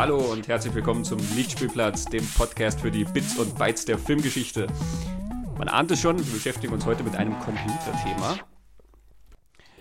Hallo 0.00 0.32
und 0.32 0.48
herzlich 0.48 0.74
willkommen 0.74 1.04
zum 1.04 1.18
Lichtspielplatz, 1.36 2.06
dem 2.06 2.26
Podcast 2.26 2.80
für 2.80 2.90
die 2.90 3.04
Bits 3.04 3.36
und 3.36 3.58
Bytes 3.58 3.84
der 3.84 3.98
Filmgeschichte. 3.98 4.66
Man 5.58 5.68
ahnt 5.68 5.90
es 5.90 6.00
schon, 6.00 6.16
wir 6.16 6.32
beschäftigen 6.32 6.72
uns 6.72 6.86
heute 6.86 7.02
mit 7.02 7.14
einem 7.16 7.38
Computerthema. 7.40 8.38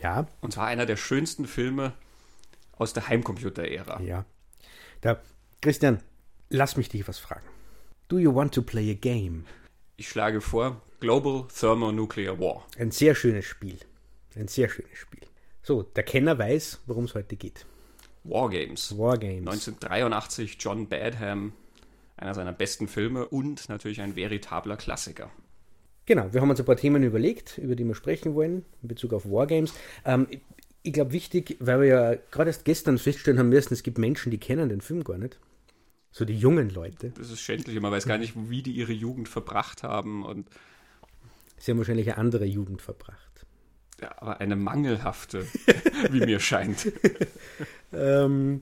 Ja. 0.01 0.27
Und 0.41 0.51
zwar 0.51 0.67
einer 0.67 0.85
der 0.85 0.97
schönsten 0.97 1.47
Filme 1.47 1.93
aus 2.73 2.91
der 2.91 3.07
Heimcomputer-Ära. 3.07 4.01
Ja. 4.01 4.25
Da, 4.99 5.21
Christian, 5.61 6.03
lass 6.49 6.75
mich 6.75 6.89
dich 6.89 7.07
was 7.07 7.17
fragen. 7.17 7.47
Do 8.09 8.19
you 8.19 8.35
want 8.35 8.53
to 8.55 8.61
play 8.61 8.91
a 8.91 8.95
game? 8.95 9.45
Ich 9.95 10.09
schlage 10.09 10.41
vor 10.41 10.81
Global 10.99 11.47
Thermonuclear 11.47 12.37
War. 12.37 12.67
Ein 12.77 12.91
sehr 12.91 13.15
schönes 13.15 13.45
Spiel. 13.45 13.79
Ein 14.35 14.49
sehr 14.49 14.67
schönes 14.67 14.97
Spiel. 14.97 15.25
So, 15.63 15.83
der 15.83 16.03
Kenner 16.03 16.37
weiß, 16.37 16.81
worum 16.87 17.05
es 17.05 17.15
heute 17.15 17.37
geht. 17.37 17.65
Wargames. 18.23 18.97
Wargames. 18.97 19.47
1983 19.47 20.57
John 20.59 20.87
Badham, 20.87 21.53
einer 22.17 22.33
seiner 22.33 22.53
besten 22.53 22.87
Filme 22.87 23.27
und 23.27 23.69
natürlich 23.69 24.01
ein 24.01 24.15
veritabler 24.15 24.77
Klassiker. 24.77 25.31
Genau, 26.05 26.33
wir 26.33 26.41
haben 26.41 26.49
uns 26.49 26.59
ein 26.59 26.65
paar 26.65 26.75
Themen 26.75 27.03
überlegt, 27.03 27.57
über 27.57 27.75
die 27.75 27.83
wir 27.83 27.95
sprechen 27.95 28.33
wollen, 28.33 28.65
in 28.81 28.87
Bezug 28.87 29.13
auf 29.13 29.25
Wargames. 29.25 29.73
Ähm, 30.05 30.27
ich 30.81 30.93
glaube, 30.93 31.11
wichtig, 31.11 31.57
weil 31.59 31.81
wir 31.81 31.87
ja 31.87 32.15
gerade 32.31 32.49
erst 32.49 32.65
gestern 32.65 32.97
feststellen 32.97 33.37
haben 33.37 33.49
müssen, 33.49 33.73
es 33.73 33.83
gibt 33.83 33.97
Menschen, 33.97 34.31
die 34.31 34.37
kennen 34.37 34.69
den 34.69 34.81
Film 34.81 35.03
gar 35.03 35.17
nicht. 35.17 35.39
So 36.11 36.25
die 36.25 36.37
jungen 36.37 36.69
Leute. 36.71 37.11
Das 37.15 37.29
ist 37.29 37.41
schändlich, 37.41 37.79
man 37.79 37.91
weiß 37.91 38.07
gar 38.07 38.17
nicht, 38.17 38.33
wie 38.49 38.63
die 38.63 38.71
ihre 38.71 38.93
Jugend 38.93 39.29
verbracht 39.29 39.83
haben 39.83 40.25
und 40.25 40.49
Sie 41.59 41.71
haben 41.71 41.77
wahrscheinlich 41.77 42.07
eine 42.07 42.17
andere 42.17 42.45
Jugend 42.45 42.81
verbracht. 42.81 43.28
Aber 44.03 44.39
eine 44.39 44.55
mangelhafte, 44.55 45.45
wie 46.11 46.19
mir 46.19 46.39
scheint. 46.39 46.91
Ähm, 47.91 48.61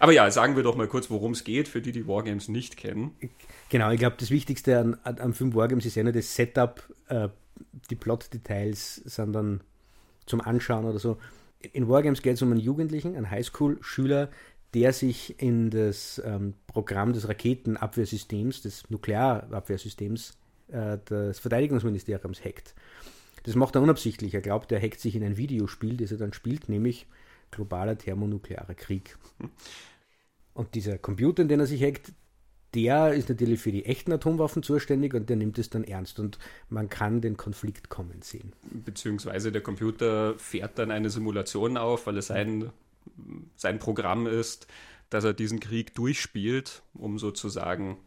Aber 0.00 0.12
ja, 0.12 0.30
sagen 0.30 0.56
wir 0.56 0.62
doch 0.62 0.76
mal 0.76 0.88
kurz, 0.88 1.10
worum 1.10 1.32
es 1.32 1.44
geht, 1.44 1.68
für 1.68 1.80
die, 1.80 1.92
die 1.92 2.08
Wargames 2.08 2.48
nicht 2.48 2.76
kennen. 2.76 3.12
Genau, 3.68 3.90
ich 3.90 3.98
glaube, 3.98 4.16
das 4.18 4.30
Wichtigste 4.30 4.78
an, 4.78 4.96
an, 5.04 5.20
am 5.20 5.32
Film 5.32 5.54
Wargames 5.54 5.86
ist 5.86 5.94
ja 5.94 6.02
nicht 6.02 6.16
das 6.16 6.34
Setup, 6.34 6.82
äh, 7.08 7.28
die 7.90 7.96
Plot-Details 7.96 8.96
sind 8.96 9.32
dann 9.32 9.60
zum 10.26 10.40
Anschauen 10.40 10.84
oder 10.84 10.98
so. 10.98 11.18
In 11.72 11.88
Wargames 11.88 12.22
geht 12.22 12.34
es 12.34 12.42
um 12.42 12.50
einen 12.50 12.60
Jugendlichen, 12.60 13.16
einen 13.16 13.30
Highschool-Schüler, 13.30 14.30
der 14.74 14.92
sich 14.92 15.40
in 15.40 15.70
das 15.70 16.20
ähm, 16.24 16.54
Programm 16.66 17.12
des 17.12 17.28
Raketenabwehrsystems, 17.28 18.62
des 18.62 18.90
Nuklearabwehrsystems 18.90 20.36
äh, 20.68 20.98
des 20.98 21.38
Verteidigungsministeriums 21.38 22.44
hackt. 22.44 22.74
Das 23.44 23.54
macht 23.54 23.76
er 23.76 23.82
unabsichtlich. 23.82 24.34
Er 24.34 24.40
glaubt, 24.40 24.72
er 24.72 24.80
hackt 24.80 25.00
sich 25.00 25.14
in 25.14 25.22
ein 25.22 25.36
Videospiel, 25.36 25.96
das 25.96 26.10
er 26.10 26.18
dann 26.18 26.32
spielt, 26.32 26.68
nämlich 26.68 27.06
globaler 27.50 27.96
thermonuklearer 27.96 28.74
Krieg. 28.74 29.16
Und 30.54 30.74
dieser 30.74 30.98
Computer, 30.98 31.42
in 31.42 31.48
den 31.48 31.60
er 31.60 31.66
sich 31.66 31.82
hackt, 31.82 32.12
der 32.74 33.12
ist 33.14 33.28
natürlich 33.28 33.60
für 33.60 33.70
die 33.70 33.84
echten 33.84 34.12
Atomwaffen 34.12 34.62
zuständig 34.62 35.14
und 35.14 35.28
der 35.28 35.36
nimmt 35.36 35.58
es 35.58 35.70
dann 35.70 35.84
ernst 35.84 36.18
und 36.18 36.38
man 36.68 36.88
kann 36.88 37.20
den 37.20 37.36
Konflikt 37.36 37.88
kommen 37.88 38.22
sehen. 38.22 38.52
Beziehungsweise 38.72 39.52
der 39.52 39.62
Computer 39.62 40.36
fährt 40.38 40.78
dann 40.78 40.90
eine 40.90 41.10
Simulation 41.10 41.76
auf, 41.76 42.06
weil 42.06 42.18
es 42.18 42.28
sein, 42.28 42.70
sein 43.56 43.78
Programm 43.78 44.26
ist, 44.26 44.66
dass 45.10 45.22
er 45.24 45.34
diesen 45.34 45.60
Krieg 45.60 45.94
durchspielt, 45.94 46.82
um 46.94 47.18
sozusagen 47.18 47.98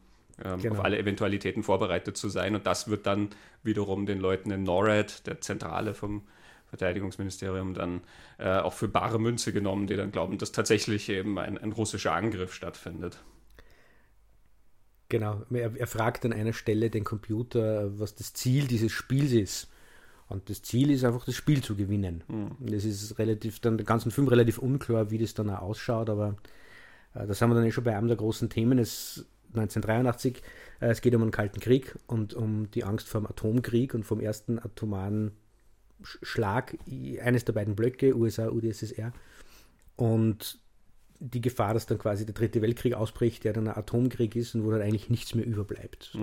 ähm, 0.43 0.61
Genau. 0.61 0.75
auf 0.75 0.85
alle 0.85 0.97
Eventualitäten 0.97 1.63
vorbereitet 1.63 2.17
zu 2.17 2.29
sein. 2.29 2.55
Und 2.55 2.65
das 2.67 2.87
wird 2.89 3.05
dann 3.05 3.29
wiederum 3.63 4.05
den 4.05 4.19
Leuten 4.19 4.51
in 4.51 4.63
NORAD, 4.63 5.25
der 5.27 5.41
Zentrale 5.41 5.93
vom 5.93 6.23
Verteidigungsministerium, 6.67 7.73
dann 7.73 8.01
äh, 8.37 8.57
auch 8.59 8.73
für 8.73 8.87
bare 8.87 9.19
Münze 9.19 9.53
genommen, 9.53 9.87
die 9.87 9.95
dann 9.95 10.11
glauben, 10.11 10.37
dass 10.37 10.51
tatsächlich 10.51 11.09
eben 11.09 11.39
ein, 11.39 11.57
ein 11.57 11.71
russischer 11.71 12.13
Angriff 12.13 12.53
stattfindet. 12.53 13.19
Genau, 15.09 15.43
er, 15.51 15.75
er 15.77 15.87
fragt 15.87 16.25
an 16.25 16.33
einer 16.33 16.51
Stelle 16.51 16.89
den 16.89 17.05
Computer, 17.05 17.97
was 17.97 18.15
das 18.15 18.33
Ziel 18.33 18.67
dieses 18.67 18.91
Spiels 18.91 19.31
ist. 19.31 19.69
Und 20.27 20.49
das 20.49 20.61
Ziel 20.61 20.91
ist 20.91 21.05
einfach, 21.05 21.23
das 21.23 21.35
Spiel 21.35 21.63
zu 21.63 21.77
gewinnen. 21.77 22.23
Das 22.59 22.83
ist 22.83 23.17
relativ, 23.17 23.61
dann 23.61 23.77
den 23.77 23.85
ganzen 23.85 24.11
Film 24.11 24.27
relativ 24.27 24.57
unklar, 24.57 25.09
wie 25.09 25.17
das 25.17 25.33
dann 25.33 25.49
auch 25.49 25.61
ausschaut, 25.61 26.09
aber 26.09 26.35
äh, 27.13 27.25
da 27.25 27.33
sind 27.33 27.49
wir 27.49 27.55
dann 27.55 27.63
eh 27.63 27.71
schon 27.71 27.85
bei 27.85 27.95
einem 27.97 28.09
der 28.09 28.17
großen 28.17 28.49
Themen. 28.49 28.77
Es 28.77 29.25
1983, 29.49 30.41
äh, 30.81 30.87
es 30.87 31.01
geht 31.01 31.15
um 31.15 31.21
einen 31.21 31.31
Kalten 31.31 31.59
Krieg 31.59 31.95
und 32.07 32.33
um 32.33 32.69
die 32.71 32.83
Angst 32.83 33.07
vor 33.07 33.21
dem 33.21 33.27
Atomkrieg 33.27 33.93
und 33.93 34.03
vom 34.03 34.19
ersten 34.19 34.59
atomaren 34.59 35.31
Sch- 36.03 36.17
Schlag 36.23 36.77
eines 37.21 37.45
der 37.45 37.53
beiden 37.53 37.75
Blöcke, 37.75 38.15
USA, 38.15 38.49
UdSSR. 38.49 39.11
Und 39.95 40.59
die 41.19 41.41
Gefahr, 41.41 41.73
dass 41.73 41.87
dann 41.87 41.97
quasi 41.97 42.25
der 42.25 42.35
dritte 42.35 42.61
Weltkrieg 42.61 42.93
ausbricht, 42.93 43.43
der 43.43 43.53
dann 43.53 43.67
ein 43.67 43.75
Atomkrieg 43.75 44.35
ist 44.35 44.53
und 44.53 44.63
wo 44.63 44.71
dann 44.71 44.81
eigentlich 44.81 45.09
nichts 45.09 45.33
mehr 45.33 45.45
überbleibt. 45.45 46.09
So. 46.13 46.19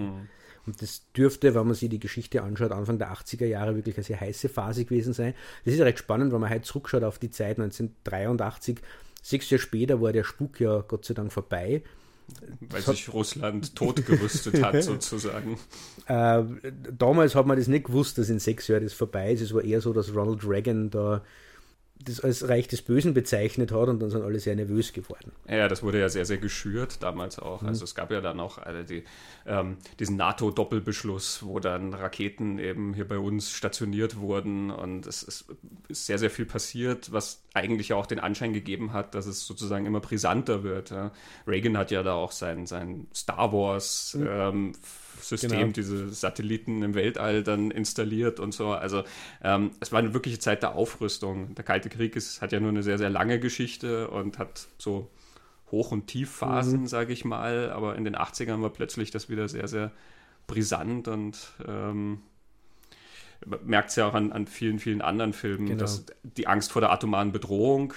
Und 0.66 0.80
das 0.80 1.10
dürfte, 1.12 1.54
wenn 1.54 1.66
man 1.66 1.74
sich 1.74 1.90
die 1.90 1.98
Geschichte 1.98 2.42
anschaut, 2.42 2.70
Anfang 2.72 2.98
der 2.98 3.12
80er 3.12 3.44
Jahre 3.44 3.74
wirklich 3.74 3.96
eine 3.96 4.04
sehr 4.04 4.20
heiße 4.20 4.48
Phase 4.48 4.84
gewesen 4.84 5.12
sein. 5.12 5.34
Das 5.64 5.74
ist 5.74 5.78
ja 5.80 5.84
recht 5.84 5.98
spannend, 5.98 6.32
wenn 6.32 6.40
man 6.40 6.48
heute 6.50 6.62
zurückschaut 6.62 7.02
auf 7.04 7.18
die 7.18 7.30
Zeit 7.30 7.58
1983. 7.58 8.78
Sechs 9.20 9.50
Jahre 9.50 9.60
später 9.60 10.00
war 10.00 10.12
der 10.12 10.24
Spuk 10.24 10.60
ja 10.60 10.80
Gott 10.82 11.04
sei 11.04 11.14
Dank 11.14 11.32
vorbei. 11.32 11.82
Weil 12.70 12.82
sich 12.82 13.12
Russland 13.12 13.76
totgerüstet 13.76 14.62
hat, 14.62 14.82
sozusagen. 14.82 15.58
Äh, 16.06 16.42
damals 16.96 17.34
hat 17.34 17.46
man 17.46 17.58
das 17.58 17.68
nicht 17.68 17.86
gewusst, 17.86 18.18
dass 18.18 18.30
in 18.30 18.38
sechs 18.38 18.68
Jahren 18.68 18.84
das 18.84 18.92
vorbei 18.92 19.32
ist. 19.32 19.40
Es 19.40 19.54
war 19.54 19.62
eher 19.62 19.80
so, 19.80 19.92
dass 19.92 20.14
Ronald 20.14 20.46
Reagan 20.46 20.90
da 20.90 21.22
das 22.03 22.21
als 22.21 22.49
Reich 22.49 22.69
des 22.69 22.82
Bösen 22.82 23.15
bezeichnet 23.15 23.72
hat 23.72 23.88
und 23.88 24.00
dann 24.00 24.10
sind 24.10 24.22
alle 24.22 24.38
sehr 24.38 24.56
nervös 24.56 24.93
geworden. 24.93 25.32
Ja, 25.49 25.69
das 25.69 25.82
wurde 25.82 26.00
ja 26.00 26.09
sehr, 26.09 26.25
sehr 26.27 26.38
geschürt 26.38 27.03
damals 27.03 27.38
auch. 27.38 27.62
Also 27.62 27.84
es 27.84 27.94
gab 27.94 28.10
ja 28.10 28.21
dann 28.21 28.41
auch 28.41 28.59
äh, 28.59 28.84
die, 28.84 29.05
ähm, 29.47 29.78
diesen 29.99 30.16
NATO-Doppelbeschluss, 30.16 31.44
wo 31.44 31.60
dann 31.60 31.94
Raketen 31.94 32.59
eben 32.59 32.94
hier 32.94 33.06
bei 33.06 33.19
uns 33.19 33.53
stationiert 33.53 34.16
wurden 34.16 34.71
und 34.71 35.06
es, 35.06 35.22
es 35.22 35.44
ist 35.88 36.06
sehr, 36.06 36.19
sehr 36.19 36.31
viel 36.31 36.47
passiert, 36.47 37.12
was 37.12 37.43
eigentlich 37.55 37.93
auch 37.93 38.06
den 38.06 38.19
Anschein 38.19 38.53
gegeben 38.53 38.93
hat, 38.93 39.15
dass 39.15 39.26
es 39.26 39.47
sozusagen 39.47 39.87
immer 39.87 40.00
brisanter 40.00 40.62
wird. 40.62 40.91
Ja. 40.91 41.12
Reagan 41.47 41.78
hat 41.78 41.91
ja 41.91 42.03
da 42.03 42.15
auch 42.15 42.32
sein, 42.32 42.66
sein 42.66 43.06
Star 43.15 43.53
Wars 43.53 44.19
ähm, 44.21 44.72
System, 45.28 45.50
Genau. 45.50 45.72
diese 45.72 46.08
Satelliten 46.10 46.82
im 46.82 46.94
Weltall 46.94 47.42
dann 47.42 47.70
installiert 47.70 48.40
und 48.40 48.52
so. 48.52 48.70
Also 48.72 49.02
ähm, 49.42 49.70
es 49.80 49.92
war 49.92 49.98
eine 49.98 50.14
wirkliche 50.14 50.38
Zeit 50.38 50.62
der 50.62 50.74
Aufrüstung. 50.74 51.54
Der 51.54 51.64
Kalte 51.64 51.88
Krieg 51.88 52.16
ist, 52.16 52.42
hat 52.42 52.52
ja 52.52 52.60
nur 52.60 52.70
eine 52.70 52.82
sehr, 52.82 52.98
sehr 52.98 53.10
lange 53.10 53.38
Geschichte 53.40 54.08
und 54.10 54.38
hat 54.38 54.68
so 54.78 55.10
Hoch- 55.70 55.92
und 55.92 56.06
Tiefphasen, 56.06 56.86
sage 56.86 57.12
ich 57.12 57.24
mal. 57.24 57.70
Aber 57.70 57.96
in 57.96 58.04
den 58.04 58.16
80ern 58.16 58.62
war 58.62 58.70
plötzlich 58.70 59.10
das 59.10 59.28
wieder 59.28 59.48
sehr, 59.48 59.66
sehr 59.68 59.90
brisant 60.46 61.08
und 61.08 61.38
ähm, 61.66 62.20
man 63.46 63.58
merkt 63.64 63.90
es 63.90 63.96
ja 63.96 64.06
auch 64.06 64.14
an, 64.14 64.32
an 64.32 64.46
vielen, 64.46 64.78
vielen 64.78 65.02
anderen 65.02 65.32
Filmen, 65.32 65.66
Genau. 65.66 65.78
dass 65.80 66.06
die 66.22 66.46
Angst 66.46 66.72
vor 66.72 66.80
der 66.80 66.92
atomaren 66.92 67.32
Bedrohung, 67.32 67.92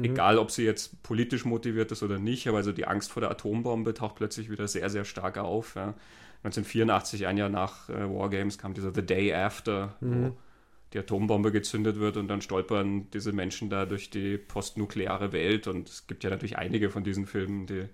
egal 0.00 0.38
ob 0.38 0.50
sie 0.52 0.64
jetzt 0.64 1.02
politisch 1.02 1.44
motiviert 1.44 1.90
ist 1.90 2.02
oder 2.04 2.18
nicht, 2.18 2.46
aber 2.46 2.58
also 2.58 2.70
die 2.72 2.86
Angst 2.86 3.10
vor 3.10 3.20
der 3.20 3.30
Atombombe 3.30 3.94
taucht 3.94 4.14
plötzlich 4.16 4.48
wieder 4.50 4.68
sehr, 4.68 4.90
sehr 4.90 5.04
stark 5.04 5.38
auf. 5.38 5.74
Ja. 5.74 5.94
1984, 6.44 7.26
ein 7.26 7.36
Jahr 7.36 7.48
nach 7.48 7.88
äh, 7.88 8.08
Wargames, 8.08 8.58
kam 8.58 8.74
dieser 8.74 8.92
The 8.92 9.04
Day 9.04 9.32
After, 9.32 9.96
wo 10.00 10.36
die 10.92 10.98
Atombombe 10.98 11.52
gezündet 11.52 11.98
wird 11.98 12.16
und 12.16 12.28
dann 12.28 12.42
stolpern 12.42 13.08
diese 13.10 13.32
Menschen 13.32 13.70
da 13.70 13.86
durch 13.86 14.10
die 14.10 14.36
postnukleare 14.36 15.32
Welt. 15.32 15.66
Und 15.66 15.88
es 15.88 16.06
gibt 16.06 16.24
ja 16.24 16.30
natürlich 16.30 16.58
einige 16.58 16.90
von 16.90 17.02
diesen 17.04 17.26
Filmen, 17.26 17.66
die 17.66 17.88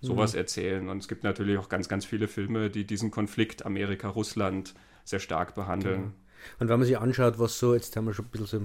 sowas 0.00 0.34
erzählen. 0.34 0.88
Und 0.88 0.98
es 0.98 1.08
gibt 1.08 1.24
natürlich 1.24 1.58
auch 1.58 1.68
ganz, 1.68 1.88
ganz 1.88 2.04
viele 2.04 2.28
Filme, 2.28 2.70
die 2.70 2.86
diesen 2.86 3.10
Konflikt 3.10 3.66
Amerika-Russland 3.66 4.74
sehr 5.04 5.18
stark 5.18 5.54
behandeln. 5.54 6.14
Und 6.58 6.68
wenn 6.68 6.78
man 6.78 6.86
sich 6.86 6.98
anschaut, 6.98 7.38
was 7.38 7.58
so, 7.58 7.74
jetzt 7.74 7.94
haben 7.96 8.06
wir 8.06 8.14
schon 8.14 8.24
ein 8.24 8.30
bisschen 8.30 8.46
so 8.46 8.56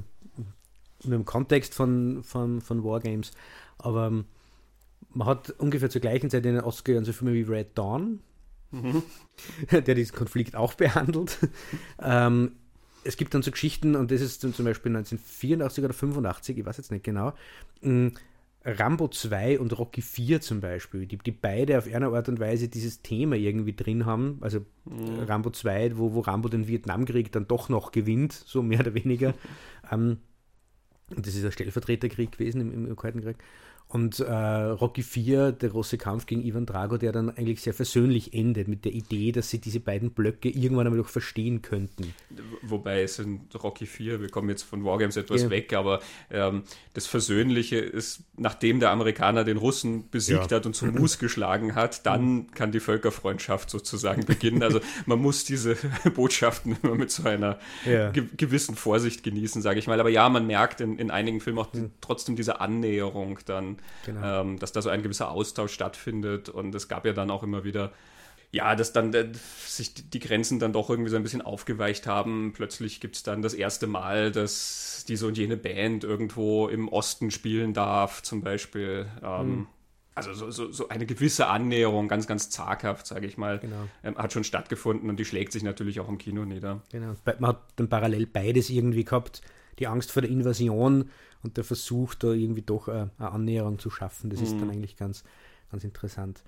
im, 1.04 1.12
im 1.12 1.25
Kontext 1.25 1.74
von, 1.74 2.24
von, 2.24 2.62
von 2.62 2.83
Wargames, 2.83 3.31
aber 3.78 4.07
ähm, 4.07 4.25
man 5.13 5.28
hat 5.28 5.50
ungefähr 5.51 5.89
zur 5.89 6.01
gleichen 6.01 6.30
Zeit 6.30 6.45
in 6.45 6.56
den 6.56 6.63
80er 6.63 6.94
Jahren 6.94 7.06
so 7.06 7.12
Filme 7.12 7.33
wie 7.33 7.42
Red 7.42 7.78
Dawn, 7.78 8.21
der 9.72 9.95
diesen 9.95 10.16
Konflikt 10.16 10.56
auch 10.56 10.74
behandelt. 10.74 11.38
ähm, 12.01 12.54
es 13.04 13.18
gibt 13.18 13.33
dann 13.33 13.44
so 13.44 13.51
Geschichten, 13.51 13.95
und 13.95 14.10
das 14.12 14.22
ist 14.22 14.42
zum 14.42 14.51
Beispiel 14.66 14.95
1984 14.95 15.83
oder 15.83 15.94
85, 15.94 16.57
ich 16.57 16.66
weiß 16.66 16.77
jetzt 16.77 16.92
nicht 16.92 17.04
genau, 17.04 17.33
mh, 17.81 18.12
Rambo 18.66 19.07
2 19.07 19.60
und 19.60 19.77
Rocky 19.77 20.01
4 20.01 20.42
zum 20.42 20.60
Beispiel, 20.60 21.06
die, 21.06 21.18
die 21.18 21.31
beide 21.31 21.77
auf 21.77 21.86
eine 21.86 22.07
Art 22.07 22.27
und 22.30 22.39
Weise 22.39 22.68
dieses 22.68 23.04
Thema 23.04 23.36
irgendwie 23.36 23.75
drin 23.75 24.07
haben. 24.07 24.39
Also 24.42 24.60
äh, 24.89 25.24
Rambo 25.24 25.51
2, 25.51 25.98
wo, 26.00 26.13
wo 26.16 26.21
Rambo 26.21 26.50
den 26.50 26.68
Vietnamkrieg 26.68 27.31
dann 27.31 27.48
doch 27.48 27.69
noch 27.69 27.92
gewinnt, 27.92 28.33
so 28.33 28.63
mehr 28.63 28.80
oder 28.80 28.95
weniger. 28.95 29.36
ähm, 29.92 30.18
und 31.16 31.28
das 31.28 31.36
ist 31.36 31.45
ein 31.45 31.51
Stellvertreterkrieg 31.51 32.31
gewesen 32.31 32.62
im, 32.62 32.88
im 32.88 32.95
Kalten 32.95 33.21
Krieg. 33.21 33.38
Und 33.88 34.20
äh, 34.20 34.34
Rocky 34.34 35.04
4, 35.04 35.52
der 35.52 35.70
große 35.70 35.98
Kampf 35.98 36.26
gegen 36.26 36.44
Ivan 36.44 36.66
Drago, 36.66 36.98
der 36.98 37.12
dann 37.12 37.30
eigentlich 37.30 37.62
sehr 37.62 37.74
versöhnlich 37.74 38.34
endet, 38.34 38.68
mit 38.68 38.84
der 38.84 38.94
Idee, 38.94 39.32
dass 39.32 39.50
sie 39.50 39.60
diese 39.60 39.80
beiden 39.80 40.12
Blöcke 40.12 40.50
irgendwann 40.50 40.88
einmal 40.88 41.02
doch 41.02 41.10
verstehen 41.10 41.62
könnten. 41.62 42.14
Wobei 42.64 43.04
es 43.04 43.20
in 43.20 43.42
Rocky 43.54 43.86
4, 43.86 44.22
wir 44.22 44.30
kommen 44.30 44.50
jetzt 44.50 44.64
von 44.64 44.84
Wargames 44.84 45.18
etwas 45.18 45.44
ja. 45.44 45.50
weg, 45.52 45.72
aber 45.74 46.02
ähm, 46.32 46.64
das 46.94 47.06
Versöhnliche 47.06 47.78
ist, 47.78 48.24
nachdem 48.38 48.80
der 48.80 48.90
Amerikaner 48.90 49.44
den 49.44 49.58
Russen 49.58 50.10
besiegt 50.10 50.52
ja. 50.52 50.58
hat 50.58 50.66
und 50.66 50.76
zum 50.76 50.94
Mus 50.96 51.20
geschlagen 51.20 51.76
hat, 51.76 52.06
dann 52.08 52.52
kann 52.52 52.72
die 52.72 52.80
Völkerfreundschaft 52.80 53.70
sozusagen 53.70 54.26
beginnen. 54.26 54.64
Also 54.64 54.81
man 55.06 55.20
muss 55.20 55.44
diese 55.44 55.78
Botschaften 56.16 56.76
immer 56.81 56.96
mit 56.96 57.12
so 57.12 57.24
einer 57.24 57.60
ja. 57.86 58.10
ge 58.10 58.26
gewissen 58.36 58.76
Vorsicht 58.76 59.24
genießen, 59.24 59.62
sage 59.62 59.80
ich 59.80 59.88
mal. 59.88 60.00
Aber 60.00 60.10
ja, 60.10 60.28
man 60.28 60.48
merkt 60.48 60.81
in, 60.81 60.98
in 60.98 61.12
einigen 61.12 61.40
Filmen 61.40 61.60
auch 61.60 61.72
mhm. 61.72 61.92
trotzdem 62.02 62.36
diese 62.36 62.60
Annäherung 62.60 63.40
dann 63.46 63.75
genau. 64.06 64.42
ähm, 64.42 64.60
dass 64.60 64.72
da 64.72 64.81
so 64.81 64.89
ein 64.89 65.04
gewisser 65.04 65.31
Austausch 65.31 65.74
stattfindet. 65.74 66.50
Und 66.50 66.74
es 66.75 66.88
gab 66.88 67.06
ja 67.06 67.13
dann 67.13 67.31
auch 67.31 67.44
immer 67.44 67.63
wieder, 67.63 67.92
ja, 68.51 68.75
dass 68.75 68.94
dann 68.94 69.13
äh, 69.13 69.31
sich 69.66 70.10
die 70.10 70.19
Grenzen 70.19 70.60
dann 70.60 70.74
doch 70.74 70.89
irgendwie 70.89 71.10
so 71.10 71.18
ein 71.18 71.24
bisschen 71.24 71.42
aufgeweicht 71.42 72.07
haben. 72.07 72.54
Plötzlich 72.54 73.01
gibt 73.01 73.16
es 73.18 73.24
dann 73.24 73.42
das 73.42 73.54
erste 73.54 73.88
Mal, 73.88 74.31
dass 74.31 75.04
diese 75.07 75.27
und 75.27 75.38
jene 75.38 75.57
Band 75.57 76.04
irgendwo 76.04 76.68
im 76.68 76.88
Osten 76.88 77.31
spielen 77.31 77.74
darf, 77.74 78.24
zum 78.24 78.42
Beispiel. 78.42 79.07
Ähm, 79.24 79.50
mhm. 79.50 79.68
Also 80.16 80.33
so, 80.33 80.50
so, 80.50 80.71
so, 80.71 80.88
eine 80.88 81.06
gewisse 81.06 81.48
Annäherung, 81.48 82.07
ganz, 82.07 82.25
ganz 82.25 82.50
zaghaft, 82.50 83.06
sage 83.06 83.28
ich 83.28 83.38
mal, 83.38 83.60
genau. 83.60 83.89
ähm, 84.01 84.18
hat 84.18 84.31
schon 84.31 84.45
stattgefunden 84.45 85.10
und 85.10 85.18
die 85.18 85.25
schlägt 85.25 85.51
sich 85.51 85.62
natürlich 85.62 86.00
auch 86.00 86.07
im 86.07 86.18
Kino 86.18 86.45
nieder. 86.45 86.81
Genau, 86.89 87.16
man 87.39 87.50
hat 87.50 87.62
dann 87.75 87.89
parallel 87.89 88.25
beides 88.25 88.69
irgendwie 88.69 89.04
gehabt. 89.04 89.42
Die 89.80 89.88
Angst 89.88 90.12
vor 90.12 90.22
der 90.22 90.31
Invasion 90.31 91.10
und 91.44 91.57
der 91.57 91.63
Versuch, 91.63 92.16
da 92.16 92.31
irgendwie 92.31 92.62
doch 92.62 92.88
eine, 92.88 93.12
eine 93.18 93.31
Annäherung 93.31 93.80
zu 93.80 93.89
schaffen. 93.89 94.30
Das 94.30 94.39
mhm. 94.39 94.45
ist 94.45 94.60
dann 94.60 94.69
eigentlich 94.69 94.98
ganz, 94.98 95.24
ganz 95.72 95.83
interessant. 95.83 96.44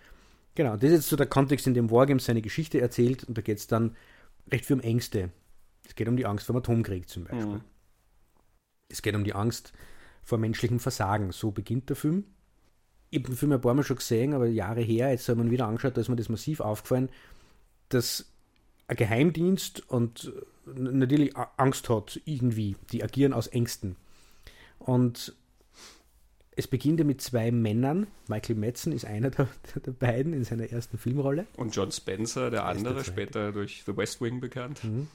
Genau, 0.55 0.75
das 0.75 0.85
ist 0.85 0.91
jetzt 0.91 1.09
so 1.09 1.15
der 1.15 1.27
Kontext, 1.27 1.67
in 1.67 1.73
dem 1.73 1.91
Wargames 1.91 2.25
seine 2.25 2.41
Geschichte 2.41 2.81
erzählt 2.81 3.23
und 3.25 3.37
da 3.37 3.41
geht 3.41 3.59
es 3.59 3.67
dann 3.67 3.95
recht 4.51 4.65
viel 4.65 4.77
um 4.77 4.81
Ängste. 4.81 5.29
Es 5.85 5.95
geht 5.95 6.07
um 6.07 6.17
die 6.17 6.25
Angst 6.25 6.45
vor 6.45 6.53
dem 6.53 6.59
Atomkrieg 6.59 7.07
zum 7.07 7.25
Beispiel. 7.25 7.45
Mhm. 7.45 7.61
Es 8.89 9.01
geht 9.01 9.15
um 9.15 9.23
die 9.23 9.33
Angst 9.33 9.73
vor 10.23 10.37
menschlichem 10.37 10.79
Versagen. 10.79 11.31
So 11.31 11.51
beginnt 11.51 11.89
der 11.89 11.95
Film. 11.95 12.25
Ich 13.09 13.19
habe 13.19 13.29
den 13.29 13.37
Film 13.37 13.51
ein 13.53 13.61
paar 13.61 13.73
Mal 13.73 13.83
schon 13.83 13.97
gesehen, 13.97 14.33
aber 14.33 14.47
Jahre 14.47 14.81
her, 14.81 15.11
jetzt 15.11 15.29
hat 15.29 15.37
man 15.37 15.51
wieder 15.51 15.67
angeschaut, 15.67 15.95
da 15.95 16.01
ist 16.01 16.09
mir 16.09 16.15
das 16.15 16.27
massiv 16.27 16.59
aufgefallen, 16.59 17.09
dass 17.89 18.33
Geheimdienst 18.95 19.89
und 19.89 20.31
natürlich 20.65 21.35
Angst 21.57 21.89
hat, 21.89 22.19
irgendwie. 22.25 22.75
Die 22.91 23.03
agieren 23.03 23.33
aus 23.33 23.47
Ängsten. 23.47 23.95
Und 24.79 25.35
es 26.55 26.67
beginnt 26.67 26.99
ja 26.99 27.05
mit 27.05 27.21
zwei 27.21 27.51
Männern. 27.51 28.07
Michael 28.27 28.55
Madsen 28.55 28.91
ist 28.91 29.05
einer 29.05 29.29
der, 29.29 29.47
der, 29.85 29.91
beiden 29.91 30.33
in 30.33 30.43
seiner 30.43 30.69
ersten 30.71 30.97
Filmrolle. 30.97 31.45
Und 31.55 31.75
John 31.75 31.91
Spencer, 31.91 32.49
der 32.49 32.65
andere, 32.65 33.03
später 33.03 33.51
durch 33.51 33.83
The 33.85 33.95
West 33.95 34.21
Wing 34.21 34.39
bekannt. 34.39 34.83
Mhm. 34.83 35.07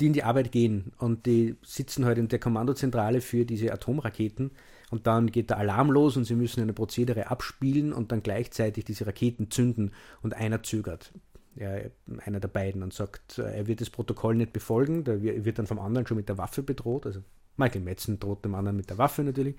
Die 0.00 0.06
in 0.06 0.12
die 0.12 0.24
Arbeit 0.24 0.50
gehen 0.50 0.92
und 0.98 1.24
die 1.24 1.54
sitzen 1.62 2.04
halt 2.04 2.18
in 2.18 2.26
der 2.26 2.40
Kommandozentrale 2.40 3.20
für 3.20 3.44
diese 3.44 3.72
Atomraketen 3.72 4.50
und 4.90 5.06
dann 5.06 5.30
geht 5.30 5.50
der 5.50 5.58
Alarm 5.58 5.88
los 5.92 6.16
und 6.16 6.24
sie 6.24 6.34
müssen 6.34 6.60
eine 6.60 6.72
Prozedere 6.72 7.30
abspielen 7.30 7.92
und 7.92 8.10
dann 8.10 8.20
gleichzeitig 8.20 8.84
diese 8.84 9.06
Raketen 9.06 9.52
zünden 9.52 9.92
und 10.20 10.34
einer 10.34 10.64
zögert. 10.64 11.12
Ja, 11.56 11.76
einer 12.24 12.40
der 12.40 12.48
beiden 12.48 12.82
und 12.82 12.92
sagt, 12.92 13.38
er 13.38 13.66
wird 13.66 13.80
das 13.80 13.90
Protokoll 13.90 14.34
nicht 14.34 14.52
befolgen, 14.52 15.04
der 15.04 15.22
wird 15.22 15.58
dann 15.58 15.66
vom 15.66 15.78
anderen 15.78 16.06
schon 16.06 16.16
mit 16.16 16.28
der 16.28 16.36
Waffe 16.36 16.62
bedroht, 16.62 17.06
also 17.06 17.20
Michael 17.56 17.82
Metzen 17.82 18.18
droht 18.18 18.44
dem 18.44 18.54
anderen 18.54 18.76
mit 18.76 18.90
der 18.90 18.98
Waffe 18.98 19.22
natürlich. 19.22 19.54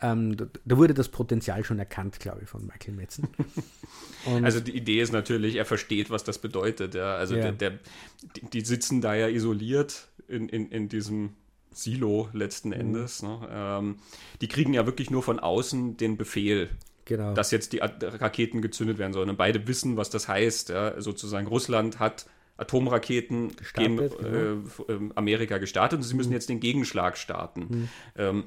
Ähm, 0.00 0.36
da, 0.36 0.46
da, 0.64 0.76
wurde 0.76 0.94
das 0.94 1.08
Potenzial 1.08 1.64
schon 1.64 1.78
erkannt, 1.78 2.20
glaube 2.20 2.42
ich, 2.42 2.48
von 2.48 2.64
Michael 2.64 2.94
Metzen. 2.94 3.28
Und 4.24 4.44
also 4.44 4.60
die 4.60 4.76
Idee 4.76 5.00
ist 5.00 5.12
natürlich, 5.12 5.56
er 5.56 5.64
versteht, 5.64 6.10
was 6.10 6.22
das 6.22 6.38
bedeutet. 6.38 6.94
Ja. 6.94 7.16
Also 7.16 7.34
ja. 7.34 7.50
Der, 7.50 7.70
der, 7.70 7.80
die 8.52 8.60
sitzen 8.60 9.00
da 9.00 9.14
ja 9.14 9.28
isoliert 9.28 10.08
in, 10.28 10.48
in, 10.48 10.70
in 10.70 10.88
diesem 10.88 11.34
Silo 11.72 12.28
letzten 12.32 12.68
mhm. 12.68 12.74
Endes. 12.74 13.22
Ne? 13.22 13.48
Ähm, 13.50 13.96
die 14.40 14.48
kriegen 14.48 14.74
ja 14.74 14.86
wirklich 14.86 15.10
nur 15.10 15.22
von 15.22 15.38
außen 15.38 15.96
den 15.96 16.16
Befehl, 16.16 16.70
genau. 17.04 17.34
dass 17.34 17.50
jetzt 17.50 17.72
die 17.72 17.78
Raketen 17.78 18.62
gezündet 18.62 18.98
werden 18.98 19.12
sollen. 19.12 19.30
Und 19.30 19.36
beide 19.36 19.66
wissen, 19.66 19.96
was 19.96 20.10
das 20.10 20.28
heißt. 20.28 20.70
Ja. 20.70 21.00
Sozusagen 21.00 21.46
Russland 21.46 21.98
hat 21.98 22.26
Atomraketen 22.56 23.52
gegen 23.74 23.98
äh, 23.98 24.92
äh, 24.92 25.10
Amerika 25.14 25.58
gestartet 25.58 25.98
und 25.98 26.02
sie 26.02 26.14
müssen 26.14 26.28
mhm. 26.28 26.34
jetzt 26.34 26.48
den 26.48 26.60
Gegenschlag 26.60 27.16
starten. 27.16 27.60
Mhm. 27.60 27.88
Ähm, 28.16 28.44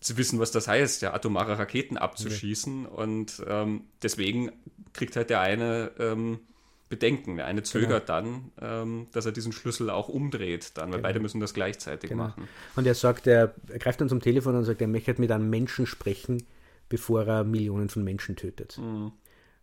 sie 0.00 0.16
wissen, 0.16 0.38
was 0.40 0.50
das 0.50 0.68
heißt, 0.68 1.02
ja, 1.02 1.14
atomare 1.14 1.58
Raketen 1.58 1.96
abzuschießen 1.96 2.84
ja. 2.84 2.88
und 2.88 3.42
ähm, 3.46 3.82
deswegen 4.02 4.52
kriegt 4.92 5.16
halt 5.16 5.30
der 5.30 5.40
eine 5.40 5.92
ähm, 5.98 6.40
Bedenken. 6.88 7.36
Der 7.36 7.46
eine 7.46 7.62
zögert 7.62 8.06
genau. 8.06 8.20
dann, 8.20 8.52
ähm, 8.60 9.06
dass 9.12 9.26
er 9.26 9.32
diesen 9.32 9.52
Schlüssel 9.52 9.90
auch 9.90 10.08
umdreht, 10.08 10.72
dann, 10.74 10.86
weil 10.86 10.98
genau. 10.98 11.02
beide 11.08 11.20
müssen 11.20 11.40
das 11.40 11.54
gleichzeitig 11.54 12.10
genau. 12.10 12.24
machen. 12.24 12.48
Und 12.76 12.86
er 12.86 12.94
sagt, 12.94 13.26
er, 13.26 13.54
er, 13.68 13.78
greift 13.78 14.00
dann 14.00 14.08
zum 14.08 14.20
Telefon 14.20 14.56
und 14.56 14.64
sagt, 14.64 14.80
er 14.80 14.88
möchte 14.88 15.14
mit 15.18 15.30
einem 15.30 15.50
Menschen 15.50 15.86
sprechen, 15.86 16.44
bevor 16.88 17.24
er 17.24 17.44
Millionen 17.44 17.88
von 17.88 18.04
Menschen 18.04 18.36
tötet. 18.36 18.78
Mhm. 18.78 19.12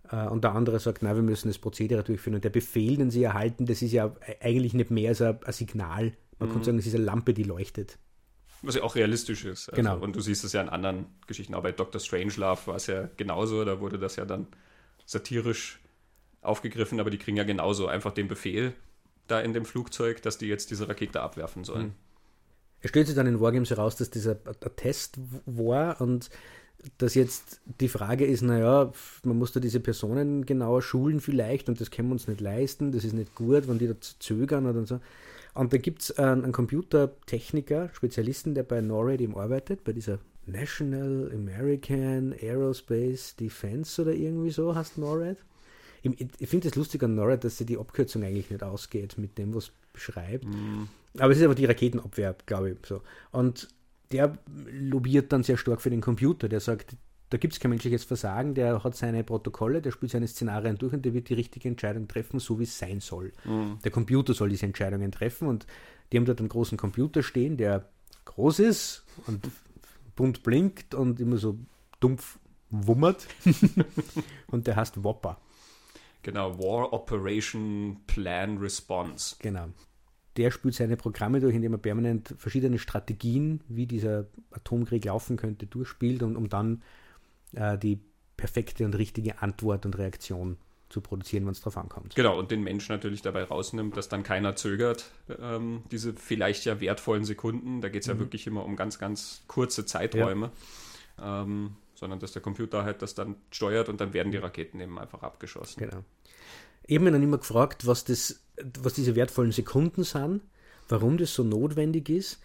Äh, 0.10 0.28
und 0.28 0.44
der 0.44 0.54
andere 0.54 0.80
sagt, 0.80 1.02
na, 1.02 1.16
wir 1.16 1.24
müssen 1.24 1.48
das 1.48 1.58
Prozedere 1.58 2.04
durchführen. 2.04 2.36
Und 2.36 2.44
der 2.44 2.50
Befehl, 2.50 2.98
den 2.98 3.12
sie 3.12 3.24
erhalten, 3.24 3.66
das 3.66 3.82
ist 3.82 3.92
ja 3.92 4.16
eigentlich 4.42 4.74
nicht 4.74 4.92
mehr 4.92 5.10
als 5.10 5.22
ein, 5.22 5.40
ein 5.44 5.54
Signal. 5.54 6.14
Man 6.40 6.50
mhm. 6.50 6.54
kann 6.54 6.64
sagen, 6.64 6.78
es 6.80 6.88
ist 6.88 6.96
eine 6.96 7.04
Lampe, 7.04 7.34
die 7.34 7.44
leuchtet. 7.44 7.98
Was 8.62 8.76
ja 8.76 8.84
auch 8.84 8.96
realistisch 8.96 9.46
ist. 9.46 9.70
Also, 9.70 9.82
genau. 9.82 10.00
Und 10.00 10.16
du 10.16 10.22
siehst 10.22 10.44
es 10.44 10.54
ja 10.54 10.62
in 10.62 10.70
anderen 10.70 11.06
Geschichten. 11.28 11.54
Auch 11.54 11.64
bei 11.64 11.72
Dr. 11.72 12.02
Strangelove 12.02 12.68
war 12.68 12.76
es 12.76 12.88
ja 12.88 13.10
genauso. 13.18 13.64
Da 13.64 13.80
wurde 13.80 14.00
das 14.00 14.16
ja 14.16 14.26
dann 14.26 14.48
satirisch 15.06 15.80
aufgegriffen, 16.42 17.00
aber 17.00 17.10
die 17.10 17.18
kriegen 17.18 17.38
ja 17.38 17.44
genauso 17.44 17.88
einfach 17.88 18.12
den 18.12 18.28
Befehl 18.28 18.74
da 19.28 19.40
in 19.40 19.54
dem 19.54 19.66
Flugzeug, 19.66 20.22
dass 20.22 20.38
die 20.38 20.48
jetzt 20.48 20.72
diese 20.72 20.88
Rakete 20.88 21.22
abwerfen 21.22 21.64
sollen. 21.64 21.88
Mhm. 21.88 21.94
Er 22.82 22.90
stellt 22.90 23.08
sich 23.08 23.16
dann 23.16 23.26
in 23.26 23.40
Wargames 23.40 23.72
heraus, 23.72 23.96
dass 23.96 24.12
dieser 24.12 24.44
Test 24.76 25.18
war 25.46 26.00
und 26.02 26.30
dass 26.98 27.16
jetzt 27.16 27.60
die 27.80 27.88
Frage 27.88 28.26
ist, 28.26 28.42
naja, 28.42 28.92
man 29.24 29.38
muss 29.38 29.52
da 29.52 29.60
diese 29.60 29.80
Personen 29.80 30.46
genauer 30.46 30.82
schulen 30.82 31.20
vielleicht 31.20 31.70
und 31.70 31.82
das 31.82 31.92
können 31.92 32.10
wir 32.10 32.14
uns 32.14 32.28
nicht 32.28 32.42
leisten, 32.42 32.92
das 32.92 33.04
ist 33.04 33.14
nicht 33.14 33.36
gut, 33.36 33.68
wenn 33.68 33.80
die 33.80 33.88
da 33.88 33.96
zögern 34.20 34.66
oder 34.66 34.86
so. 34.86 35.00
Und 35.54 35.72
da 35.72 35.78
gibt 35.78 36.02
es 36.02 36.12
einen, 36.20 36.44
einen, 36.44 36.54
Computertechniker, 36.54 37.90
Spezialisten, 37.94 38.56
der 38.56 38.64
bei 38.64 38.82
NORAD 38.82 39.22
eben 39.22 39.38
arbeitet, 39.38 39.84
bei 39.84 39.94
dieser 39.94 40.20
National 40.46 41.32
American 41.34 42.34
Aerospace 42.34 43.36
Defense 43.38 44.02
oder 44.02 44.14
irgendwie 44.14 44.52
so 44.52 44.76
heißt 44.76 44.98
NORAD. 44.98 45.38
Ich, 46.04 46.28
ich 46.38 46.50
finde 46.50 46.68
es 46.68 46.76
lustig 46.76 47.02
an 47.04 47.16
NORAD, 47.16 47.46
dass 47.46 47.58
sie 47.58 47.66
die 47.66 47.78
Abkürzung 47.78 48.24
eigentlich 48.24 48.52
nicht 48.52 48.64
ausgeht 48.64 49.18
mit 49.18 49.38
dem, 49.38 49.56
was 49.56 49.72
beschreibt. 49.94 50.46
Mm. 50.46 50.88
Aber 51.18 51.32
es 51.32 51.40
ist 51.40 51.46
aber 51.46 51.56
die 51.56 51.66
Raketenabwehr, 51.66 52.36
glaube 52.46 52.72
ich. 52.72 52.86
So. 52.86 53.02
Und 53.32 53.70
der 54.12 54.38
lobbyiert 54.72 55.32
dann 55.32 55.44
sehr 55.44 55.58
stark 55.58 55.82
für 55.82 55.90
den 55.90 56.02
Computer. 56.02 56.50
Der 56.50 56.60
sagt, 56.60 56.96
da 57.30 57.38
gibt 57.38 57.54
es 57.54 57.60
kein 57.60 57.70
menschliches 57.70 58.04
Versagen, 58.04 58.54
der 58.54 58.84
hat 58.84 58.96
seine 58.96 59.24
Protokolle, 59.24 59.82
der 59.82 59.92
spielt 59.92 60.12
seine 60.12 60.28
Szenarien 60.28 60.78
durch 60.78 60.94
und 60.94 61.04
der 61.04 61.14
wird 61.14 61.30
die 61.30 61.34
richtige 61.34 61.68
Entscheidung 61.68 62.08
treffen, 62.08 62.40
so 62.40 62.60
wie 62.60 62.64
es 62.64 62.78
sein 62.78 63.00
soll. 63.00 63.34
Mhm. 63.46 63.80
Der 63.84 63.92
Computer 63.92 64.34
soll 64.34 64.50
diese 64.50 64.66
Entscheidungen 64.66 65.12
treffen 65.12 65.48
und 65.48 65.66
die 66.12 66.18
haben 66.18 66.26
dort 66.26 66.40
einen 66.40 66.50
großen 66.50 66.78
Computer 66.78 67.24
stehen, 67.24 67.58
der 67.58 67.90
groß 68.26 68.60
ist 68.60 69.06
und 69.28 69.50
bunt 70.16 70.44
blinkt 70.44 70.94
und 70.94 71.20
immer 71.20 71.38
so 71.38 71.58
dumpf 72.00 72.40
wummert. 72.70 73.28
und 74.48 74.68
der 74.68 74.76
heißt 74.76 75.04
Whopper. 75.04 75.40
Genau, 76.22 76.58
War 76.58 76.94
Operation 76.94 78.02
Plan 78.08 78.58
Response. 78.58 79.36
Genau 79.40 79.70
der 80.38 80.52
spielt 80.52 80.76
seine 80.76 80.98
Programme 80.98 81.40
durch, 81.40 81.56
indem 81.56 81.74
er 81.74 81.78
permanent 81.78 82.36
verschiedene 82.38 82.78
Strategien, 82.80 83.62
wie 83.68 83.86
dieser 83.86 84.28
Atomkrieg 84.52 85.06
laufen 85.06 85.38
könnte, 85.38 85.66
durchspielt, 85.66 86.24
und, 86.24 86.36
um 86.36 86.50
dann 86.50 86.84
äh, 87.54 87.78
die 87.78 88.00
perfekte 88.38 88.86
und 88.86 88.96
richtige 88.96 89.42
Antwort 89.42 89.86
und 89.86 89.98
Reaktion 89.98 90.58
zu 90.90 91.02
produzieren, 91.02 91.46
wenn 91.46 91.54
es 91.54 91.62
darauf 91.62 91.78
ankommt. 91.78 92.16
Genau, 92.16 92.38
und 92.38 92.52
den 92.52 92.64
Menschen 92.64 92.94
natürlich 92.94 93.22
dabei 93.22 93.44
rausnimmt, 93.44 93.98
dass 93.98 94.08
dann 94.08 94.24
keiner 94.24 94.56
zögert, 94.56 95.12
ähm, 95.40 95.84
diese 95.92 96.14
vielleicht 96.14 96.66
ja 96.66 96.80
wertvollen 96.80 97.26
Sekunden. 97.26 97.82
Da 97.82 97.90
geht 97.90 98.02
es 98.02 98.08
ja 98.08 98.14
mhm. 98.14 98.20
wirklich 98.20 98.46
immer 98.46 98.64
um 98.66 98.76
ganz, 98.76 99.00
ganz 99.00 99.44
kurze 99.48 99.86
Zeiträume. 99.86 100.52
Ja. 101.18 101.44
Ähm, 101.44 101.78
sondern 101.96 102.20
dass 102.20 102.34
der 102.34 102.42
Computer 102.42 102.84
halt 102.84 103.02
das 103.02 103.16
dann 103.16 103.38
steuert 103.52 103.90
und 103.90 104.02
dann 104.02 104.14
werden 104.14 104.32
die 104.32 104.38
Raketen 104.38 104.80
eben 104.80 105.00
einfach 105.00 105.24
abgeschossen. 105.24 105.80
Genau. 105.80 106.04
Mich 106.88 107.12
dann 107.12 107.24
immer 107.24 107.38
gefragt, 107.38 107.88
was, 107.88 108.06
das, 108.06 108.42
was 108.80 108.94
diese 108.94 109.16
wertvollen 109.16 109.52
Sekunden 109.52 110.04
sind, 110.04 110.42
warum 110.88 111.18
das 111.18 111.34
so 111.34 111.44
notwendig 111.44 112.10
ist. 112.10 112.40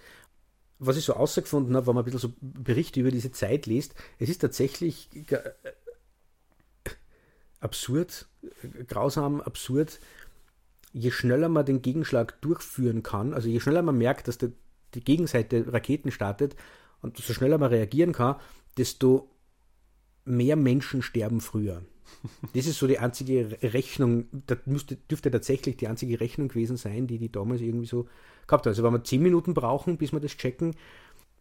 Was 0.79 0.97
ich 0.97 1.05
so 1.05 1.13
außergefunden 1.13 1.77
habe, 1.77 1.87
wenn 1.87 1.95
man 1.95 2.03
ein 2.03 2.11
bisschen 2.11 2.31
so 2.31 2.33
Berichte 2.41 3.01
über 3.01 3.11
diese 3.11 3.33
Zeit 3.33 3.67
liest, 3.67 3.95
es 4.19 4.31
ist 4.31 4.39
tatsächlich 4.39 5.11
äh, 5.31 5.51
absurd, 7.61 8.27
grausam, 8.87 9.43
absurd, 9.43 10.01
je 10.93 11.11
schneller 11.11 11.49
man 11.49 11.67
den 11.67 11.83
Gegenschlag 11.83 12.41
durchführen 12.41 13.03
kann, 13.03 13.35
also 13.35 13.49
je 13.49 13.61
schneller 13.61 13.83
man 13.83 13.99
merkt, 13.99 14.27
dass 14.27 14.39
der, 14.39 14.53
die 14.95 15.05
Gegenseite 15.05 15.73
Raketen 15.73 16.11
startet 16.11 16.57
und 17.03 17.19
so 17.19 17.35
schneller 17.35 17.59
man 17.59 17.71
reagieren 17.71 18.13
kann, 18.13 18.37
desto 18.77 19.31
mehr 20.25 20.57
Menschen 20.57 21.03
sterben 21.03 21.41
früher. 21.41 21.83
Das 22.55 22.67
ist 22.67 22.79
so 22.79 22.87
die 22.87 22.99
einzige 22.99 23.59
Rechnung, 23.63 24.27
das 24.47 24.59
müsste, 24.67 24.97
dürfte 24.97 25.31
tatsächlich 25.31 25.77
die 25.77 25.89
einzige 25.89 26.21
Rechnung 26.21 26.49
gewesen 26.49 26.77
sein, 26.77 27.07
die 27.07 27.19
die 27.19 27.33
damals 27.33 27.61
irgendwie 27.61 27.87
so 27.87 28.07
gehabt 28.47 28.67
haben. 28.67 28.73
Also 28.73 28.83
wenn 28.83 28.93
wir 28.93 29.05
zehn 29.05 29.23
Minuten 29.23 29.55
brauchen, 29.55 29.97
bis 29.97 30.13
wir 30.13 30.21
das 30.21 30.37
checken, 30.37 30.75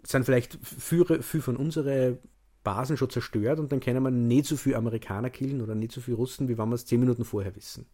sind 0.04 0.26
vielleicht 0.26 0.58
viele, 0.62 1.22
viele 1.22 1.44
von 1.44 1.58
unseren 1.58 2.20
Basen 2.64 2.98
schon 2.98 3.10
zerstört 3.10 3.60
und 3.60 3.72
dann 3.72 3.80
können 3.80 4.04
wir 4.04 4.12
nicht 4.12 4.46
so 4.46 4.58
viele 4.58 4.78
Amerikaner 4.78 5.30
killen 5.30 5.62
oder 5.62 5.76
nicht 5.76 5.92
so 5.92 6.02
viele 6.02 6.18
Russen, 6.18 6.48
wie 6.48 6.58
wenn 6.58 6.70
wir 6.70 6.76
es 6.76 6.86
zehn 6.86 7.00
Minuten 7.00 7.26
vorher 7.26 7.56
wissen. 7.56 7.86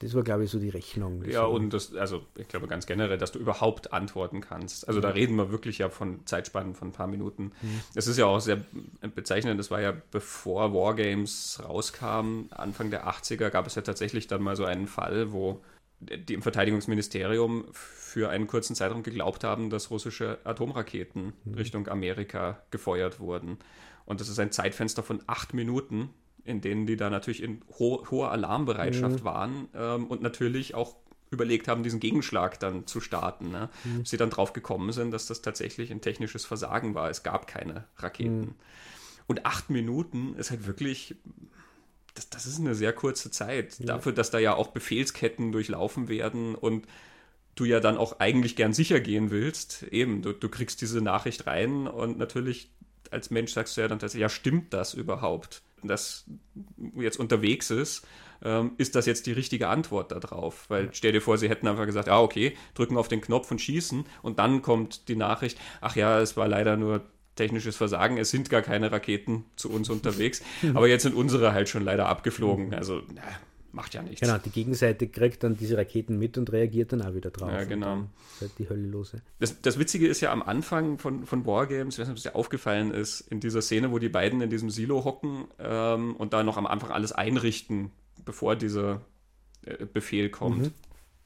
Das 0.00 0.14
war, 0.14 0.22
glaube 0.22 0.44
ich, 0.44 0.50
so 0.50 0.58
die 0.58 0.68
Rechnung. 0.68 1.24
Ja, 1.24 1.44
und 1.44 1.70
das, 1.70 1.94
also 1.94 2.22
ich 2.36 2.48
glaube 2.48 2.66
ganz 2.66 2.86
generell, 2.86 3.16
dass 3.16 3.32
du 3.32 3.38
überhaupt 3.38 3.92
antworten 3.92 4.40
kannst. 4.40 4.88
Also 4.88 5.00
da 5.00 5.10
reden 5.10 5.36
wir 5.36 5.50
wirklich 5.50 5.78
ja 5.78 5.88
von 5.88 6.26
Zeitspannen 6.26 6.74
von 6.74 6.88
ein 6.88 6.92
paar 6.92 7.06
Minuten. 7.06 7.52
Mhm. 7.62 7.80
Es 7.94 8.06
ist 8.06 8.18
ja 8.18 8.26
auch 8.26 8.40
sehr 8.40 8.60
bezeichnend, 9.14 9.58
das 9.58 9.70
war 9.70 9.80
ja 9.80 9.94
bevor 10.10 10.74
Wargames 10.74 11.60
rauskam, 11.64 12.46
Anfang 12.50 12.90
der 12.90 13.08
80er, 13.08 13.50
gab 13.50 13.66
es 13.66 13.76
ja 13.76 13.82
tatsächlich 13.82 14.26
dann 14.26 14.42
mal 14.42 14.56
so 14.56 14.64
einen 14.64 14.88
Fall, 14.88 15.32
wo 15.32 15.60
die 16.00 16.34
im 16.34 16.42
Verteidigungsministerium 16.42 17.66
für 17.72 18.28
einen 18.28 18.46
kurzen 18.46 18.74
Zeitraum 18.74 19.02
geglaubt 19.02 19.44
haben, 19.44 19.70
dass 19.70 19.90
russische 19.90 20.38
Atomraketen 20.44 21.32
mhm. 21.44 21.54
Richtung 21.54 21.88
Amerika 21.88 22.62
gefeuert 22.70 23.20
wurden. 23.20 23.58
Und 24.04 24.20
das 24.20 24.28
ist 24.28 24.38
ein 24.38 24.52
Zeitfenster 24.52 25.02
von 25.02 25.22
acht 25.26 25.54
Minuten, 25.54 26.10
in 26.44 26.60
denen 26.60 26.86
die 26.86 26.96
da 26.96 27.10
natürlich 27.10 27.42
in 27.42 27.62
ho 27.78 28.06
hoher 28.10 28.30
Alarmbereitschaft 28.30 29.20
mhm. 29.20 29.24
waren 29.24 29.68
ähm, 29.74 30.06
und 30.06 30.22
natürlich 30.22 30.74
auch 30.74 30.96
überlegt 31.30 31.68
haben, 31.68 31.82
diesen 31.82 32.00
Gegenschlag 32.00 32.60
dann 32.60 32.86
zu 32.86 33.00
starten. 33.00 33.50
Ne? 33.50 33.68
Mhm. 33.84 34.00
Bis 34.00 34.10
sie 34.10 34.16
dann 34.16 34.30
drauf 34.30 34.52
gekommen 34.52 34.92
sind, 34.92 35.10
dass 35.10 35.26
das 35.26 35.42
tatsächlich 35.42 35.90
ein 35.90 36.00
technisches 36.00 36.44
Versagen 36.44 36.94
war. 36.94 37.10
Es 37.10 37.22
gab 37.22 37.46
keine 37.46 37.84
Raketen. 37.96 38.40
Mhm. 38.40 38.54
Und 39.26 39.46
acht 39.46 39.70
Minuten 39.70 40.34
ist 40.36 40.50
halt 40.50 40.66
wirklich, 40.66 41.16
das, 42.14 42.30
das 42.30 42.46
ist 42.46 42.60
eine 42.60 42.74
sehr 42.74 42.92
kurze 42.92 43.30
Zeit. 43.30 43.78
Ja. 43.78 43.86
Dafür, 43.86 44.12
dass 44.12 44.30
da 44.30 44.38
ja 44.38 44.54
auch 44.54 44.68
Befehlsketten 44.68 45.50
durchlaufen 45.50 46.08
werden 46.08 46.54
und 46.54 46.86
du 47.54 47.64
ja 47.64 47.80
dann 47.80 47.96
auch 47.96 48.20
eigentlich 48.20 48.56
gern 48.56 48.72
sicher 48.72 49.00
gehen 49.00 49.30
willst. 49.30 49.84
Eben, 49.84 50.22
du, 50.22 50.32
du 50.32 50.48
kriegst 50.48 50.80
diese 50.82 51.00
Nachricht 51.00 51.46
rein 51.46 51.86
und 51.86 52.18
natürlich 52.18 52.70
als 53.10 53.30
Mensch 53.30 53.52
sagst 53.52 53.76
du 53.76 53.80
ja 53.80 53.88
dann 53.88 53.98
tatsächlich, 53.98 54.22
ja, 54.22 54.28
stimmt 54.28 54.74
das 54.74 54.92
überhaupt? 54.92 55.62
Das 55.88 56.24
jetzt 56.96 57.18
unterwegs 57.18 57.70
ist, 57.70 58.06
ähm, 58.42 58.72
ist 58.78 58.94
das 58.94 59.06
jetzt 59.06 59.26
die 59.26 59.32
richtige 59.32 59.68
Antwort 59.68 60.12
darauf? 60.12 60.68
Weil 60.68 60.90
stell 60.92 61.12
dir 61.12 61.20
vor, 61.20 61.38
sie 61.38 61.48
hätten 61.48 61.66
einfach 61.66 61.86
gesagt, 61.86 62.08
ja, 62.08 62.20
okay, 62.20 62.56
drücken 62.74 62.96
auf 62.96 63.08
den 63.08 63.20
Knopf 63.20 63.50
und 63.50 63.60
schießen 63.60 64.04
und 64.22 64.38
dann 64.38 64.62
kommt 64.62 65.08
die 65.08 65.16
Nachricht, 65.16 65.58
ach 65.80 65.96
ja, 65.96 66.20
es 66.20 66.36
war 66.36 66.48
leider 66.48 66.76
nur 66.76 67.04
technisches 67.36 67.76
Versagen, 67.76 68.18
es 68.18 68.30
sind 68.30 68.50
gar 68.50 68.62
keine 68.62 68.92
Raketen 68.92 69.44
zu 69.56 69.70
uns 69.70 69.90
unterwegs, 69.90 70.42
aber 70.74 70.88
jetzt 70.88 71.02
sind 71.02 71.14
unsere 71.14 71.52
halt 71.52 71.68
schon 71.68 71.82
leider 71.82 72.06
abgeflogen. 72.08 72.74
Also, 72.74 73.02
na, 73.12 73.22
macht 73.74 73.94
ja 73.94 74.02
nichts. 74.02 74.20
Genau, 74.20 74.38
die 74.38 74.50
Gegenseite 74.50 75.08
kriegt 75.08 75.42
dann 75.42 75.56
diese 75.56 75.76
Raketen 75.76 76.18
mit 76.18 76.38
und 76.38 76.50
reagiert 76.52 76.92
dann 76.92 77.02
auch 77.02 77.14
wieder 77.14 77.30
drauf. 77.30 77.50
Ja, 77.50 77.64
genau. 77.64 78.04
halt 78.40 78.52
die 78.58 78.68
Hölle 78.68 78.86
lose. 78.86 79.20
Das, 79.40 79.60
das 79.60 79.78
Witzige 79.78 80.06
ist 80.06 80.20
ja 80.20 80.32
am 80.32 80.42
Anfang 80.42 80.98
von, 80.98 81.26
von 81.26 81.44
Wargames, 81.44 81.94
ich 81.94 82.00
weiß 82.00 82.08
nicht, 82.08 82.12
ob 82.12 82.16
es 82.16 82.22
dir 82.22 82.36
aufgefallen 82.36 82.92
ist, 82.92 83.20
in 83.20 83.40
dieser 83.40 83.62
Szene, 83.62 83.90
wo 83.90 83.98
die 83.98 84.08
beiden 84.08 84.40
in 84.40 84.50
diesem 84.50 84.70
Silo 84.70 85.04
hocken 85.04 85.46
ähm, 85.58 86.14
und 86.16 86.32
da 86.32 86.42
noch 86.42 86.56
am 86.56 86.66
Anfang 86.66 86.90
alles 86.90 87.12
einrichten, 87.12 87.90
bevor 88.24 88.56
dieser 88.56 89.02
äh, 89.66 89.84
Befehl 89.84 90.30
kommt. 90.30 90.62
Mhm. 90.62 90.72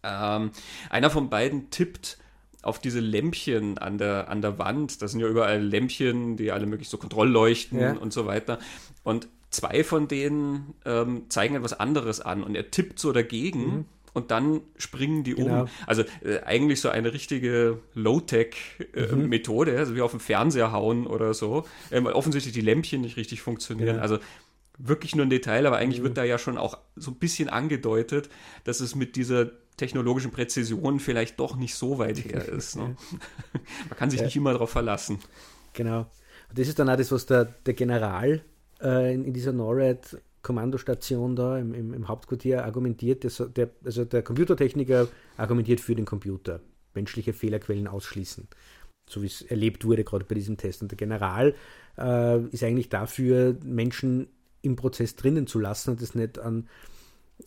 Ähm, 0.02 0.50
einer 0.90 1.10
von 1.10 1.28
beiden 1.28 1.70
tippt 1.70 2.18
auf 2.62 2.78
diese 2.78 3.00
Lämpchen 3.00 3.78
an 3.78 3.98
der, 3.98 4.28
an 4.28 4.42
der 4.42 4.58
Wand. 4.58 5.02
Das 5.02 5.12
sind 5.12 5.20
ja 5.20 5.28
überall 5.28 5.62
Lämpchen, 5.62 6.36
die 6.36 6.50
alle 6.50 6.66
möglich 6.66 6.88
so 6.88 6.96
Kontrollleuchten 6.96 7.78
ja. 7.78 7.92
und 7.92 8.12
so 8.12 8.26
weiter. 8.26 8.58
Und 9.04 9.28
zwei 9.50 9.84
von 9.84 10.08
denen 10.08 10.74
ähm, 10.84 11.24
zeigen 11.28 11.54
etwas 11.54 11.78
anderes 11.78 12.20
an 12.20 12.42
und 12.42 12.54
er 12.54 12.70
tippt 12.70 12.98
so 12.98 13.12
dagegen. 13.12 13.60
Mhm. 13.60 13.84
Und 14.14 14.30
dann 14.30 14.62
springen 14.76 15.22
die 15.22 15.34
genau. 15.34 15.62
um. 15.62 15.68
Also 15.86 16.02
äh, 16.24 16.40
eigentlich 16.44 16.80
so 16.80 16.88
eine 16.88 17.12
richtige 17.12 17.78
Low-Tech-Methode, 17.94 19.70
äh, 19.70 19.74
mhm. 19.74 19.78
also 19.78 19.94
wie 19.94 20.00
auf 20.00 20.10
dem 20.10 20.18
Fernseher 20.18 20.72
hauen 20.72 21.06
oder 21.06 21.34
so. 21.34 21.66
Ähm, 21.92 22.06
offensichtlich 22.06 22.52
die 22.52 22.62
Lämpchen 22.62 23.02
nicht 23.02 23.16
richtig 23.16 23.42
funktionieren. 23.42 23.96
Ja. 23.96 24.02
Also 24.02 24.18
wirklich 24.78 25.14
nur 25.14 25.26
ein 25.26 25.30
Detail, 25.30 25.66
aber 25.66 25.76
eigentlich 25.76 26.00
mhm. 26.00 26.04
wird 26.04 26.16
da 26.16 26.24
ja 26.24 26.38
schon 26.38 26.58
auch 26.58 26.78
so 26.96 27.10
ein 27.10 27.16
bisschen 27.16 27.48
angedeutet, 27.48 28.28
dass 28.64 28.80
es 28.80 28.94
mit 28.94 29.14
dieser 29.14 29.50
technologischen 29.76 30.30
Präzision 30.30 31.00
vielleicht 31.00 31.38
doch 31.38 31.56
nicht 31.56 31.74
so 31.74 31.98
weit 31.98 32.24
her 32.24 32.44
ist. 32.48 32.76
Ne? 32.76 32.96
Man 33.88 33.98
kann 33.98 34.10
sich 34.10 34.20
ja. 34.20 34.26
nicht 34.26 34.36
immer 34.36 34.52
darauf 34.52 34.70
verlassen. 34.70 35.20
Genau. 35.74 36.00
Und 36.48 36.58
das 36.58 36.68
ist 36.68 36.78
dann 36.78 36.88
auch 36.88 36.96
das, 36.96 37.12
was 37.12 37.26
der, 37.26 37.44
der 37.44 37.74
General 37.74 38.42
äh, 38.82 39.14
in, 39.14 39.24
in, 39.24 39.32
dieser 39.32 39.52
NORAD 39.52 40.20
Kommandostation 40.42 41.36
da 41.36 41.58
im, 41.58 41.74
im, 41.74 41.92
im 41.94 42.08
Hauptquartier 42.08 42.64
argumentiert, 42.64 43.24
dass 43.24 43.42
der, 43.54 43.70
also 43.84 44.04
der 44.04 44.22
Computertechniker 44.22 45.08
argumentiert 45.36 45.80
für 45.80 45.94
den 45.94 46.04
Computer, 46.04 46.60
menschliche 46.94 47.32
Fehlerquellen 47.32 47.88
ausschließen, 47.88 48.48
so 49.08 49.22
wie 49.22 49.26
es 49.26 49.42
erlebt 49.42 49.84
wurde 49.84 50.04
gerade 50.04 50.24
bei 50.24 50.34
diesem 50.34 50.56
Test. 50.56 50.82
Und 50.82 50.90
der 50.90 50.98
General 50.98 51.54
äh, 51.98 52.40
ist 52.46 52.62
eigentlich 52.62 52.88
dafür, 52.88 53.56
Menschen 53.64 54.28
im 54.62 54.76
Prozess 54.76 55.16
drinnen 55.16 55.46
zu 55.46 55.58
lassen 55.58 55.90
und 55.90 56.02
das 56.02 56.14
nicht 56.14 56.38
an 56.38 56.68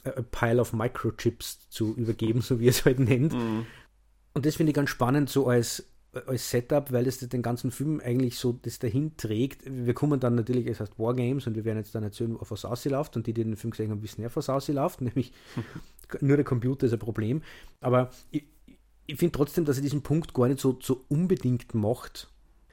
a 0.03 0.21
Pile 0.21 0.61
of 0.61 0.73
Microchips 0.73 1.69
zu 1.69 1.93
übergeben, 1.95 2.41
so 2.41 2.59
wie 2.59 2.67
er 2.67 2.71
es 2.71 2.85
halt 2.85 2.99
nennt. 2.99 3.33
Mhm. 3.33 3.65
Und 4.33 4.45
das 4.45 4.55
finde 4.55 4.71
ich 4.71 4.75
ganz 4.75 4.89
spannend, 4.89 5.29
so 5.29 5.47
als 5.47 5.90
als 6.13 6.49
Setup, 6.49 6.91
weil 6.91 7.07
es 7.07 7.19
den 7.19 7.41
ganzen 7.41 7.71
Film 7.71 8.01
eigentlich 8.03 8.37
so 8.37 8.51
das 8.61 8.79
dahin 8.79 9.15
trägt. 9.15 9.61
Wir 9.65 9.93
kommen 9.93 10.19
dann 10.19 10.35
natürlich, 10.35 10.67
es 10.67 10.79
heißt 10.79 10.99
Wargames 10.99 11.47
und 11.47 11.55
wir 11.55 11.63
werden 11.63 11.77
jetzt 11.77 11.95
dann 11.95 12.03
erzählen, 12.03 12.35
auf 12.37 12.51
was 12.51 12.65
ausläuft 12.65 13.15
und 13.15 13.27
die, 13.27 13.33
die 13.33 13.43
den 13.43 13.55
Film 13.55 13.71
gesehen 13.71 13.91
haben, 13.91 14.03
wissen 14.03 14.21
ja, 14.21 14.29
was 14.33 14.49
ausläuft, 14.49 15.01
nämlich 15.01 15.31
nur 16.19 16.35
der 16.35 16.45
Computer 16.45 16.85
ist 16.85 16.93
ein 16.93 16.99
Problem. 16.99 17.41
Aber 17.79 18.09
ich, 18.31 18.43
ich 19.07 19.17
finde 19.17 19.31
trotzdem, 19.31 19.63
dass 19.63 19.77
er 19.77 19.83
diesen 19.83 20.01
Punkt 20.01 20.33
gar 20.33 20.47
nicht 20.47 20.59
so, 20.59 20.77
so 20.81 21.05
unbedingt 21.07 21.73
macht, 21.73 22.29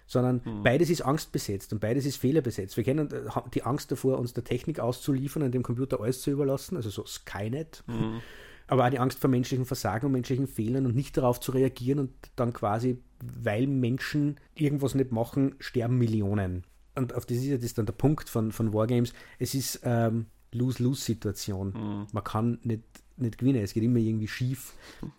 sondern 0.06 0.40
mhm. 0.44 0.62
beides 0.64 0.90
ist 0.90 1.02
angstbesetzt 1.02 1.72
und 1.72 1.78
beides 1.78 2.06
ist 2.06 2.16
fehlerbesetzt. 2.16 2.76
Wir 2.76 2.84
kennen 2.84 3.10
äh, 3.12 3.28
die 3.54 3.62
Angst 3.62 3.92
davor, 3.92 4.18
uns 4.18 4.32
der 4.32 4.42
Technik 4.42 4.80
auszuliefern 4.80 5.44
und 5.44 5.52
dem 5.52 5.62
Computer 5.62 6.00
alles 6.00 6.22
zu 6.22 6.32
überlassen, 6.32 6.76
also 6.76 6.90
so 6.90 7.06
Skynet. 7.06 7.84
Mhm 7.86 8.20
aber 8.68 8.86
auch 8.86 8.90
die 8.90 8.98
Angst 8.98 9.18
vor 9.18 9.28
menschlichen 9.28 9.64
Versagen 9.64 10.06
und 10.06 10.12
menschlichen 10.12 10.46
Fehlern 10.46 10.86
und 10.86 10.94
nicht 10.94 11.16
darauf 11.16 11.40
zu 11.40 11.52
reagieren 11.52 11.98
und 11.98 12.10
dann 12.36 12.52
quasi, 12.52 12.98
weil 13.20 13.66
Menschen 13.66 14.38
irgendwas 14.54 14.94
nicht 14.94 15.10
machen, 15.10 15.56
sterben 15.58 15.98
Millionen. 15.98 16.64
Und 16.94 17.14
auf 17.14 17.26
das 17.26 17.38
ist 17.38 17.46
ja 17.46 17.56
das 17.56 17.74
dann 17.74 17.86
der 17.86 17.92
Punkt 17.92 18.28
von, 18.28 18.52
von 18.52 18.72
Wargames. 18.72 19.12
Es 19.38 19.54
ist 19.54 19.80
ähm, 19.84 20.26
Lose-Lose-Situation. 20.52 21.68
Mhm. 21.68 22.06
Man 22.12 22.24
kann 22.24 22.58
nicht, 22.62 22.82
nicht 23.16 23.38
gewinnen. 23.38 23.62
Es 23.62 23.72
geht 23.72 23.82
immer 23.82 23.98
irgendwie 23.98 24.28
schief. 24.28 24.74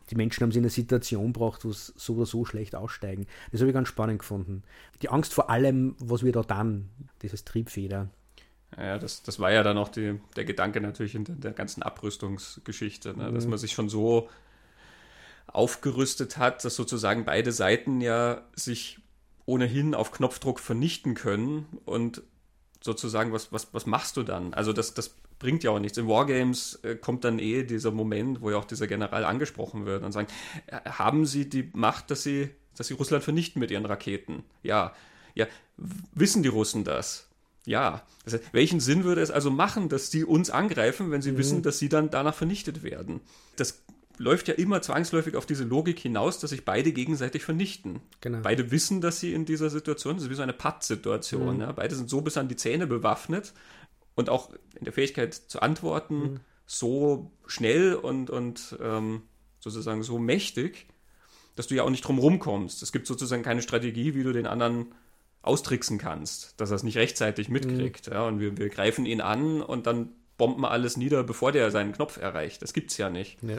Die 0.10 0.16
Menschen 0.16 0.44
haben 0.44 0.52
sich 0.52 0.58
in 0.58 0.64
eine 0.64 0.72
Situation 0.72 1.34
gebracht, 1.34 1.66
wo 1.66 1.70
es 1.70 1.94
so 1.96 2.16
oder 2.16 2.26
so 2.26 2.46
schlecht 2.46 2.76
aussteigen. 2.76 3.28
Das 3.52 3.62
habe 3.62 3.70
ich 3.70 3.74
ganz 3.74 3.88
spannend 3.88 4.20
gefunden. 4.20 4.64
Die 5.02 5.10
Angst 5.10 5.34
vor 5.34 5.50
allem, 5.50 5.96
was 6.00 6.24
wir 6.24 6.32
da 6.32 6.44
dann, 6.44 6.90
dieses 7.22 7.46
Triebfeder. 7.46 8.10
Ja, 8.78 8.98
das, 8.98 9.24
das 9.24 9.40
war 9.40 9.52
ja 9.52 9.64
dann 9.64 9.78
auch 9.78 9.90
die, 9.90 10.20
der 10.36 10.46
Gedanke 10.46 10.80
natürlich 10.80 11.16
in 11.16 11.24
der, 11.26 11.36
der 11.36 11.52
ganzen 11.52 11.84
Abrüstungsgeschichte, 11.84 13.18
ne? 13.18 13.30
mhm. 13.30 13.36
dass 13.36 13.48
man 13.48 13.58
sich 13.58 13.74
schon 13.74 13.90
so 13.90 14.30
aufgerüstet 15.48 16.38
hat, 16.38 16.64
dass 16.64 16.76
sozusagen 16.76 17.26
beide 17.26 17.52
Seiten 17.52 18.02
ja 18.02 18.44
sich 18.56 19.00
ohnehin 19.46 19.96
auf 19.96 20.12
Knopfdruck 20.12 20.60
vernichten 20.60 21.16
können 21.16 21.66
und 21.86 22.22
sozusagen, 22.82 23.34
was, 23.34 23.52
was, 23.52 23.74
was 23.74 23.86
machst 23.86 24.16
du 24.16 24.24
dann? 24.24 24.54
Also 24.54 24.74
das, 24.74 24.94
das 24.94 25.16
bringt 25.40 25.64
ja 25.64 25.72
auch 25.72 25.80
nichts. 25.80 25.98
In 25.98 26.08
Wargames 26.08 26.76
äh, 26.84 26.96
kommt 26.96 27.24
dann 27.24 27.40
eh 27.40 27.64
dieser 27.64 27.92
Moment, 27.92 28.42
wo 28.42 28.52
ja 28.52 28.58
auch 28.58 28.66
dieser 28.66 28.88
General 28.88 29.26
angesprochen 29.26 29.86
wird 29.86 30.04
und 30.04 30.12
sagen, 30.12 30.28
äh, 30.68 30.80
haben 30.90 31.26
sie 31.26 31.50
die 31.50 31.72
Macht, 31.74 32.12
dass 32.12 32.24
sie, 32.24 32.50
dass 32.78 32.88
sie 32.88 32.94
Russland 32.94 33.24
vernichten 33.24 33.60
mit 33.60 33.72
ihren 33.72 33.86
Raketen? 33.86 34.44
Ja. 34.64 34.94
Ja, 35.36 35.48
wissen 35.78 36.44
die 36.44 36.50
Russen 36.50 36.84
das? 36.84 37.29
Ja, 37.66 38.04
das 38.26 38.36
heißt, 38.36 38.44
welchen 38.54 38.80
Sinn 38.80 39.04
würde 39.04 39.22
es 39.22 39.32
also 39.32 39.52
machen, 39.52 39.90
dass 39.90 40.12
sie 40.12 40.24
uns 40.24 40.50
angreifen, 40.50 41.12
wenn 41.12 41.22
sie 41.22 41.34
mhm. 41.34 41.38
wissen, 41.38 41.62
dass 41.62 41.80
sie 41.80 41.90
dann 41.90 42.10
danach 42.10 42.36
vernichtet 42.36 42.84
werden? 42.84 43.22
Das 43.58 43.84
läuft 44.18 44.48
ja 44.48 44.54
immer 44.54 44.82
zwangsläufig 44.82 45.36
auf 45.36 45.46
diese 45.46 45.64
Logik 45.64 45.98
hinaus, 45.98 46.40
dass 46.40 46.50
sich 46.50 46.66
beide 46.66 46.92
gegenseitig 46.92 47.44
vernichten. 47.44 48.02
Genau. 48.22 48.40
Beide 48.42 48.70
wissen, 48.72 49.02
dass 49.02 49.20
sie 49.20 49.34
in 49.34 49.46
dieser 49.46 49.70
Situation, 49.70 50.16
das 50.16 50.26
ist 50.26 50.30
wie 50.30 50.36
so 50.36 50.42
eine 50.42 50.54
Patt-Situation. 50.54 51.56
Mhm. 51.56 51.62
Ja? 51.62 51.72
Beide 51.72 51.96
sind 51.96 52.10
so 52.10 52.22
bis 52.22 52.38
an 52.38 52.50
die 52.50 52.58
Zähne 52.58 52.86
bewaffnet 52.86 53.54
und 54.16 54.30
auch 54.30 54.52
in 54.76 54.84
der 54.84 54.94
Fähigkeit 54.94 55.34
zu 55.34 55.62
antworten 55.62 56.20
mhm. 56.20 56.40
so 56.66 57.32
schnell 57.48 57.96
und, 57.96 58.30
und 58.30 58.78
ähm, 58.82 59.24
sozusagen 59.60 60.04
so 60.04 60.20
mächtig, 60.20 60.88
dass 61.56 61.68
du 61.68 61.76
ja 61.76 61.84
auch 61.84 61.90
nicht 61.90 62.06
drum 62.06 62.20
rumkommst. 62.20 62.84
Es 62.84 62.92
gibt 62.92 63.08
sozusagen 63.08 63.44
keine 63.44 63.62
Strategie, 63.62 64.16
wie 64.16 64.24
du 64.24 64.34
den 64.34 64.48
anderen 64.48 64.94
austricksen 65.42 65.98
kannst, 65.98 66.60
dass 66.60 66.72
er 66.72 66.76
es 66.76 66.84
nicht 66.84 66.98
rechtzeitig 66.98 67.50
mitkriegt. 67.50 68.08
Mhm. 68.08 68.14
Ja, 68.14 68.28
und 68.28 68.40
wir, 68.40 68.58
wir 68.58 68.70
greifen 68.70 69.06
ihn 69.06 69.22
an 69.22 69.62
und 69.62 69.88
dann 69.88 70.10
bomben 70.38 70.62
wir 70.62 70.72
alles 70.72 70.98
nieder, 70.98 71.24
bevor 71.24 71.52
der 71.52 71.72
seinen 71.72 71.92
Knopf 71.92 72.18
erreicht. 72.18 72.62
Das 72.62 72.74
gibt 72.74 72.92
es 72.92 72.98
ja 72.98 73.10
nicht. 73.10 73.38
Ja. 73.42 73.58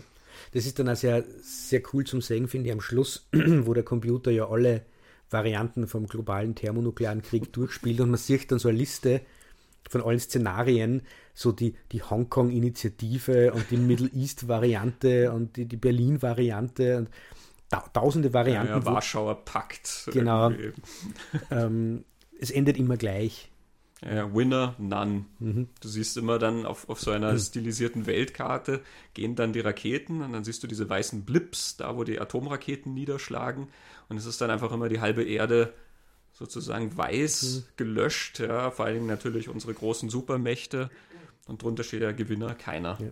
Das 0.53 0.67
ist 0.67 0.79
dann 0.79 0.89
auch 0.89 0.97
sehr, 0.97 1.25
sehr 1.43 1.83
cool 1.93 2.05
zum 2.05 2.23
Sehen, 2.23 2.49
finde 2.49 2.69
ich, 2.69 2.73
am 2.73 2.81
Schluss, 2.81 3.29
wo 3.33 3.75
der 3.75 3.83
Computer 3.83 4.31
ja 4.31 4.49
alle 4.49 4.83
Varianten 5.29 5.87
vom 5.87 6.07
globalen 6.07 6.55
thermonuklearen 6.55 7.23
Krieg 7.23 7.53
durchspielt 7.53 8.01
und 8.01 8.11
man 8.11 8.19
sieht 8.19 8.51
dann 8.51 8.59
so 8.59 8.69
eine 8.69 8.79
Liste 8.79 9.21
von 9.89 10.03
allen 10.03 10.21
Szenarien 10.21 11.03
so 11.35 11.53
die, 11.53 11.75
die 11.93 12.03
Hongkong-Initiative 12.03 13.53
und 13.53 13.71
die 13.71 13.77
Middle 13.77 14.11
East-Variante 14.15 15.33
und 15.33 15.57
die, 15.57 15.67
die 15.67 15.77
Berlin-Variante 15.77 16.99
und 16.99 17.09
tausende 17.71 18.33
Varianten. 18.33 18.73
Ja, 18.73 18.79
ja, 18.79 18.85
Warschauer 18.85 19.45
Pakt. 19.45 20.09
Genau. 20.13 20.53
Ähm, 21.51 22.05
es 22.39 22.51
endet 22.51 22.79
immer 22.79 22.97
gleich. 22.97 23.51
Ja, 24.03 24.35
Winner, 24.35 24.75
none. 24.79 25.27
Mhm. 25.39 25.69
Du 25.81 25.89
siehst 25.89 26.17
immer 26.17 26.39
dann 26.39 26.65
auf, 26.65 26.89
auf 26.89 27.01
so 27.01 27.11
einer 27.11 27.33
mhm. 27.33 27.39
stilisierten 27.39 28.07
Weltkarte, 28.07 28.81
gehen 29.13 29.37
dann 29.37 29.53
die 29.53 29.61
Raketen 29.61 30.23
und 30.23 30.33
dann 30.33 30.43
siehst 30.43 30.63
du 30.63 30.67
diese 30.67 30.89
weißen 30.89 31.25
Blips, 31.25 31.77
da 31.77 31.97
wo 31.97 32.05
die 32.05 32.21
Atomraketen 32.21 32.95
niederschlagen. 32.95 33.69
Und 34.09 34.17
es 34.17 34.25
ist 34.25 34.41
dann 34.41 34.51
einfach 34.51 34.73
immer 34.73 34.89
die 34.89 35.01
halbe 35.01 35.23
Erde 35.23 35.75
sozusagen 36.33 36.97
weiß 36.97 37.43
mhm. 37.43 37.73
gelöscht. 37.77 38.39
Ja, 38.41 38.71
vor 38.71 38.87
allen 38.87 38.95
Dingen 38.97 39.07
natürlich 39.07 39.49
unsere 39.49 39.75
großen 39.75 40.09
Supermächte. 40.09 40.91
Und 41.47 41.63
drunter 41.63 41.85
steht 41.85 42.03
der 42.03 42.15
Gewinner, 42.15 42.55
keiner. 42.55 42.99
Ja. 43.01 43.11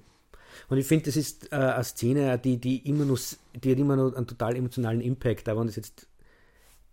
Und 0.69 0.79
ich 0.79 0.87
finde, 0.87 1.07
das 1.07 1.17
ist 1.17 1.53
äh, 1.53 1.57
eine 1.57 1.85
Szene, 1.85 2.39
die, 2.39 2.59
die 2.59 2.89
immer 2.89 3.05
noch, 3.05 3.19
die 3.55 3.71
hat 3.71 3.79
immer 3.79 3.97
noch 3.97 4.15
einen 4.15 4.27
total 4.27 4.57
emotionalen 4.57 5.01
Impact, 5.01 5.49
auch 5.49 5.59
wenn 5.59 5.67
das 5.67 5.77
jetzt 5.77 6.07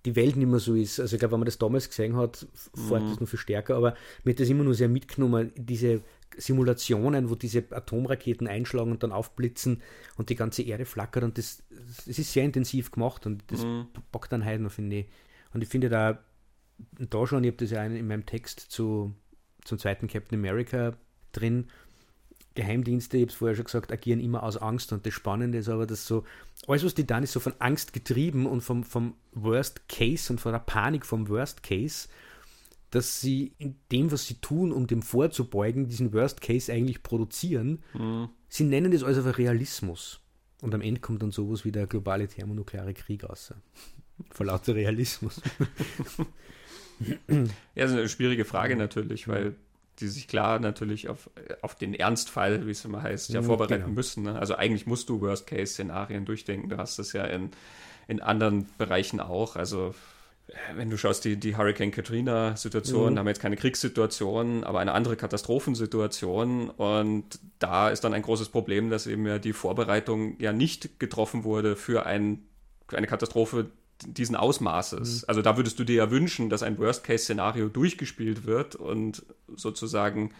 die 0.05 0.15
Welt 0.15 0.35
nicht 0.35 0.47
mehr 0.47 0.59
so 0.59 0.75
ist. 0.75 0.99
Also 0.99 1.15
ich 1.15 1.19
glaube, 1.19 1.33
wenn 1.33 1.39
man 1.39 1.45
das 1.45 1.57
damals 1.57 1.89
gesehen 1.89 2.15
hat, 2.15 2.47
fährt 2.75 3.03
mhm. 3.03 3.09
das 3.09 3.19
noch 3.19 3.27
viel 3.27 3.39
stärker, 3.39 3.75
aber 3.75 3.95
mir 4.23 4.31
hat 4.31 4.39
das 4.39 4.49
immer 4.49 4.63
nur 4.63 4.75
sehr 4.75 4.87
mitgenommen, 4.87 5.51
diese 5.55 6.01
Simulationen, 6.37 7.29
wo 7.29 7.35
diese 7.35 7.63
Atomraketen 7.71 8.47
einschlagen 8.47 8.91
und 8.91 9.03
dann 9.03 9.11
aufblitzen 9.11 9.81
und 10.17 10.29
die 10.29 10.35
ganze 10.35 10.63
Erde 10.63 10.85
flackert 10.85 11.23
und 11.23 11.37
das, 11.37 11.63
das 12.05 12.19
ist 12.19 12.33
sehr 12.33 12.43
intensiv 12.43 12.91
gemacht 12.91 13.25
und 13.25 13.43
das 13.47 13.63
mhm. 13.63 13.87
packt 14.11 14.31
dann 14.31 14.45
heute 14.45 14.61
noch, 14.61 14.71
finde 14.71 14.97
ich. 14.97 15.05
Und 15.53 15.63
ich 15.63 15.69
finde 15.69 15.89
da, 15.89 16.19
da 16.99 17.25
schon, 17.25 17.43
ich 17.43 17.51
habe 17.51 17.57
das 17.57 17.71
ja 17.71 17.83
in 17.83 18.07
meinem 18.07 18.25
Text 18.25 18.59
zu, 18.59 19.15
zum 19.63 19.79
zweiten 19.79 20.07
Captain 20.07 20.37
America 20.37 20.97
drin, 21.31 21.67
Geheimdienste, 22.55 23.17
ich 23.17 23.23
habe 23.23 23.31
es 23.31 23.37
vorher 23.37 23.55
schon 23.55 23.65
gesagt, 23.65 23.91
agieren 23.91 24.19
immer 24.19 24.43
aus 24.43 24.57
Angst. 24.57 24.91
Und 24.91 25.05
das 25.05 25.13
Spannende 25.13 25.57
ist 25.57 25.69
aber, 25.69 25.85
dass 25.85 26.07
so, 26.07 26.23
alles, 26.67 26.83
was 26.83 26.95
die 26.95 27.05
dann 27.05 27.23
ist 27.23 27.33
so 27.33 27.39
von 27.39 27.53
Angst 27.59 27.93
getrieben 27.93 28.45
und 28.45 28.61
vom, 28.61 28.83
vom 28.83 29.15
Worst 29.33 29.87
Case 29.87 30.31
und 30.31 30.39
von 30.39 30.53
der 30.53 30.59
Panik 30.59 31.05
vom 31.05 31.29
Worst 31.29 31.63
Case, 31.63 32.07
dass 32.91 33.21
sie 33.21 33.53
in 33.57 33.75
dem, 33.91 34.11
was 34.11 34.25
sie 34.25 34.35
tun, 34.35 34.71
um 34.71 34.87
dem 34.87 35.01
vorzubeugen, 35.01 35.87
diesen 35.87 36.13
Worst 36.13 36.41
Case 36.41 36.71
eigentlich 36.71 37.03
produzieren. 37.03 37.83
Mhm. 37.93 38.29
Sie 38.47 38.63
nennen 38.63 38.91
das 38.91 39.03
also 39.03 39.29
Realismus. 39.29 40.21
Und 40.61 40.73
am 40.73 40.81
Ende 40.81 41.01
kommt 41.01 41.21
dann 41.21 41.31
sowas 41.31 41.65
wie 41.65 41.71
der 41.71 41.87
globale 41.87 42.27
thermonukleare 42.27 42.93
Krieg 42.93 43.25
aus. 43.25 43.53
Vor 44.31 44.45
lauter 44.45 44.75
Realismus. 44.75 45.41
ja, 47.27 47.45
das 47.75 47.91
ist 47.91 47.97
eine 47.97 48.09
schwierige 48.09 48.45
Frage 48.45 48.77
natürlich, 48.77 49.27
weil 49.27 49.55
die 49.99 50.07
sich 50.07 50.27
klar 50.27 50.59
natürlich 50.59 51.09
auf, 51.09 51.29
auf 51.61 51.75
den 51.75 51.93
Ernstfall, 51.93 52.65
wie 52.67 52.71
es 52.71 52.83
immer 52.85 53.01
heißt, 53.01 53.29
ja 53.29 53.41
mhm, 53.41 53.45
vorbereiten 53.45 53.83
genau. 53.83 53.93
müssen. 53.93 54.23
Ne? 54.23 54.37
Also 54.37 54.55
eigentlich 54.55 54.85
musst 54.85 55.09
du 55.09 55.21
Worst-Case-Szenarien 55.21 56.25
durchdenken. 56.25 56.69
Du 56.69 56.77
hast 56.77 56.99
das 56.99 57.13
ja 57.13 57.25
in, 57.25 57.51
in 58.07 58.21
anderen 58.21 58.67
Bereichen 58.77 59.19
auch. 59.19 59.55
Also 59.55 59.95
wenn 60.75 60.89
du 60.89 60.97
schaust, 60.97 61.25
die, 61.25 61.37
die 61.37 61.57
Hurricane 61.57 61.91
Katrina-Situation, 61.91 63.13
mhm. 63.13 63.17
haben 63.17 63.25
wir 63.25 63.31
jetzt 63.31 63.41
keine 63.41 63.55
Kriegssituation, 63.55 64.63
aber 64.63 64.79
eine 64.79 64.91
andere 64.91 65.15
Katastrophensituation. 65.15 66.69
Und 66.69 67.39
da 67.59 67.89
ist 67.89 68.03
dann 68.03 68.13
ein 68.13 68.21
großes 68.21 68.49
Problem, 68.49 68.89
dass 68.89 69.07
eben 69.07 69.25
ja 69.25 69.39
die 69.39 69.53
Vorbereitung 69.53 70.39
ja 70.39 70.53
nicht 70.53 70.99
getroffen 70.99 71.43
wurde 71.43 71.75
für, 71.75 72.05
ein, 72.05 72.43
für 72.87 72.97
eine 72.97 73.07
Katastrophe, 73.07 73.71
diesen 74.05 74.35
Ausmaßes. 74.35 75.21
Mhm. 75.21 75.25
Also 75.27 75.41
da 75.41 75.57
würdest 75.57 75.79
du 75.79 75.83
dir 75.83 75.95
ja 75.95 76.11
wünschen, 76.11 76.49
dass 76.49 76.63
ein 76.63 76.77
Worst-Case-Szenario 76.77 77.69
durchgespielt 77.69 78.45
wird 78.45 78.75
und 78.75 79.25
sozusagen 79.55 80.31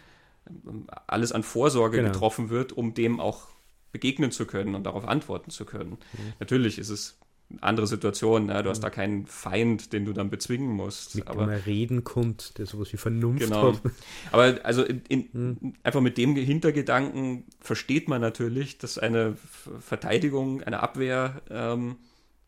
ähm, 0.48 0.86
alles 1.06 1.32
an 1.32 1.42
Vorsorge 1.42 1.98
genau. 1.98 2.12
getroffen 2.12 2.50
wird, 2.50 2.72
um 2.72 2.94
dem 2.94 3.20
auch 3.20 3.48
begegnen 3.92 4.30
zu 4.30 4.46
können 4.46 4.74
und 4.74 4.84
darauf 4.84 5.06
antworten 5.06 5.50
zu 5.50 5.64
können. 5.64 5.92
Mhm. 5.92 6.32
Natürlich 6.38 6.78
ist 6.78 6.90
es 6.90 7.18
eine 7.48 7.62
andere 7.62 7.86
Situation, 7.86 8.46
ne? 8.46 8.62
du 8.62 8.70
hast 8.70 8.78
mhm. 8.78 8.82
da 8.82 8.90
keinen 8.90 9.26
Feind, 9.26 9.92
den 9.92 10.04
du 10.04 10.12
dann 10.12 10.30
bezwingen 10.30 10.68
musst. 10.68 11.14
Mit 11.14 11.28
aber 11.28 11.46
dem 11.46 11.62
reden 11.64 12.04
kommt, 12.04 12.58
der 12.58 12.66
sowas 12.66 12.92
wie 12.92 12.96
Vernunft 12.96 13.44
genau. 13.44 13.72
hat. 13.72 13.80
Aber 14.32 14.58
also 14.64 14.82
in, 14.82 15.02
in, 15.08 15.28
mhm. 15.32 15.72
einfach 15.84 16.00
mit 16.00 16.18
dem 16.18 16.34
Hintergedanken 16.34 17.44
versteht 17.60 18.08
man 18.08 18.20
natürlich, 18.20 18.78
dass 18.78 18.98
eine 18.98 19.36
Verteidigung, 19.80 20.62
eine 20.62 20.80
Abwehr 20.80 21.40
ähm, 21.48 21.96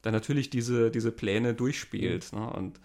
dann 0.03 0.13
natürlich 0.13 0.51
diese, 0.51 0.91
diese 0.91 1.13
Pläne 1.13 1.55
durchspielt. 1.55 2.33
Mhm. 2.33 2.39
Ne? 2.39 2.51
Und 2.51 2.81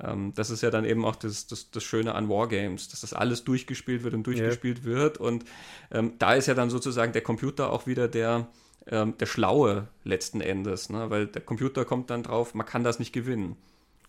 ähm, 0.00 0.32
das 0.34 0.50
ist 0.50 0.62
ja 0.62 0.70
dann 0.70 0.84
eben 0.84 1.04
auch 1.04 1.16
das, 1.16 1.46
das, 1.46 1.70
das 1.70 1.82
Schöne 1.82 2.14
an 2.14 2.28
Wargames, 2.28 2.88
dass 2.88 3.00
das 3.00 3.12
alles 3.12 3.44
durchgespielt 3.44 4.04
wird 4.04 4.14
und 4.14 4.26
durchgespielt 4.26 4.80
ja. 4.80 4.84
wird. 4.84 5.18
Und 5.18 5.44
ähm, 5.90 6.14
da 6.18 6.34
ist 6.34 6.46
ja 6.46 6.54
dann 6.54 6.70
sozusagen 6.70 7.12
der 7.12 7.22
Computer 7.22 7.72
auch 7.72 7.86
wieder 7.86 8.08
der, 8.08 8.48
ähm, 8.86 9.16
der 9.18 9.26
Schlaue 9.26 9.88
letzten 10.04 10.40
Endes, 10.40 10.90
ne? 10.90 11.10
weil 11.10 11.26
der 11.26 11.42
Computer 11.42 11.84
kommt 11.84 12.10
dann 12.10 12.22
drauf, 12.22 12.54
man 12.54 12.66
kann 12.66 12.84
das 12.84 12.98
nicht 12.98 13.12
gewinnen. 13.12 13.56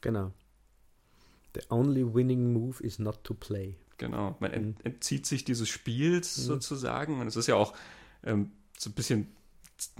Genau. 0.01 0.31
The 1.55 1.61
only 1.69 2.13
winning 2.13 2.53
move 2.53 2.83
is 2.83 2.99
not 2.99 3.23
to 3.23 3.33
play. 3.33 3.77
Genau, 3.97 4.35
man 4.39 4.51
mhm. 4.51 4.75
entzieht 4.83 5.25
sich 5.25 5.43
dieses 5.43 5.69
Spiels 5.69 6.37
mhm. 6.37 6.41
sozusagen. 6.43 7.19
Und 7.19 7.27
es 7.27 7.35
ist 7.35 7.47
ja 7.47 7.55
auch 7.55 7.73
ähm, 8.23 8.51
so 8.77 8.89
ein 8.89 8.93
bisschen 8.93 9.27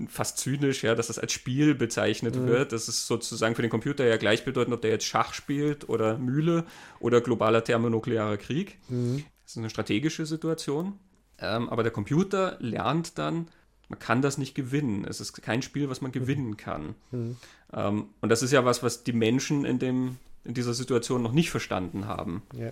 fast 0.08 0.40
zynisch, 0.40 0.84
ja, 0.84 0.96
dass 0.96 1.08
das 1.08 1.20
als 1.20 1.32
Spiel 1.32 1.76
bezeichnet 1.76 2.36
mhm. 2.36 2.48
wird. 2.48 2.72
Das 2.72 2.88
ist 2.88 3.08
sozusagen 3.08 3.56
für 3.56 3.62
den 3.62 3.72
Computer 3.72 4.06
ja 4.06 4.18
gleichbedeutend, 4.18 4.74
ob 4.74 4.82
der 4.82 4.92
jetzt 4.92 5.06
Schach 5.06 5.34
spielt 5.34 5.88
oder 5.90 6.18
Mühle 6.18 6.66
oder 7.00 7.22
globaler 7.22 7.64
thermonuklearer 7.64 8.38
Krieg. 8.38 8.78
Mhm. 8.90 9.24
Das 9.44 9.54
ist 9.54 9.58
eine 9.58 9.70
strategische 9.70 10.26
Situation. 10.26 11.00
Ähm, 11.40 11.70
aber 11.70 11.84
der 11.84 11.92
Computer 11.92 12.58
lernt 12.60 13.18
dann, 13.18 13.48
man 13.90 14.00
kann 14.00 14.22
das 14.22 14.38
nicht 14.38 14.56
gewinnen. 14.56 15.06
Es 15.06 15.22
ist 15.22 15.42
kein 15.42 15.62
Spiel, 15.62 15.90
was 15.90 16.02
man 16.02 16.12
gewinnen 16.12 16.50
mhm. 16.50 16.58
kann. 16.58 16.96
Mhm. 17.12 17.38
Ähm, 17.74 18.06
und 18.22 18.30
das 18.30 18.42
ist 18.42 18.52
ja 18.52 18.66
was, 18.66 18.84
was 18.84 19.04
die 19.04 19.14
Menschen 19.14 19.64
in, 19.64 19.80
dem, 19.80 20.18
in 20.44 20.54
dieser 20.54 20.74
Situation 20.74 21.22
noch 21.22 21.32
nicht 21.32 21.52
verstanden 21.52 22.08
haben. 22.08 22.42
Ja. 22.54 22.72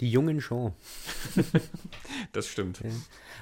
Die 0.00 0.10
Jungen 0.10 0.40
schon. 0.40 0.72
das 2.32 2.48
stimmt. 2.48 2.80
Ja. 2.80 2.90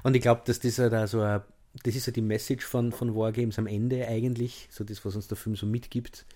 Und 0.02 0.16
ich 0.16 0.22
glaube, 0.22 0.42
dass 0.44 0.60
das 0.60 0.78
halt 0.78 0.94
auch 0.94 1.06
so 1.06 1.20
ein 1.20 1.42
das 1.83 1.94
ist 1.94 2.06
ja 2.06 2.12
die 2.12 2.20
Message 2.20 2.64
von, 2.64 2.92
von 2.92 3.14
Wargames 3.14 3.59
am 3.59 3.66
Ende 3.66 4.06
eigentlich, 4.06 4.68
so 4.70 4.85
das, 4.85 5.04
was 5.04 5.16
uns 5.16 5.28
der 5.28 5.37
Film 5.37 5.56
so 5.56 5.66
mitgibt. 5.66 6.26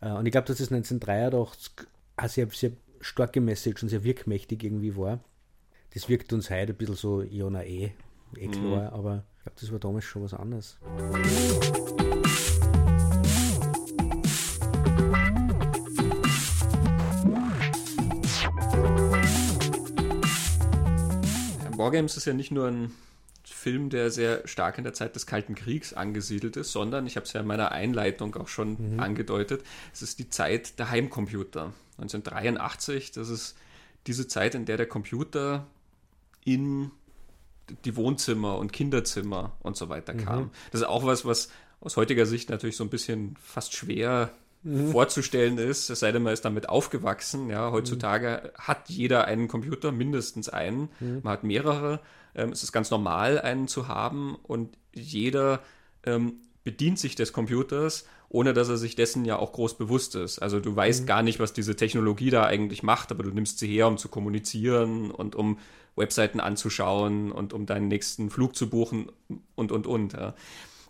Äh, 0.00 0.12
und 0.12 0.26
ich 0.26 0.32
glaube, 0.32 0.46
dass 0.46 0.60
es 0.60 0.70
1983 0.70 1.86
eine 2.16 2.28
sehr, 2.28 2.48
sehr 2.50 2.72
starke 3.00 3.40
Message 3.40 3.82
und 3.82 3.88
sehr 3.88 4.04
wirkmächtig 4.04 4.62
irgendwie 4.62 4.96
war. 4.96 5.20
Das 5.94 6.08
wirkt 6.08 6.32
uns 6.32 6.50
heute 6.50 6.72
ein 6.72 6.76
bisschen 6.76 6.96
so, 6.96 7.22
ja, 7.22 7.48
na 7.50 7.64
eh, 7.64 7.92
eh 8.36 8.48
klar, 8.48 8.90
mhm. 8.90 8.96
aber 8.96 9.24
ich 9.38 9.42
glaube, 9.44 9.60
das 9.60 9.72
war 9.72 9.78
damals 9.78 10.04
schon 10.04 10.22
was 10.22 10.34
anderes. 10.34 10.78
Wargames 21.76 22.16
ist 22.16 22.24
ja 22.24 22.32
nicht 22.32 22.50
nur 22.50 22.68
ein 22.68 22.92
Film, 23.64 23.88
der 23.88 24.10
sehr 24.10 24.46
stark 24.46 24.76
in 24.76 24.84
der 24.84 24.92
Zeit 24.92 25.16
des 25.16 25.26
Kalten 25.26 25.54
Kriegs 25.54 25.94
angesiedelt 25.94 26.58
ist, 26.58 26.70
sondern, 26.70 27.06
ich 27.06 27.16
habe 27.16 27.24
es 27.24 27.32
ja 27.32 27.40
in 27.40 27.46
meiner 27.46 27.72
Einleitung 27.72 28.36
auch 28.36 28.48
schon 28.48 28.92
mhm. 28.92 29.00
angedeutet, 29.00 29.64
es 29.90 30.02
ist 30.02 30.18
die 30.18 30.28
Zeit 30.28 30.78
der 30.78 30.90
Heimcomputer. 30.90 31.72
1983, 31.96 33.12
das 33.12 33.30
ist 33.30 33.56
diese 34.06 34.28
Zeit, 34.28 34.54
in 34.54 34.66
der 34.66 34.76
der 34.76 34.86
Computer 34.86 35.66
in 36.44 36.90
die 37.86 37.96
Wohnzimmer 37.96 38.58
und 38.58 38.70
Kinderzimmer 38.70 39.56
und 39.60 39.78
so 39.78 39.88
weiter 39.88 40.12
kam. 40.12 40.42
Mhm. 40.42 40.50
Das 40.70 40.82
ist 40.82 40.86
auch 40.86 41.06
was, 41.06 41.24
was 41.24 41.48
aus 41.80 41.96
heutiger 41.96 42.26
Sicht 42.26 42.50
natürlich 42.50 42.76
so 42.76 42.84
ein 42.84 42.90
bisschen 42.90 43.34
fast 43.40 43.72
schwer 43.72 44.30
mhm. 44.64 44.90
vorzustellen 44.90 45.58
ist, 45.58 45.90
es 45.90 46.00
sei 46.00 46.10
denn, 46.10 46.22
man 46.22 46.32
ist 46.32 46.44
damit 46.44 46.68
aufgewachsen. 46.68 47.48
Ja, 47.50 47.70
heutzutage 47.70 48.42
mhm. 48.42 48.58
hat 48.58 48.88
jeder 48.88 49.26
einen 49.26 49.48
Computer, 49.48 49.92
mindestens 49.92 50.48
einen. 50.48 50.88
Mhm. 51.00 51.20
Man 51.22 51.32
hat 51.32 51.44
mehrere. 51.44 52.00
Ähm, 52.34 52.50
es 52.50 52.62
ist 52.62 52.72
ganz 52.72 52.90
normal, 52.90 53.40
einen 53.40 53.68
zu 53.68 53.86
haben 53.88 54.36
und 54.42 54.76
jeder 54.92 55.60
ähm, 56.04 56.34
bedient 56.64 56.98
sich 56.98 57.14
des 57.14 57.32
Computers, 57.32 58.06
ohne 58.28 58.52
dass 58.52 58.68
er 58.68 58.78
sich 58.78 58.96
dessen 58.96 59.24
ja 59.24 59.36
auch 59.36 59.52
groß 59.52 59.76
bewusst 59.76 60.16
ist. 60.16 60.40
Also 60.40 60.58
du 60.58 60.74
weißt 60.74 61.02
mhm. 61.02 61.06
gar 61.06 61.22
nicht, 61.22 61.38
was 61.38 61.52
diese 61.52 61.76
Technologie 61.76 62.30
da 62.30 62.44
eigentlich 62.44 62.82
macht, 62.82 63.12
aber 63.12 63.22
du 63.22 63.30
nimmst 63.30 63.58
sie 63.58 63.68
her, 63.68 63.86
um 63.86 63.98
zu 63.98 64.08
kommunizieren 64.08 65.10
und 65.10 65.36
um 65.36 65.58
Webseiten 65.94 66.40
anzuschauen 66.40 67.30
und 67.30 67.52
um 67.52 67.66
deinen 67.66 67.86
nächsten 67.86 68.30
Flug 68.30 68.56
zu 68.56 68.68
buchen 68.68 69.12
und, 69.54 69.70
und, 69.70 69.86
und. 69.86 70.14
Ja. 70.14 70.34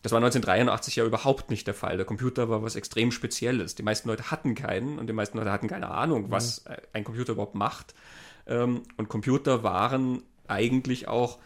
Das 0.04 0.12
war 0.12 0.18
1983 0.18 0.96
ja 0.96 1.06
überhaupt 1.06 1.48
nicht 1.48 1.66
der 1.66 1.72
Fall. 1.72 1.96
Der 1.96 2.04
Computer 2.04 2.50
war 2.50 2.62
was 2.62 2.76
extrem 2.76 3.10
Spezielles. 3.10 3.74
Die 3.74 3.82
meisten 3.82 4.06
Leute 4.06 4.30
hatten 4.30 4.54
keinen 4.54 4.98
und 4.98 5.06
die 5.06 5.14
meisten 5.14 5.38
Leute 5.38 5.50
hatten 5.50 5.66
keine 5.66 5.90
Ahnung, 5.90 6.30
was 6.30 6.62
mhm. 6.66 6.74
ein 6.92 7.04
Computer 7.04 7.32
überhaupt 7.32 7.54
macht. 7.54 7.94
Ähm, 8.46 8.82
und 8.98 9.08
Computer 9.08 9.62
waren 9.62 10.22
eigentlich 10.46 11.08
auch 11.08 11.38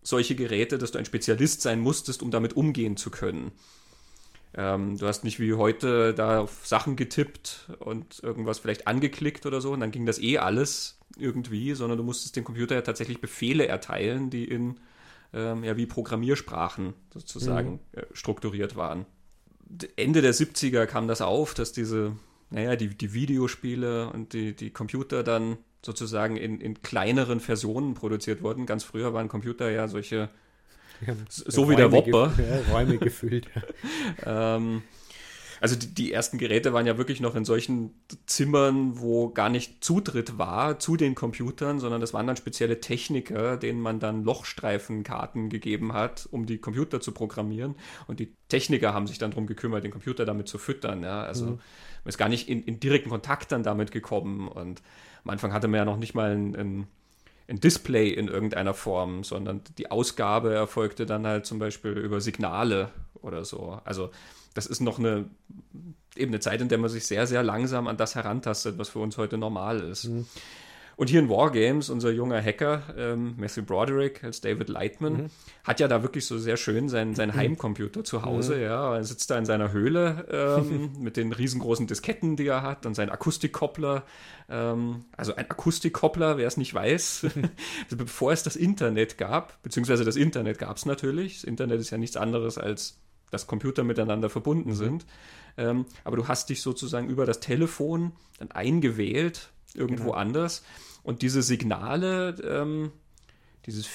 solche 0.00 0.34
Geräte, 0.34 0.78
dass 0.78 0.92
du 0.92 0.98
ein 0.98 1.04
Spezialist 1.04 1.60
sein 1.60 1.78
musstest, 1.78 2.22
um 2.22 2.30
damit 2.30 2.54
umgehen 2.54 2.96
zu 2.96 3.10
können. 3.10 3.52
Ähm, 4.54 4.96
du 4.96 5.06
hast 5.06 5.22
nicht 5.22 5.38
wie 5.38 5.52
heute 5.52 6.14
da 6.14 6.40
auf 6.40 6.66
Sachen 6.66 6.96
getippt 6.96 7.68
und 7.80 8.20
irgendwas 8.22 8.60
vielleicht 8.60 8.86
angeklickt 8.86 9.44
oder 9.44 9.60
so 9.60 9.72
und 9.72 9.80
dann 9.80 9.90
ging 9.90 10.06
das 10.06 10.18
eh 10.18 10.38
alles 10.38 10.98
irgendwie, 11.18 11.74
sondern 11.74 11.98
du 11.98 12.04
musstest 12.04 12.34
dem 12.34 12.44
Computer 12.44 12.76
ja 12.76 12.80
tatsächlich 12.80 13.20
Befehle 13.20 13.68
erteilen, 13.68 14.30
die 14.30 14.44
in 14.44 14.80
ähm, 15.32 15.64
ja 15.64 15.76
wie 15.76 15.86
Programmiersprachen 15.86 16.94
sozusagen 17.12 17.72
mhm. 17.72 17.78
äh, 17.92 18.02
strukturiert 18.12 18.76
waren. 18.76 19.06
Ende 19.96 20.20
der 20.20 20.34
70er 20.34 20.86
kam 20.86 21.06
das 21.06 21.20
auf, 21.20 21.54
dass 21.54 21.72
diese, 21.72 22.16
naja, 22.50 22.74
die, 22.74 22.88
die 22.88 23.12
Videospiele 23.12 24.10
und 24.10 24.32
die, 24.32 24.54
die 24.54 24.70
Computer 24.70 25.22
dann 25.22 25.58
sozusagen 25.82 26.36
in, 26.36 26.60
in 26.60 26.82
kleineren 26.82 27.40
Versionen 27.40 27.94
produziert 27.94 28.42
wurden. 28.42 28.66
Ganz 28.66 28.84
früher 28.84 29.14
waren 29.14 29.28
Computer 29.28 29.70
ja 29.70 29.86
solche 29.88 30.28
ja, 31.06 31.14
so 31.28 31.70
wie 31.70 31.76
der 31.76 31.92
Wopper. 31.92 32.32
Ja, 32.36 32.72
Räume 32.72 32.98
gefüllt. 32.98 33.46
ähm, 34.26 34.82
also 35.60 35.76
die, 35.76 35.94
die, 35.94 36.12
ersten 36.12 36.38
Geräte 36.38 36.72
waren 36.72 36.86
ja 36.86 36.96
wirklich 36.96 37.20
noch 37.20 37.34
in 37.34 37.44
solchen 37.44 37.94
Zimmern, 38.26 38.98
wo 38.98 39.28
gar 39.28 39.50
nicht 39.50 39.84
Zutritt 39.84 40.38
war 40.38 40.78
zu 40.78 40.96
den 40.96 41.14
Computern, 41.14 41.78
sondern 41.78 42.00
das 42.00 42.14
waren 42.14 42.26
dann 42.26 42.36
spezielle 42.36 42.80
Techniker, 42.80 43.56
denen 43.56 43.80
man 43.80 44.00
dann 44.00 44.24
Lochstreifenkarten 44.24 45.50
gegeben 45.50 45.92
hat, 45.92 46.28
um 46.30 46.46
die 46.46 46.58
Computer 46.58 47.00
zu 47.00 47.12
programmieren. 47.12 47.74
Und 48.06 48.20
die 48.20 48.32
Techniker 48.48 48.94
haben 48.94 49.06
sich 49.06 49.18
dann 49.18 49.30
darum 49.30 49.46
gekümmert, 49.46 49.84
den 49.84 49.90
Computer 49.90 50.24
damit 50.24 50.48
zu 50.48 50.56
füttern. 50.56 51.02
Ja? 51.02 51.22
Also 51.22 51.44
mhm. 51.44 51.50
man 51.50 52.08
ist 52.08 52.18
gar 52.18 52.28
nicht 52.28 52.48
in, 52.48 52.62
in, 52.64 52.80
direkten 52.80 53.10
Kontakt 53.10 53.52
dann 53.52 53.62
damit 53.62 53.92
gekommen. 53.92 54.48
Und 54.48 54.82
am 55.24 55.30
Anfang 55.30 55.52
hatte 55.52 55.68
man 55.68 55.78
ja 55.78 55.84
noch 55.84 55.98
nicht 55.98 56.14
mal 56.14 56.30
ein, 56.30 56.56
ein 56.56 56.86
ein 57.50 57.58
Display 57.58 58.10
in 58.10 58.28
irgendeiner 58.28 58.74
Form, 58.74 59.24
sondern 59.24 59.62
die 59.76 59.90
Ausgabe 59.90 60.54
erfolgte 60.54 61.04
dann 61.04 61.26
halt 61.26 61.46
zum 61.46 61.58
Beispiel 61.58 61.90
über 61.90 62.20
Signale 62.20 62.90
oder 63.22 63.44
so. 63.44 63.80
Also 63.84 64.10
das 64.54 64.66
ist 64.66 64.80
noch 64.80 64.98
eine 64.98 65.26
eben 66.16 66.32
eine 66.32 66.40
Zeit, 66.40 66.60
in 66.60 66.68
der 66.68 66.78
man 66.78 66.90
sich 66.90 67.06
sehr, 67.06 67.26
sehr 67.26 67.42
langsam 67.42 67.86
an 67.86 67.96
das 67.96 68.14
herantastet, 68.14 68.78
was 68.78 68.88
für 68.88 68.98
uns 68.98 69.16
heute 69.16 69.38
normal 69.38 69.80
ist. 69.80 70.04
Mhm. 70.04 70.26
Und 70.96 71.08
hier 71.08 71.20
in 71.20 71.30
Wargames, 71.30 71.88
unser 71.88 72.10
junger 72.10 72.42
Hacker, 72.42 72.82
ähm, 72.94 73.34
Matthew 73.38 73.62
Broderick 73.62 74.22
als 74.22 74.42
David 74.42 74.68
Lightman, 74.68 75.12
mhm. 75.14 75.26
hat 75.64 75.80
ja 75.80 75.88
da 75.88 76.02
wirklich 76.02 76.26
so 76.26 76.36
sehr 76.36 76.58
schön 76.58 76.90
seinen, 76.90 77.14
seinen. 77.14 77.34
Heimcomputer 77.36 78.04
zu 78.04 78.22
Hause. 78.22 78.56
Mhm. 78.56 78.62
Ja, 78.62 78.96
er 78.96 79.04
sitzt 79.04 79.30
da 79.30 79.38
in 79.38 79.46
seiner 79.46 79.72
Höhle 79.72 80.26
ähm, 80.30 80.90
mit 81.00 81.16
den 81.16 81.32
riesengroßen 81.32 81.86
Disketten, 81.86 82.36
die 82.36 82.48
er 82.48 82.62
hat 82.62 82.84
und 82.84 82.92
seinen 82.94 83.08
Akustikkoppler. 83.08 84.02
Ähm, 84.50 85.06
also 85.16 85.34
ein 85.34 85.50
Akustikkoppler, 85.50 86.36
wer 86.36 86.46
es 86.46 86.58
nicht 86.58 86.74
weiß, 86.74 87.28
bevor 87.96 88.32
es 88.32 88.42
das 88.42 88.56
Internet 88.56 89.16
gab, 89.16 89.62
beziehungsweise 89.62 90.04
das 90.04 90.16
Internet 90.16 90.58
gab 90.58 90.76
es 90.76 90.84
natürlich. 90.84 91.36
Das 91.36 91.44
Internet 91.44 91.80
ist 91.80 91.88
ja 91.88 91.96
nichts 91.96 92.18
anderes 92.18 92.58
als 92.58 92.98
dass 93.30 93.46
Computer 93.46 93.84
miteinander 93.84 94.30
verbunden 94.30 94.70
mhm. 94.70 94.74
sind. 94.74 95.06
Ähm, 95.56 95.86
aber 96.04 96.16
du 96.16 96.28
hast 96.28 96.50
dich 96.50 96.62
sozusagen 96.62 97.08
über 97.08 97.26
das 97.26 97.40
Telefon 97.40 98.12
dann 98.38 98.50
eingewählt, 98.50 99.50
irgendwo 99.74 100.04
genau. 100.04 100.16
anders. 100.16 100.62
Und 101.02 101.22
diese 101.22 101.42
Signale, 101.42 102.34
ähm, 102.42 102.92
dieses 103.66 103.86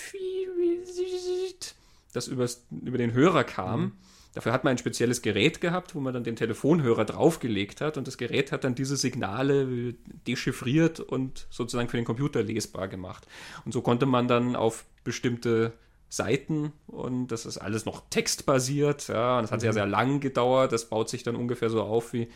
das 2.15 2.27
übers, 2.27 2.65
über 2.71 2.97
den 2.97 3.13
Hörer 3.13 3.43
kam, 3.43 3.81
mhm. 3.81 3.91
dafür 4.33 4.53
hat 4.53 4.63
man 4.63 4.71
ein 4.71 4.77
spezielles 4.77 5.21
Gerät 5.21 5.61
gehabt, 5.61 5.95
wo 5.95 5.99
man 5.99 6.13
dann 6.13 6.23
den 6.23 6.35
Telefonhörer 6.35 7.05
draufgelegt 7.05 7.81
hat 7.81 7.97
und 7.97 8.07
das 8.07 8.17
Gerät 8.17 8.51
hat 8.51 8.63
dann 8.63 8.75
diese 8.75 8.97
Signale 8.97 9.93
dechiffriert 10.27 10.99
und 10.99 11.47
sozusagen 11.49 11.89
für 11.89 11.97
den 11.97 12.05
Computer 12.05 12.41
lesbar 12.41 12.87
gemacht. 12.87 13.27
Und 13.65 13.73
so 13.73 13.81
konnte 13.81 14.05
man 14.05 14.27
dann 14.27 14.55
auf 14.55 14.85
bestimmte 15.03 15.73
Seiten 16.15 16.71
und 16.87 17.27
das 17.27 17.45
ist 17.45 17.57
alles 17.57 17.85
noch 17.85 18.03
textbasiert. 18.09 19.07
Ja, 19.07 19.37
und 19.37 19.43
das 19.43 19.51
hat 19.51 19.59
mhm. 19.59 19.61
sehr, 19.61 19.73
sehr 19.73 19.85
lang 19.85 20.19
gedauert. 20.19 20.71
Das 20.71 20.85
baut 20.85 21.09
sich 21.09 21.23
dann 21.23 21.35
ungefähr 21.35 21.69
so 21.69 21.81
auf 21.81 22.13
wie 22.13 22.27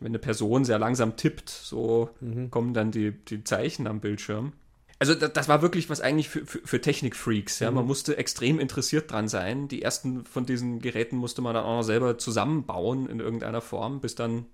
wenn 0.00 0.10
eine 0.10 0.18
Person 0.18 0.64
sehr 0.64 0.78
langsam 0.78 1.16
tippt, 1.16 1.48
so 1.48 2.10
mhm. 2.20 2.50
kommen 2.50 2.74
dann 2.74 2.90
die, 2.90 3.12
die 3.12 3.44
Zeichen 3.44 3.86
am 3.86 4.00
Bildschirm. 4.00 4.52
Also 4.98 5.14
das, 5.14 5.32
das 5.32 5.48
war 5.48 5.62
wirklich 5.62 5.90
was 5.90 6.00
eigentlich 6.00 6.28
für, 6.28 6.46
für, 6.46 6.60
für 6.64 6.80
Technikfreaks. 6.80 7.60
Ja? 7.60 7.70
Mhm. 7.70 7.76
Man 7.76 7.86
musste 7.86 8.16
extrem 8.16 8.58
interessiert 8.58 9.10
dran 9.10 9.28
sein. 9.28 9.68
Die 9.68 9.82
ersten 9.82 10.24
von 10.24 10.46
diesen 10.46 10.80
Geräten 10.80 11.16
musste 11.16 11.42
man 11.42 11.54
dann 11.54 11.64
auch 11.64 11.78
noch 11.78 11.82
selber 11.82 12.18
zusammenbauen 12.18 13.08
in 13.08 13.20
irgendeiner 13.20 13.60
Form, 13.60 14.00
bis 14.00 14.14
dann 14.14 14.46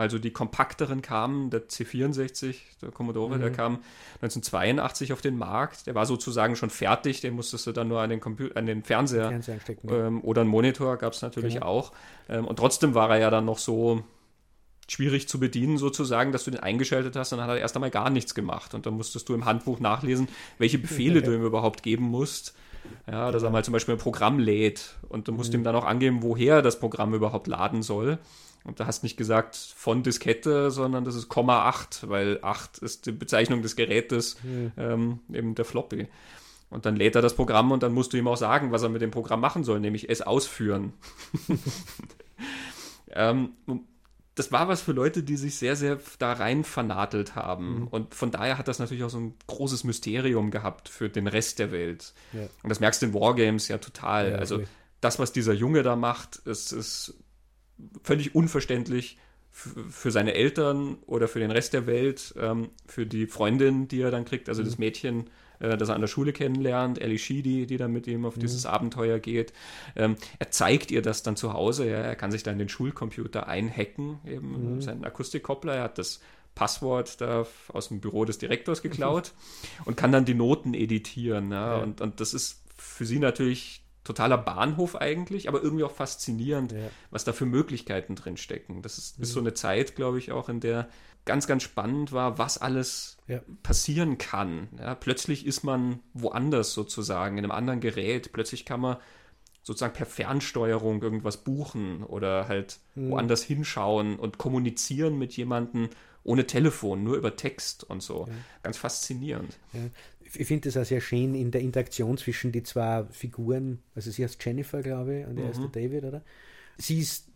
mal 0.00 0.10
so 0.10 0.18
die 0.18 0.30
kompakteren 0.30 1.02
kamen. 1.02 1.50
Der 1.50 1.68
C64, 1.68 2.56
der 2.82 2.90
Commodore, 2.90 3.36
mhm. 3.36 3.40
der 3.40 3.52
kam 3.52 3.74
1982 4.22 5.12
auf 5.12 5.20
den 5.20 5.36
Markt. 5.36 5.86
Der 5.86 5.94
war 5.94 6.06
sozusagen 6.06 6.56
schon 6.56 6.70
fertig. 6.70 7.20
Den 7.20 7.34
musstest 7.34 7.66
du 7.66 7.72
dann 7.72 7.88
nur 7.88 8.00
an 8.00 8.10
den, 8.10 8.20
Computer, 8.20 8.56
an 8.56 8.66
den 8.66 8.82
Fernseher, 8.82 9.28
Fernseher 9.28 9.58
ähm, 9.88 10.22
oder 10.22 10.40
einen 10.40 10.50
Monitor 10.50 10.96
gab 10.96 11.12
es 11.12 11.22
natürlich 11.22 11.54
genau. 11.54 11.66
auch. 11.66 11.92
Ähm, 12.28 12.46
und 12.46 12.56
trotzdem 12.56 12.94
war 12.94 13.10
er 13.10 13.18
ja 13.18 13.30
dann 13.30 13.44
noch 13.44 13.58
so 13.58 14.02
schwierig 14.88 15.28
zu 15.28 15.38
bedienen 15.38 15.78
sozusagen, 15.78 16.32
dass 16.32 16.44
du 16.44 16.50
den 16.50 16.60
eingeschaltet 16.60 17.14
hast, 17.14 17.30
dann 17.30 17.40
hat 17.40 17.48
er 17.48 17.58
erst 17.58 17.76
einmal 17.76 17.90
gar 17.90 18.10
nichts 18.10 18.34
gemacht 18.34 18.74
und 18.74 18.86
dann 18.86 18.94
musstest 18.94 19.28
du 19.28 19.34
im 19.34 19.44
Handbuch 19.44 19.78
nachlesen, 19.78 20.26
welche 20.58 20.78
Befehle 20.78 21.22
du 21.22 21.32
ihm 21.32 21.44
überhaupt 21.44 21.84
geben 21.84 22.06
musst. 22.06 22.56
Ja, 23.06 23.30
dass 23.30 23.42
er 23.44 23.50
mal 23.50 23.62
zum 23.62 23.72
Beispiel 23.72 23.94
ein 23.94 24.00
Programm 24.00 24.40
lädt 24.40 24.96
und 25.08 25.28
du 25.28 25.32
musst 25.32 25.52
mhm. 25.52 25.60
ihm 25.60 25.64
dann 25.64 25.76
auch 25.76 25.84
angeben, 25.84 26.22
woher 26.22 26.60
das 26.60 26.80
Programm 26.80 27.14
überhaupt 27.14 27.46
laden 27.46 27.82
soll. 27.82 28.18
Und 28.64 28.78
da 28.78 28.86
hast 28.86 29.02
nicht 29.02 29.16
gesagt 29.16 29.56
von 29.56 30.02
Diskette, 30.02 30.70
sondern 30.70 31.04
das 31.04 31.14
ist 31.14 31.28
Komma 31.28 31.64
8, 31.64 32.08
weil 32.08 32.38
8 32.42 32.78
ist 32.78 33.06
die 33.06 33.12
Bezeichnung 33.12 33.62
des 33.62 33.74
Gerätes, 33.74 34.36
mhm. 34.42 34.72
ähm, 34.76 35.20
eben 35.32 35.54
der 35.54 35.64
Floppy. 35.64 36.08
Und 36.68 36.86
dann 36.86 36.94
lädt 36.94 37.16
er 37.16 37.22
das 37.22 37.34
Programm 37.34 37.72
und 37.72 37.82
dann 37.82 37.92
musst 37.92 38.12
du 38.12 38.16
ihm 38.16 38.28
auch 38.28 38.36
sagen, 38.36 38.70
was 38.70 38.82
er 38.82 38.90
mit 38.90 39.02
dem 39.02 39.10
Programm 39.10 39.40
machen 39.40 39.64
soll, 39.64 39.80
nämlich 39.80 40.08
es 40.08 40.22
ausführen. 40.22 40.92
ähm, 43.10 43.50
das 44.36 44.52
war 44.52 44.68
was 44.68 44.80
für 44.80 44.92
Leute, 44.92 45.22
die 45.22 45.36
sich 45.36 45.56
sehr, 45.56 45.74
sehr 45.74 45.98
da 46.18 46.32
rein 46.32 46.62
vernatelt 46.62 47.34
haben. 47.34 47.80
Mhm. 47.80 47.88
Und 47.88 48.14
von 48.14 48.30
daher 48.30 48.56
hat 48.56 48.68
das 48.68 48.78
natürlich 48.78 49.02
auch 49.02 49.10
so 49.10 49.18
ein 49.18 49.34
großes 49.48 49.84
Mysterium 49.84 50.50
gehabt 50.50 50.88
für 50.88 51.08
den 51.08 51.26
Rest 51.26 51.58
der 51.58 51.72
Welt. 51.72 52.14
Ja. 52.32 52.42
Und 52.62 52.68
das 52.70 52.78
merkst 52.78 53.02
du 53.02 53.06
in 53.06 53.14
Wargames 53.14 53.66
ja 53.68 53.78
total. 53.78 54.32
Ja, 54.32 54.38
also 54.38 54.62
das, 55.00 55.18
was 55.18 55.32
dieser 55.32 55.52
Junge 55.52 55.82
da 55.82 55.96
macht, 55.96 56.36
ist, 56.36 56.72
ist 56.72 57.14
völlig 58.02 58.34
unverständlich 58.34 59.18
für 59.52 60.10
seine 60.10 60.34
Eltern 60.34 60.98
oder 61.06 61.28
für 61.28 61.40
den 61.40 61.50
Rest 61.50 61.72
der 61.72 61.86
Welt, 61.86 62.34
ähm, 62.38 62.70
für 62.86 63.04
die 63.04 63.26
Freundin, 63.26 63.88
die 63.88 64.00
er 64.00 64.10
dann 64.10 64.24
kriegt, 64.24 64.48
also 64.48 64.62
mhm. 64.62 64.66
das 64.66 64.78
Mädchen, 64.78 65.30
äh, 65.58 65.76
das 65.76 65.88
er 65.88 65.96
an 65.96 66.00
der 66.00 66.08
Schule 66.08 66.32
kennenlernt, 66.32 67.00
Ellie 67.00 67.18
Sheedy, 67.18 67.66
die 67.66 67.76
dann 67.76 67.92
mit 67.92 68.06
ihm 68.06 68.24
auf 68.24 68.36
mhm. 68.36 68.40
dieses 68.40 68.64
Abenteuer 68.64 69.18
geht. 69.18 69.52
Ähm, 69.96 70.16
er 70.38 70.50
zeigt 70.50 70.90
ihr 70.90 71.02
das 71.02 71.22
dann 71.22 71.36
zu 71.36 71.52
Hause, 71.52 71.88
ja, 71.88 71.98
er 71.98 72.16
kann 72.16 72.30
sich 72.30 72.42
dann 72.42 72.58
den 72.58 72.68
Schulcomputer 72.68 73.48
einhacken, 73.48 74.20
eben 74.24 74.74
mhm. 74.74 74.80
seinen 74.80 75.04
Akustikkoppler, 75.04 75.74
er 75.74 75.82
hat 75.84 75.98
das 75.98 76.20
Passwort 76.54 77.20
da 77.20 77.46
aus 77.68 77.88
dem 77.88 78.00
Büro 78.00 78.24
des 78.24 78.38
Direktors 78.38 78.82
geklaut 78.82 79.32
und 79.84 79.96
kann 79.96 80.12
dann 80.12 80.24
die 80.24 80.34
Noten 80.34 80.74
editieren. 80.74 81.50
Ja, 81.50 81.76
ja. 81.76 81.82
Und, 81.82 82.00
und 82.00 82.20
das 82.20 82.34
ist 82.34 82.62
für 82.76 83.04
sie 83.04 83.18
natürlich 83.18 83.82
totaler 84.10 84.38
Bahnhof 84.38 84.96
eigentlich, 84.96 85.48
aber 85.48 85.62
irgendwie 85.62 85.84
auch 85.84 85.92
faszinierend, 85.92 86.72
ja. 86.72 86.90
was 87.10 87.24
da 87.24 87.32
für 87.32 87.46
Möglichkeiten 87.46 88.16
drin 88.16 88.36
stecken. 88.36 88.82
Das 88.82 88.98
ist, 88.98 89.18
ist 89.18 89.32
so 89.32 89.40
mhm. 89.40 89.46
eine 89.46 89.54
Zeit, 89.54 89.94
glaube 89.94 90.18
ich, 90.18 90.32
auch 90.32 90.48
in 90.48 90.60
der 90.60 90.88
ganz, 91.24 91.46
ganz 91.46 91.62
spannend 91.62 92.12
war, 92.12 92.38
was 92.38 92.58
alles 92.58 93.18
ja. 93.28 93.40
passieren 93.62 94.18
kann. 94.18 94.68
Ja, 94.78 94.94
plötzlich 94.94 95.46
ist 95.46 95.62
man 95.62 96.00
woanders 96.12 96.72
sozusagen, 96.72 97.38
in 97.38 97.44
einem 97.44 97.52
anderen 97.52 97.80
Gerät. 97.80 98.32
Plötzlich 98.32 98.64
kann 98.64 98.80
man 98.80 98.96
sozusagen 99.62 99.92
per 99.92 100.06
Fernsteuerung 100.06 101.02
irgendwas 101.02 101.36
buchen 101.36 102.02
oder 102.02 102.48
halt 102.48 102.80
mhm. 102.94 103.10
woanders 103.10 103.42
hinschauen 103.42 104.18
und 104.18 104.38
kommunizieren 104.38 105.18
mit 105.18 105.36
jemandem 105.36 105.90
ohne 106.24 106.46
Telefon, 106.46 107.04
nur 107.04 107.16
über 107.16 107.36
Text 107.36 107.84
und 107.84 108.02
so. 108.02 108.26
Ja. 108.28 108.34
Ganz 108.62 108.76
faszinierend. 108.76 109.56
Ja. 109.72 109.80
Ich 110.34 110.46
finde 110.46 110.68
das 110.68 110.76
auch 110.76 110.84
sehr 110.84 111.00
schön 111.00 111.34
in 111.34 111.50
der 111.50 111.60
Interaktion 111.60 112.16
zwischen 112.16 112.52
die 112.52 112.62
zwei 112.62 113.04
Figuren. 113.10 113.80
Also 113.94 114.10
sie 114.10 114.24
heißt 114.24 114.44
Jennifer, 114.44 114.82
glaube 114.82 115.20
ich, 115.20 115.26
und 115.26 115.38
er 115.38 115.44
mhm. 115.44 115.50
ist 115.50 115.60
der 115.60 115.68
David, 115.68 116.04
oder? 116.04 116.24
Sie 116.78 116.98
ist 116.98 117.28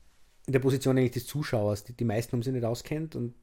in 0.46 0.52
der 0.52 0.60
Position 0.60 0.96
eigentlich 0.96 1.12
des 1.12 1.26
Zuschauers. 1.26 1.84
Die, 1.84 1.92
die 1.92 2.04
meisten 2.04 2.32
haben 2.32 2.42
sie 2.42 2.52
nicht 2.52 2.64
auskennt 2.64 3.16
und 3.16 3.34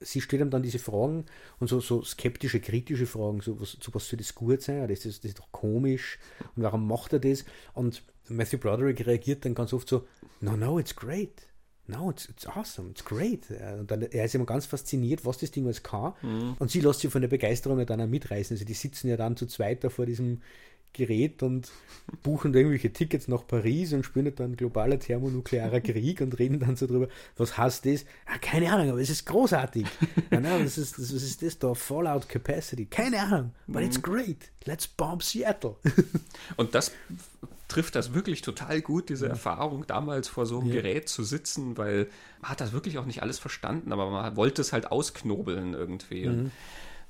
sie 0.00 0.20
stellt 0.20 0.42
ihm 0.42 0.50
dann 0.50 0.62
diese 0.62 0.78
Fragen 0.78 1.24
und 1.60 1.68
so, 1.68 1.80
so 1.80 2.02
skeptische, 2.02 2.60
kritische 2.60 3.06
Fragen, 3.06 3.40
so 3.40 3.60
was, 3.60 3.76
so 3.80 3.94
was 3.94 4.08
soll 4.08 4.18
das 4.18 4.34
gut 4.34 4.62
sein, 4.62 4.82
oder 4.82 4.92
ist 4.92 5.04
das, 5.04 5.20
das 5.20 5.30
ist 5.30 5.38
doch 5.38 5.50
komisch 5.52 6.18
und 6.56 6.62
warum 6.62 6.86
macht 6.86 7.12
er 7.12 7.20
das? 7.20 7.44
Und 7.72 8.02
Matthew 8.28 8.58
Broderick 8.58 9.06
reagiert 9.06 9.44
dann 9.44 9.54
ganz 9.54 9.72
oft 9.72 9.88
so, 9.88 10.06
no, 10.40 10.56
no, 10.56 10.78
it's 10.78 10.94
great. 10.94 11.46
No, 11.86 12.10
it's, 12.10 12.26
it's 12.26 12.46
awesome, 12.46 12.90
it's 12.90 13.04
great. 13.04 13.42
Und 13.78 13.90
dann, 13.90 14.02
er 14.02 14.24
ist 14.24 14.34
immer 14.34 14.46
ganz 14.46 14.64
fasziniert, 14.64 15.26
was 15.26 15.38
das 15.38 15.50
Ding 15.50 15.66
alles 15.66 15.82
kann. 15.82 16.14
Mhm. 16.22 16.56
Und 16.58 16.70
sie 16.70 16.80
lässt 16.80 17.00
sich 17.00 17.10
von 17.10 17.20
der 17.20 17.28
Begeisterung 17.28 17.84
dann 17.84 18.00
auch 18.00 18.06
mitreißen. 18.06 18.54
Also 18.54 18.64
die 18.64 18.74
sitzen 18.74 19.08
ja 19.08 19.16
dann 19.16 19.36
zu 19.36 19.46
zweit 19.46 19.84
da 19.84 19.90
vor 19.90 20.06
diesem 20.06 20.40
Gerät 20.94 21.42
und 21.42 21.70
buchen 22.22 22.54
irgendwelche 22.54 22.92
Tickets 22.92 23.28
nach 23.28 23.46
Paris 23.46 23.92
und 23.92 24.04
spielen 24.04 24.34
dann 24.34 24.56
globaler 24.56 24.98
thermonuklearer 24.98 25.80
Krieg 25.82 26.20
und 26.20 26.38
reden 26.38 26.60
dann 26.60 26.76
so 26.76 26.86
drüber, 26.86 27.08
was 27.36 27.58
heißt 27.58 27.84
das? 27.84 28.06
Ah, 28.26 28.38
keine 28.38 28.72
Ahnung, 28.72 28.90
aber 28.90 29.00
es 29.00 29.10
ist 29.10 29.26
großartig. 29.26 29.86
ja, 30.30 30.64
was 30.64 30.78
ist, 30.78 30.98
was 30.98 31.10
ist 31.10 31.42
das 31.42 31.58
da? 31.58 31.74
Fallout 31.74 32.28
Capacity. 32.28 32.86
Keine 32.86 33.20
Ahnung, 33.20 33.52
but 33.66 33.82
it's 33.82 33.98
mhm. 33.98 34.02
great. 34.02 34.50
Let's 34.64 34.88
bomb 34.88 35.22
Seattle. 35.22 35.76
und 36.56 36.74
das 36.74 36.92
trifft 37.68 37.96
das 37.96 38.14
wirklich 38.14 38.42
total 38.42 38.80
gut, 38.82 39.08
diese 39.08 39.28
Erfahrung, 39.28 39.86
damals 39.86 40.28
vor 40.28 40.46
so 40.46 40.60
einem 40.60 40.68
ja. 40.68 40.76
Gerät 40.76 41.08
zu 41.08 41.24
sitzen, 41.24 41.76
weil 41.76 42.08
man 42.40 42.52
hat 42.52 42.60
das 42.60 42.72
wirklich 42.72 42.98
auch 42.98 43.06
nicht 43.06 43.22
alles 43.22 43.38
verstanden, 43.38 43.92
aber 43.92 44.10
man 44.10 44.36
wollte 44.36 44.62
es 44.62 44.72
halt 44.72 44.92
ausknobeln 44.92 45.74
irgendwie. 45.74 46.26
Mhm. 46.26 46.50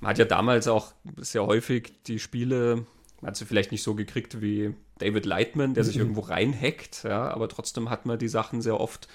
Man 0.01 0.11
hat 0.11 0.19
ja 0.19 0.25
damals 0.25 0.69
auch 0.69 0.93
sehr 1.17 1.47
häufig 1.47 1.93
die 2.07 2.19
Spiele, 2.19 2.87
hat 3.27 3.37
sie 3.37 3.45
vielleicht 3.45 3.73
nicht 3.73 3.83
so 3.83 3.95
gekriegt 3.95 4.41
wie 4.41 4.75
David 4.99 5.27
Lightman, 5.27 5.75
der 5.75 5.85
sich 5.85 5.97
mhm. 5.97 6.03
irgendwo 6.03 6.21
reinhackt, 6.21 7.05
ja, 7.05 7.29
aber 7.29 7.49
trotzdem 7.49 7.91
hat 7.91 8.07
man 8.07 8.19
die 8.19 8.29
Sachen 8.29 8.63
sehr 8.63 8.81
oft 8.81 9.09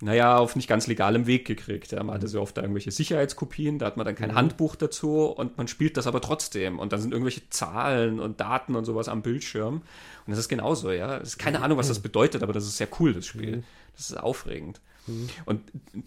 naja, 0.00 0.38
auf 0.38 0.54
nicht 0.54 0.68
ganz 0.68 0.86
legalem 0.86 1.26
Weg 1.26 1.44
gekriegt. 1.44 1.90
Ja. 1.90 2.02
Man 2.02 2.14
hatte 2.14 2.28
sehr 2.28 2.40
oft 2.40 2.56
da 2.56 2.62
irgendwelche 2.62 2.92
Sicherheitskopien, 2.92 3.78
da 3.78 3.86
hat 3.86 3.96
man 3.96 4.06
dann 4.06 4.14
kein 4.14 4.30
mhm. 4.30 4.36
Handbuch 4.36 4.76
dazu 4.76 5.24
und 5.24 5.58
man 5.58 5.66
spielt 5.66 5.96
das 5.96 6.06
aber 6.06 6.20
trotzdem. 6.20 6.78
Und 6.78 6.92
dann 6.92 7.00
sind 7.00 7.12
irgendwelche 7.12 7.48
Zahlen 7.50 8.20
und 8.20 8.40
Daten 8.40 8.76
und 8.76 8.84
sowas 8.84 9.08
am 9.08 9.22
Bildschirm. 9.22 9.74
Und 9.74 10.30
das 10.30 10.38
ist 10.38 10.48
genauso, 10.48 10.92
ja. 10.92 11.18
Es 11.18 11.30
ist 11.30 11.38
keine 11.38 11.62
Ahnung, 11.62 11.78
was 11.78 11.88
das 11.88 11.98
bedeutet, 11.98 12.42
aber 12.42 12.52
das 12.52 12.64
ist 12.64 12.76
sehr 12.76 12.88
cool, 13.00 13.12
das 13.12 13.26
Spiel. 13.26 13.56
Mhm. 13.56 13.64
Das 13.96 14.10
ist 14.10 14.16
aufregend. 14.16 14.80
Mhm. 15.08 15.28
Und 15.44 15.60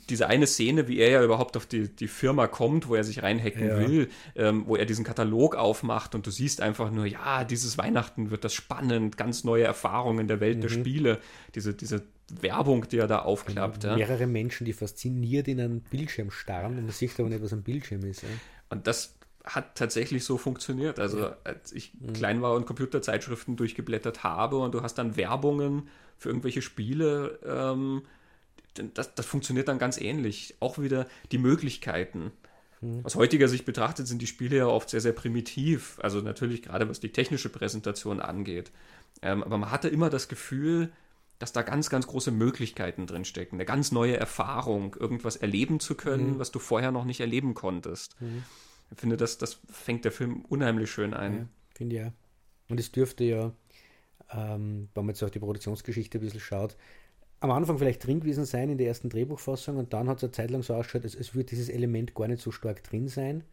diese 0.10 0.28
eine 0.28 0.48
Szene, 0.48 0.88
wie 0.88 1.00
er 1.00 1.10
ja 1.10 1.24
überhaupt 1.24 1.58
auf 1.58 1.66
die, 1.66 1.88
die 1.88 2.08
Firma 2.08 2.48
kommt, 2.48 2.88
wo 2.88 2.96
er 2.96 3.04
sich 3.04 3.24
reinhacken 3.24 3.68
ja. 3.68 3.80
will, 3.80 4.10
ähm, 4.36 4.64
wo 4.68 4.76
er 4.76 4.86
diesen 4.86 5.04
Katalog 5.04 5.56
aufmacht 5.56 6.16
und 6.16 6.26
du 6.26 6.32
siehst 6.32 6.62
einfach 6.62 6.92
nur, 6.92 7.06
ja, 7.06 7.44
dieses 7.44 7.78
Weihnachten 7.78 8.32
wird 8.32 8.44
das 8.44 8.54
spannend, 8.54 9.18
ganz 9.18 9.44
neue 9.44 9.64
Erfahrungen 9.64 10.20
in 10.20 10.28
der 10.28 10.40
Welt 10.40 10.58
mhm. 10.58 10.62
der 10.62 10.70
Spiele, 10.70 11.20
diese, 11.56 11.74
diese 11.74 12.04
Werbung, 12.40 12.88
die 12.88 12.98
er 12.98 13.08
da 13.08 13.20
aufklappt. 13.20 13.84
Ja. 13.84 13.96
Mehrere 13.96 14.28
Menschen, 14.28 14.66
die 14.66 14.74
fasziniert 14.74 15.48
in 15.48 15.60
einen 15.60 15.82
Bildschirm 15.82 16.32
starren 16.32 16.78
und 16.78 16.86
man 16.86 16.92
sieht 16.92 17.20
aber 17.20 17.30
nicht, 17.30 17.44
was 17.44 17.54
ein 17.54 17.64
Bildschirm 17.64 18.04
ist. 18.06 18.24
Ja. 18.24 18.30
Und 18.70 18.88
das 18.88 19.16
hat 19.44 19.76
tatsächlich 19.76 20.24
so 20.24 20.38
funktioniert. 20.38 21.00
Also 21.00 21.32
als 21.44 21.72
ich 21.72 21.94
mhm. 22.00 22.14
klein 22.14 22.42
war 22.42 22.54
und 22.54 22.66
Computerzeitschriften 22.66 23.56
durchgeblättert 23.56 24.24
habe 24.24 24.58
und 24.58 24.74
du 24.74 24.82
hast 24.82 24.96
dann 24.96 25.18
Werbungen 25.18 25.90
für 26.18 26.30
irgendwelche 26.30 26.62
Spiele, 26.62 27.40
ähm, 27.46 28.04
das, 28.74 29.16
das 29.16 29.26
funktioniert 29.26 29.68
dann 29.68 29.80
ganz 29.80 30.00
ähnlich. 30.00 30.56
Auch 30.60 30.80
wieder 30.80 31.08
die 31.32 31.38
Möglichkeiten. 31.38 32.32
Mhm. 32.82 33.06
Aus 33.06 33.16
heutiger 33.16 33.48
Sicht 33.48 33.66
betrachtet 33.66 34.08
sind 34.08 34.22
die 34.22 34.28
Spiele 34.28 34.58
ja 34.58 34.68
oft 34.68 34.90
sehr, 34.90 35.02
sehr 35.02 35.14
primitiv. 35.14 36.00
Also 36.02 36.22
natürlich 36.22 36.62
gerade 36.62 36.90
was 36.90 37.00
die 37.00 37.12
technische 37.12 37.50
Präsentation 37.50 38.20
angeht. 38.20 38.72
Ähm, 39.22 39.44
aber 39.44 39.58
man 39.58 39.72
hatte 39.72 39.88
immer 39.88 40.10
das 40.10 40.28
Gefühl, 40.28 40.92
dass 41.40 41.54
da 41.54 41.64
ganz, 41.64 41.90
ganz 41.90 42.08
große 42.08 42.32
Möglichkeiten 42.32 43.08
drinstecken. 43.08 43.58
Eine 43.58 43.66
ganz 43.66 43.92
neue 43.92 44.16
Erfahrung, 44.16 44.96
irgendwas 45.00 45.36
erleben 45.36 45.80
zu 45.80 45.96
können, 45.96 46.34
mhm. 46.34 46.40
was 46.40 46.52
du 46.52 46.60
vorher 46.60 46.92
noch 46.92 47.06
nicht 47.06 47.20
erleben 47.20 47.54
konntest. 47.54 48.20
Mhm. 48.22 48.44
Ich 48.92 49.00
finde, 49.00 49.18
das, 49.18 49.38
das 49.38 49.60
fängt 49.70 50.06
der 50.06 50.12
Film 50.12 50.42
unheimlich 50.48 50.92
schön 50.92 51.14
ein. 51.14 51.34
Ja, 51.34 51.46
finde 51.74 51.96
ja. 51.96 52.14
Und 52.70 52.80
es 52.80 52.92
dürfte 52.92 53.24
ja, 53.24 53.54
ähm, 54.32 54.90
wenn 54.94 55.06
man 55.06 55.16
jetzt 55.16 55.24
auf 55.24 55.32
die 55.32 55.40
Produktionsgeschichte 55.40 56.18
ein 56.20 56.22
bisschen 56.22 56.40
schaut, 56.40 56.78
am 57.42 57.52
Anfang 57.52 57.80
vielleicht 57.80 58.06
drin 58.06 58.20
gewesen 58.20 58.46
sein 58.46 58.70
in 58.70 58.78
der 58.78 58.88
ersten 58.88 59.10
Drehbuchfassung 59.10 59.78
und 59.78 59.94
dann 59.94 60.08
hat 60.08 60.18
es 60.18 60.24
eine 60.24 60.32
Zeit 60.32 60.52
lang 60.52 60.62
so 60.62 60.76
ausgeschaut, 60.76 61.04
als, 61.04 61.18
als 61.18 61.34
würde 61.34 61.50
dieses 61.50 61.70
Element 61.70 62.14
gar 62.14 62.28
nicht 62.28 62.42
so 62.42 62.52
stark 62.52 62.84
drin 62.84 63.08
sein, 63.08 63.44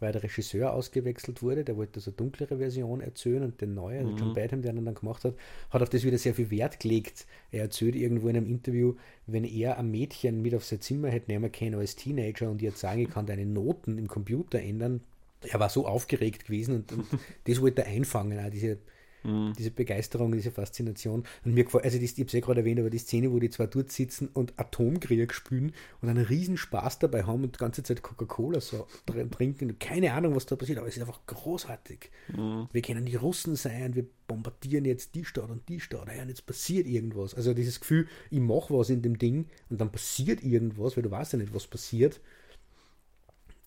weil 0.00 0.12
der 0.12 0.24
Regisseur 0.24 0.72
ausgewechselt 0.72 1.40
wurde, 1.40 1.64
der 1.64 1.76
wollte 1.76 1.96
also 1.96 2.10
eine 2.10 2.16
dunklere 2.16 2.58
Version 2.58 3.00
erzählen 3.00 3.44
und 3.44 3.60
den 3.60 3.74
neuen, 3.74 4.06
also 4.06 4.18
John 4.18 4.28
mhm. 4.30 4.34
Badham, 4.34 4.62
der 4.62 4.72
ihn 4.74 4.84
dann 4.84 4.94
gemacht 4.94 5.24
hat, 5.24 5.34
hat 5.70 5.82
auf 5.82 5.88
das 5.88 6.02
wieder 6.02 6.18
sehr 6.18 6.34
viel 6.34 6.50
Wert 6.50 6.80
gelegt. 6.80 7.26
Er 7.52 7.62
erzählt 7.62 7.94
irgendwo 7.94 8.28
in 8.28 8.36
einem 8.36 8.46
Interview, 8.46 8.94
wenn 9.26 9.44
er 9.44 9.78
ein 9.78 9.90
Mädchen 9.90 10.42
mit 10.42 10.54
auf 10.56 10.64
sein 10.64 10.80
Zimmer 10.80 11.08
hätte 11.08 11.30
nehmen 11.30 11.50
können 11.52 11.76
als 11.76 11.94
Teenager 11.94 12.50
und 12.50 12.60
ihr 12.60 12.72
sagen, 12.72 13.02
ich 13.02 13.10
kann 13.10 13.26
deine 13.26 13.46
Noten 13.46 13.98
im 13.98 14.08
Computer 14.08 14.60
ändern, 14.60 15.00
er 15.42 15.60
war 15.60 15.68
so 15.68 15.86
aufgeregt 15.86 16.46
gewesen 16.46 16.74
und, 16.74 16.92
und 16.92 17.06
das 17.44 17.60
wollte 17.60 17.82
er 17.82 17.88
einfangen, 17.88 18.44
auch 18.44 18.50
diese 18.50 18.78
Mhm. 19.24 19.52
Diese 19.58 19.70
Begeisterung, 19.70 20.32
diese 20.32 20.50
Faszination. 20.50 21.24
Und 21.44 21.54
mir 21.54 21.64
gefällt, 21.64 21.84
also 21.84 21.98
das, 21.98 22.12
ich 22.12 22.18
habe 22.18 22.26
es 22.26 22.32
ja 22.32 22.40
gerade 22.40 22.60
erwähnt, 22.60 22.80
aber 22.80 22.90
die 22.90 22.98
Szene, 22.98 23.32
wo 23.32 23.38
die 23.38 23.50
zwei 23.50 23.66
dort 23.66 23.90
sitzen 23.92 24.28
und 24.28 24.58
Atomkrieg 24.58 25.32
spielen 25.32 25.72
und 26.00 26.08
einen 26.08 26.24
riesen 26.24 26.56
Spaß 26.56 26.98
dabei 26.98 27.24
haben 27.24 27.44
und 27.44 27.54
die 27.54 27.58
ganze 27.58 27.82
Zeit 27.82 28.02
Coca-Cola 28.02 28.60
so 28.60 28.86
trinken. 29.06 29.78
Keine 29.78 30.12
Ahnung, 30.12 30.34
was 30.34 30.46
da 30.46 30.56
passiert, 30.56 30.78
aber 30.78 30.88
es 30.88 30.96
ist 30.96 31.02
einfach 31.02 31.26
großartig. 31.26 32.10
Mhm. 32.28 32.68
Wir 32.72 32.82
können 32.82 33.06
die 33.06 33.16
Russen 33.16 33.56
sein, 33.56 33.94
wir 33.94 34.06
bombardieren 34.26 34.84
jetzt 34.84 35.14
die 35.14 35.24
Stadt 35.24 35.50
und 35.50 35.68
die 35.68 35.80
Stadt, 35.80 36.08
ja, 36.14 36.22
und 36.22 36.28
jetzt 36.28 36.46
passiert 36.46 36.86
irgendwas. 36.86 37.34
Also 37.34 37.54
dieses 37.54 37.80
Gefühl, 37.80 38.06
ich 38.30 38.40
mache 38.40 38.74
was 38.74 38.90
in 38.90 39.02
dem 39.02 39.18
Ding 39.18 39.46
und 39.70 39.80
dann 39.80 39.90
passiert 39.90 40.44
irgendwas, 40.44 40.96
weil 40.96 41.02
du 41.02 41.10
weißt 41.10 41.32
ja 41.32 41.38
nicht, 41.38 41.54
was 41.54 41.66
passiert. 41.66 42.20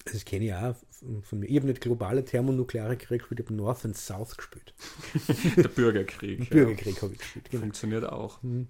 Das 0.05 0.25
kenne 0.25 0.45
ich 0.45 0.53
auch 0.53 0.75
von 1.23 1.39
mir. 1.39 1.47
Ich 1.47 1.55
habe 1.57 1.67
nicht 1.67 1.81
globale 1.81 2.23
thermonukleare 2.23 2.97
Krieg 2.97 3.19
gespielt, 3.19 3.39
ich 3.39 3.45
habe 3.47 3.55
North 3.55 3.85
and 3.85 3.97
South 3.97 4.37
gespielt. 4.37 4.73
Der 5.57 5.67
Bürgerkrieg. 5.69 6.49
Bürgerkrieg 6.49 6.95
ja. 6.95 7.01
habe 7.01 7.13
ich 7.13 7.19
gespielt. 7.19 7.49
Genau. 7.49 7.61
Funktioniert 7.61 8.05
auch. 8.05 8.41
Mhm. 8.43 8.67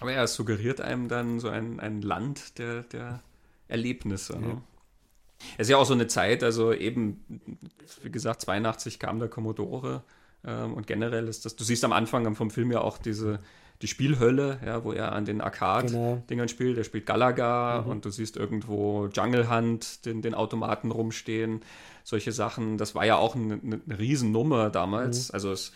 Aber 0.00 0.12
ja, 0.12 0.24
es 0.24 0.34
suggeriert 0.34 0.80
einem 0.80 1.08
dann 1.08 1.40
so 1.40 1.48
ein, 1.48 1.80
ein 1.80 2.02
Land 2.02 2.58
der, 2.58 2.82
der 2.82 3.22
Erlebnisse. 3.68 4.38
Ne? 4.38 4.48
Ja. 4.48 4.62
Es 5.56 5.66
ist 5.66 5.70
ja 5.70 5.76
auch 5.76 5.86
so 5.86 5.94
eine 5.94 6.06
Zeit, 6.06 6.42
also 6.42 6.72
eben, 6.72 7.24
wie 8.02 8.10
gesagt, 8.10 8.40
82 8.42 8.98
kam 8.98 9.18
der 9.18 9.28
Commodore 9.28 10.02
ähm, 10.44 10.74
und 10.74 10.86
generell 10.86 11.28
ist 11.28 11.44
das, 11.44 11.56
du 11.56 11.64
siehst 11.64 11.84
am 11.84 11.92
Anfang 11.92 12.34
vom 12.34 12.50
Film 12.50 12.72
ja 12.72 12.80
auch 12.80 12.98
diese, 12.98 13.40
die 13.84 13.88
Spielhölle, 13.88 14.58
ja, 14.64 14.82
wo 14.82 14.92
er 14.92 15.12
an 15.12 15.26
den 15.26 15.42
Arcade-Dingern 15.42 16.22
genau. 16.26 16.48
spielt. 16.48 16.78
Er 16.78 16.84
spielt 16.84 17.04
Galaga 17.04 17.82
mhm. 17.82 17.90
und 17.90 18.04
du 18.06 18.10
siehst 18.10 18.38
irgendwo 18.38 19.08
Jungle 19.12 19.50
Hunt, 19.50 20.06
den, 20.06 20.22
den 20.22 20.34
Automaten 20.34 20.90
rumstehen, 20.90 21.60
solche 22.02 22.32
Sachen. 22.32 22.78
Das 22.78 22.94
war 22.94 23.04
ja 23.04 23.16
auch 23.16 23.36
eine, 23.36 23.60
eine 23.62 23.98
Riesennummer 23.98 24.70
damals. 24.70 25.28
Mhm. 25.28 25.34
Also 25.34 25.52
es, 25.52 25.72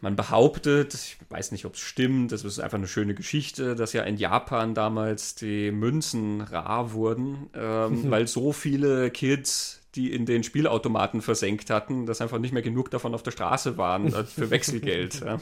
man 0.00 0.16
behauptet, 0.16 0.94
ich 0.94 1.18
weiß 1.28 1.52
nicht, 1.52 1.66
ob 1.66 1.74
es 1.74 1.80
stimmt, 1.80 2.32
das 2.32 2.42
ist 2.42 2.58
einfach 2.58 2.78
eine 2.78 2.88
schöne 2.88 3.14
Geschichte, 3.14 3.76
dass 3.76 3.92
ja 3.92 4.02
in 4.04 4.16
Japan 4.16 4.72
damals 4.72 5.34
die 5.34 5.70
Münzen 5.70 6.40
rar 6.40 6.94
wurden, 6.94 7.50
ähm, 7.54 8.04
mhm. 8.04 8.10
weil 8.10 8.26
so 8.26 8.52
viele 8.52 9.10
Kids 9.10 9.82
die 9.94 10.12
in 10.12 10.26
den 10.26 10.44
Spielautomaten 10.44 11.22
versenkt 11.22 11.70
hatten, 11.70 12.06
dass 12.06 12.20
einfach 12.20 12.38
nicht 12.38 12.52
mehr 12.52 12.62
genug 12.62 12.90
davon 12.90 13.14
auf 13.14 13.22
der 13.22 13.30
Straße 13.32 13.76
waren 13.78 14.06
äh, 14.14 14.24
für 14.24 14.50
Wechselgeld. 14.50 15.24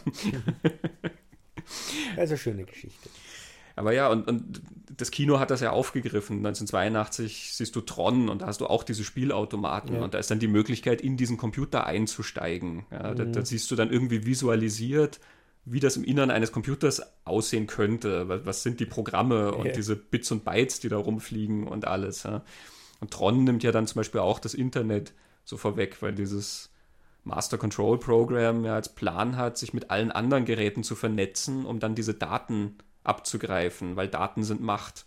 Also 2.17 2.33
eine 2.33 2.39
schöne 2.39 2.65
Geschichte. 2.65 3.09
Aber 3.77 3.93
ja, 3.93 4.09
und, 4.09 4.27
und 4.27 4.63
das 4.97 5.11
Kino 5.11 5.39
hat 5.39 5.51
das 5.51 5.61
ja 5.61 5.71
aufgegriffen. 5.71 6.39
1982 6.39 7.53
siehst 7.53 7.77
du 7.77 7.83
Tron 7.83 8.31
und 8.31 8.41
da 8.41 8.47
hast 8.47 8.63
du 8.63 8.67
auch 8.67 8.83
diese 8.83 9.05
Spielautomaten 9.05 9.97
ja. 9.97 10.03
und 10.03 10.15
da 10.15 10.19
ist 10.19 10.31
dann 10.31 10.39
die 10.39 10.49
Möglichkeit, 10.49 11.03
in 11.03 11.19
diesen 11.19 11.37
Computer 11.37 11.87
einzusteigen. 11.87 12.87
Ja, 12.91 13.13
mhm. 13.13 13.17
da, 13.17 13.25
da, 13.27 13.45
siehst 13.45 13.71
du 13.71 13.77
dann 13.77 13.91
irgendwie 13.91 14.25
visualisiert, 14.25 15.21
wie 15.67 15.81
das 15.81 15.99
im 15.99 16.05
Innern 16.05 16.31
eines 16.31 16.53
Computers 16.53 17.03
aussehen 17.27 17.67
könnte. 17.67 18.29
Was, 18.29 18.47
was 18.47 18.63
sind 18.63 18.81
die 18.81 18.87
Programme 18.87 19.53
und 19.53 19.67
ja. 19.67 19.73
diese 19.73 19.95
Bits 19.95 20.31
und 20.33 20.45
Bytes, 20.45 20.81
die 20.81 20.89
da 20.89 20.97
rumfliegen 20.97 21.67
und 21.67 21.87
alles. 21.87 22.25
Und 22.25 23.11
Tron 23.11 23.45
nimmt 23.45 23.63
ja 23.63 23.73
dann 23.73 23.87
zum 23.87 24.01
Beispiel 24.01 24.23
auch 24.23 24.39
das 24.39 24.55
Internet 24.55 25.13
so 25.45 25.59
vorweg, 25.59 26.01
weil 26.01 26.15
dieses 26.15 26.71
Master 27.27 27.59
Control 27.59 27.99
Program 27.99 28.65
ja 28.65 28.75
als 28.75 28.95
Plan 28.95 29.37
hat, 29.37 29.59
sich 29.59 29.75
mit 29.75 29.91
allen 29.91 30.13
anderen 30.13 30.45
Geräten 30.45 30.85
zu 30.85 30.95
vernetzen, 30.95 31.67
um 31.67 31.81
dann 31.81 31.95
diese 31.95 32.15
Daten 32.15 32.77
abzugreifen, 33.03 33.97
weil 33.97 34.09
Daten 34.09 34.45
sind 34.45 34.61
Macht. 34.61 35.05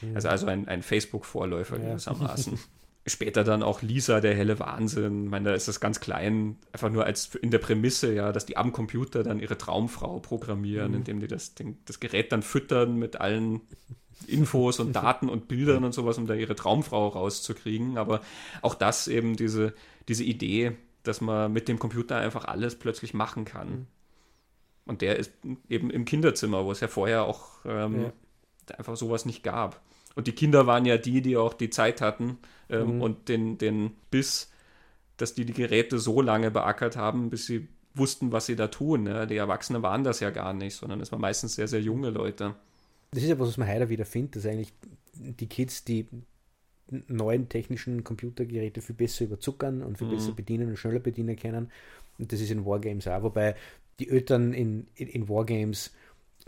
Mhm. 0.00 0.16
Also, 0.16 0.28
also 0.28 0.46
ein, 0.46 0.66
ein 0.66 0.82
Facebook-Vorläufer 0.82 1.78
ja. 1.78 1.90
gewissermaßen. 1.90 2.58
Später 3.08 3.44
dann 3.44 3.62
auch 3.62 3.82
Lisa, 3.82 4.20
der 4.20 4.34
helle 4.34 4.58
Wahnsinn. 4.58 5.24
Ich 5.24 5.30
meine, 5.30 5.50
da 5.50 5.54
ist 5.54 5.68
das 5.68 5.78
ganz 5.78 6.00
klein, 6.00 6.56
einfach 6.72 6.90
nur 6.90 7.04
als 7.04 7.36
in 7.36 7.52
der 7.52 7.58
Prämisse, 7.58 8.12
ja, 8.12 8.32
dass 8.32 8.46
die 8.46 8.56
am 8.56 8.72
Computer 8.72 9.22
dann 9.22 9.38
ihre 9.38 9.56
Traumfrau 9.56 10.18
programmieren, 10.18 10.88
mhm. 10.88 10.96
indem 10.96 11.20
die 11.20 11.28
das, 11.28 11.54
den, 11.54 11.78
das 11.84 12.00
Gerät 12.00 12.32
dann 12.32 12.42
füttern 12.42 12.96
mit 12.96 13.20
allen 13.20 13.60
Infos 14.26 14.80
und 14.80 14.96
Daten 14.96 15.28
und 15.28 15.48
Bildern 15.48 15.84
und 15.84 15.92
sowas, 15.92 16.18
um 16.18 16.26
da 16.26 16.34
ihre 16.34 16.56
Traumfrau 16.56 17.08
rauszukriegen. 17.08 17.98
Aber 17.98 18.22
auch 18.62 18.74
das 18.74 19.06
eben 19.06 19.36
diese, 19.36 19.74
diese 20.08 20.24
Idee, 20.24 20.76
dass 21.06 21.20
man 21.20 21.52
mit 21.52 21.68
dem 21.68 21.78
Computer 21.78 22.16
einfach 22.16 22.44
alles 22.44 22.78
plötzlich 22.78 23.14
machen 23.14 23.44
kann. 23.44 23.68
Mhm. 23.68 23.86
Und 24.86 25.02
der 25.02 25.16
ist 25.16 25.32
eben 25.68 25.90
im 25.90 26.04
Kinderzimmer, 26.04 26.64
wo 26.64 26.70
es 26.70 26.80
ja 26.80 26.88
vorher 26.88 27.24
auch 27.24 27.64
ähm, 27.64 28.02
ja. 28.02 28.12
einfach 28.76 28.96
sowas 28.96 29.24
nicht 29.24 29.42
gab. 29.42 29.80
Und 30.14 30.26
die 30.28 30.32
Kinder 30.32 30.66
waren 30.66 30.86
ja 30.86 30.96
die, 30.96 31.20
die 31.20 31.36
auch 31.36 31.52
die 31.52 31.70
Zeit 31.70 32.00
hatten 32.00 32.38
ähm, 32.70 32.96
mhm. 32.96 33.02
und 33.02 33.28
den, 33.28 33.58
den 33.58 33.92
Biss, 34.10 34.50
dass 35.16 35.34
die 35.34 35.44
die 35.44 35.52
Geräte 35.52 35.98
so 35.98 36.22
lange 36.22 36.50
beackert 36.50 36.96
haben, 36.96 37.30
bis 37.30 37.46
sie 37.46 37.68
wussten, 37.94 38.32
was 38.32 38.46
sie 38.46 38.56
da 38.56 38.68
tun. 38.68 39.04
Ne? 39.04 39.26
Die 39.26 39.36
Erwachsenen 39.36 39.82
waren 39.82 40.04
das 40.04 40.20
ja 40.20 40.30
gar 40.30 40.52
nicht, 40.52 40.76
sondern 40.76 41.00
es 41.00 41.12
waren 41.12 41.20
meistens 41.20 41.54
sehr, 41.54 41.68
sehr 41.68 41.80
junge 41.80 42.10
Leute. 42.10 42.54
Das 43.10 43.22
ist 43.22 43.28
ja 43.28 43.38
was, 43.38 43.48
was 43.48 43.56
man 43.56 43.68
heute 43.68 43.88
wieder 43.88 44.04
findet, 44.04 44.36
dass 44.36 44.46
eigentlich 44.46 44.72
die 45.14 45.48
Kids, 45.48 45.84
die 45.84 46.06
neuen 47.08 47.48
technischen 47.48 48.04
Computergeräte 48.04 48.80
viel 48.80 48.94
besser 48.94 49.24
überzuckern 49.24 49.82
und 49.82 49.98
viel 49.98 50.06
mhm. 50.06 50.12
besser 50.12 50.32
bedienen 50.32 50.68
und 50.68 50.76
schneller 50.76 51.00
bedienen 51.00 51.36
können. 51.36 51.70
Und 52.18 52.32
das 52.32 52.40
ist 52.40 52.50
in 52.50 52.64
Wargames 52.64 53.08
auch, 53.08 53.22
wobei 53.22 53.56
die 53.98 54.08
Eltern 54.08 54.52
in, 54.52 54.86
in, 54.94 55.08
in 55.08 55.28
Wargames 55.28 55.92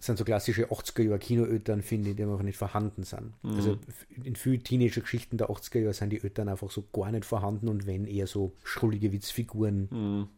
sind 0.01 0.16
so 0.16 0.24
klassische 0.24 0.66
80er 0.68 1.03
Jahre 1.03 1.18
Kinoeltern, 1.18 1.83
finde 1.83 2.11
ich, 2.11 2.16
die 2.16 2.22
einfach 2.22 2.42
nicht 2.42 2.57
vorhanden 2.57 3.03
sind. 3.03 3.33
Mhm. 3.42 3.55
Also 3.57 3.79
in 4.22 4.37
vielen 4.37 4.62
Teenager-Geschichten 4.62 5.38
der 5.38 5.51
80er 5.51 5.81
Jahre 5.81 5.94
sind 5.94 6.11
die 6.11 6.22
Eltern 6.22 6.48
einfach 6.48 6.70
so 6.70 6.85
gar 6.92 7.11
nicht 7.11 7.24
vorhanden 7.24 7.68
und 7.68 7.87
wenn 7.87 8.07
eher 8.07 8.29
so 8.29 8.55
schrullige 8.62 9.12
Witzfiguren. 9.12 9.88
Mhm. 9.90 10.29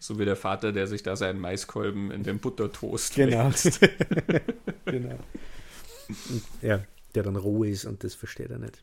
So 0.00 0.18
wie 0.18 0.24
der 0.24 0.36
Vater, 0.36 0.72
der 0.72 0.88
sich 0.88 1.02
da 1.04 1.14
seinen 1.14 1.38
Maiskolben 1.38 2.10
in 2.10 2.24
den 2.24 2.40
Buttertoast 2.40 3.14
genau. 3.14 3.50
genau. 4.84 5.18
Und, 6.08 6.42
ja, 6.60 6.82
der 7.14 7.22
dann 7.22 7.36
roh 7.36 7.62
ist 7.62 7.84
und 7.84 8.02
das 8.02 8.14
versteht 8.14 8.50
er 8.50 8.58
nicht. 8.58 8.82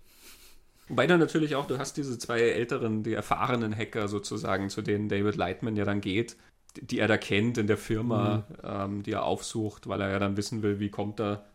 Wobei 0.89 1.07
dann 1.07 1.19
natürlich 1.19 1.55
auch, 1.55 1.67
du 1.67 1.77
hast 1.77 1.97
diese 1.97 2.17
zwei 2.17 2.39
älteren, 2.39 3.03
die 3.03 3.13
erfahrenen 3.13 3.75
Hacker 3.75 4.07
sozusagen, 4.07 4.69
zu 4.69 4.81
denen 4.81 5.09
David 5.09 5.35
Lightman 5.35 5.75
ja 5.75 5.85
dann 5.85 6.01
geht, 6.01 6.37
die 6.81 6.99
er 6.99 7.07
da 7.07 7.17
kennt 7.17 7.57
in 7.57 7.67
der 7.67 7.77
Firma, 7.77 8.45
mhm. 8.49 8.55
ähm, 8.63 9.03
die 9.03 9.11
er 9.11 9.23
aufsucht, 9.23 9.87
weil 9.87 10.01
er 10.01 10.11
ja 10.11 10.19
dann 10.19 10.37
wissen 10.37 10.61
will, 10.63 10.79
wie 10.79 10.89
kommt 10.89 11.19
er, 11.19 11.45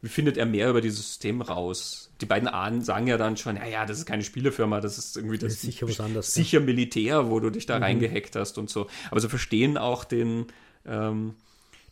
wie 0.00 0.08
findet 0.08 0.36
er 0.36 0.46
mehr 0.46 0.70
über 0.70 0.80
dieses 0.80 1.06
System 1.06 1.42
raus. 1.42 2.12
Die 2.20 2.26
beiden 2.26 2.48
Ahnen 2.48 2.82
sagen 2.82 3.06
ja 3.06 3.18
dann 3.18 3.36
schon, 3.36 3.56
ja, 3.56 3.66
ja, 3.66 3.86
das 3.86 3.98
ist 3.98 4.06
keine 4.06 4.24
Spielefirma, 4.24 4.80
das 4.80 4.98
ist 4.98 5.16
irgendwie 5.16 5.38
das, 5.38 5.52
das 5.52 5.54
ist 5.54 5.62
sicher 5.62 5.88
was 5.88 6.00
anderes. 6.00 6.34
Sicher 6.34 6.60
Militär, 6.60 7.30
wo 7.30 7.38
du 7.40 7.50
dich 7.50 7.66
da 7.66 7.76
mhm. 7.76 7.84
reingehackt 7.84 8.34
hast 8.36 8.58
und 8.58 8.70
so. 8.70 8.88
Aber 9.10 9.20
sie 9.20 9.28
verstehen 9.28 9.78
auch 9.78 10.04
den, 10.04 10.46
ähm, 10.86 11.34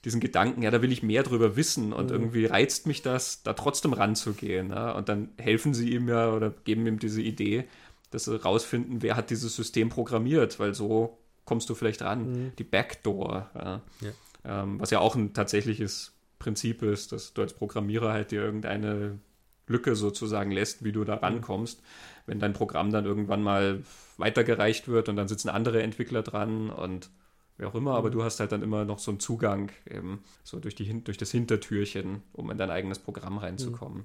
diesen 0.09 0.21
Gedanken, 0.21 0.63
ja, 0.63 0.71
da 0.71 0.81
will 0.81 0.91
ich 0.91 1.03
mehr 1.03 1.23
drüber 1.23 1.55
wissen 1.55 1.93
und 1.93 2.07
mhm. 2.07 2.13
irgendwie 2.13 2.47
reizt 2.47 2.87
mich 2.87 3.03
das, 3.03 3.43
da 3.43 3.53
trotzdem 3.53 3.93
ranzugehen. 3.93 4.71
Ja? 4.71 4.93
Und 4.93 5.11
dann 5.11 5.29
helfen 5.37 5.75
sie 5.75 5.93
ihm 5.93 6.09
ja 6.09 6.33
oder 6.33 6.51
geben 6.65 6.87
ihm 6.87 6.99
diese 6.99 7.21
Idee, 7.21 7.69
dass 8.11 8.25
sie 8.25 8.41
rausfinden, 8.43 9.03
wer 9.03 9.17
hat 9.17 9.29
dieses 9.29 9.55
System 9.55 9.91
programmiert, 9.91 10.59
weil 10.59 10.75
so 10.75 11.19
kommst 11.45 11.69
du 11.69 11.75
vielleicht 11.75 12.01
ran. 12.01 12.31
Mhm. 12.31 12.53
Die 12.59 12.65
Backdoor, 12.65 13.51
ja. 13.55 13.83
Ja. 14.01 14.63
Ähm, 14.63 14.81
was 14.81 14.91
ja 14.91 15.01
auch 15.01 15.15
ein 15.15 15.35
tatsächliches 15.35 16.15
Prinzip 16.39 16.83
ist, 16.83 17.13
dass 17.13 17.35
du 17.35 17.43
als 17.43 17.53
Programmierer 17.53 18.13
halt 18.15 18.31
dir 18.31 18.41
irgendeine 18.41 19.19
Lücke 19.67 19.95
sozusagen 19.95 20.51
lässt, 20.51 20.85
wie 20.85 20.93
du 20.93 21.05
da 21.05 21.17
mhm. 21.17 21.23
rankommst. 21.23 21.83
Wenn 22.25 22.39
dein 22.39 22.55
Programm 22.55 22.93
dann 22.93 23.05
irgendwann 23.05 23.43
mal 23.43 23.83
weitergereicht 24.17 24.89
wird 24.89 25.11
und 25.11 25.17
dann 25.17 25.29
sitzen 25.29 25.51
andere 25.51 25.83
Entwickler 25.83 26.23
dran 26.23 26.71
und 26.71 27.11
wie 27.59 27.65
auch 27.65 27.75
immer, 27.75 27.95
aber 27.95 28.09
mhm. 28.09 28.13
du 28.13 28.23
hast 28.25 28.41
halt 28.41 28.53
dann 28.53 28.63
immer 28.63 28.85
noch 28.85 28.99
so 28.99 29.11
einen 29.11 29.21
Zugang 29.21 29.71
eben 29.89 30.23
so 30.45 30.59
durch, 30.61 30.75
die, 30.75 31.05
durch 31.05 31.19
das 31.19 31.31
Hintertürchen, 31.31 32.23
um 32.33 32.51
in 32.51 32.59
dein 32.59 32.71
eigenes 32.71 32.99
Programm 32.99 33.39
reinzukommen. 33.39 34.05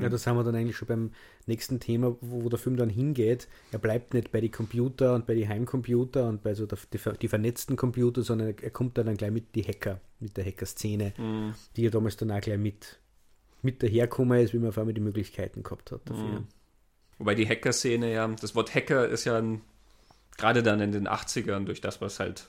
Ja, 0.00 0.08
das 0.08 0.26
haben 0.26 0.36
wir 0.36 0.44
dann 0.44 0.54
eigentlich 0.54 0.76
schon 0.76 0.88
beim 0.88 1.10
nächsten 1.46 1.78
Thema, 1.78 2.16
wo, 2.20 2.44
wo 2.44 2.48
der 2.48 2.58
Film 2.58 2.76
dann 2.76 2.88
hingeht. 2.88 3.46
Er 3.72 3.78
bleibt 3.78 4.14
nicht 4.14 4.32
bei 4.32 4.40
den 4.40 4.50
Computer 4.50 5.14
und 5.14 5.26
bei 5.26 5.34
den 5.34 5.48
Heimcomputer 5.48 6.28
und 6.28 6.42
bei 6.42 6.54
so 6.54 6.64
der, 6.64 6.78
die, 6.92 6.98
die, 7.20 7.28
vernetzten 7.28 7.76
Computer, 7.76 8.22
sondern 8.22 8.54
er 8.58 8.70
kommt 8.70 8.96
dann, 8.96 9.14
gleich 9.16 9.30
mit 9.30 9.54
die 9.54 9.62
Hacker, 9.62 10.00
mit 10.18 10.36
der 10.36 10.46
Hacker-Szene, 10.46 11.12
mhm. 11.18 11.54
die 11.76 11.82
ja 11.82 11.90
damals 11.90 12.16
dann 12.16 12.30
auch 12.30 12.40
gleich 12.40 12.58
mit, 12.58 13.00
mit 13.60 13.82
daherkommen 13.82 14.40
ist, 14.40 14.54
wie 14.54 14.58
man 14.58 14.70
auf 14.70 14.78
einmal 14.78 14.94
die 14.94 15.02
Möglichkeiten 15.02 15.62
gehabt 15.62 15.92
hat 15.92 16.00
dafür. 16.06 16.40
Mhm. 16.40 16.46
Wobei 17.18 17.34
die 17.34 17.46
Hacker-Szene 17.46 18.12
ja, 18.12 18.26
das 18.28 18.54
Wort 18.54 18.74
Hacker 18.74 19.06
ist 19.08 19.26
ja 19.26 19.36
ein, 19.36 19.60
gerade 20.38 20.62
dann 20.62 20.80
in 20.80 20.92
den 20.92 21.06
80ern 21.06 21.66
durch 21.66 21.82
das, 21.82 22.00
was 22.00 22.18
halt 22.18 22.48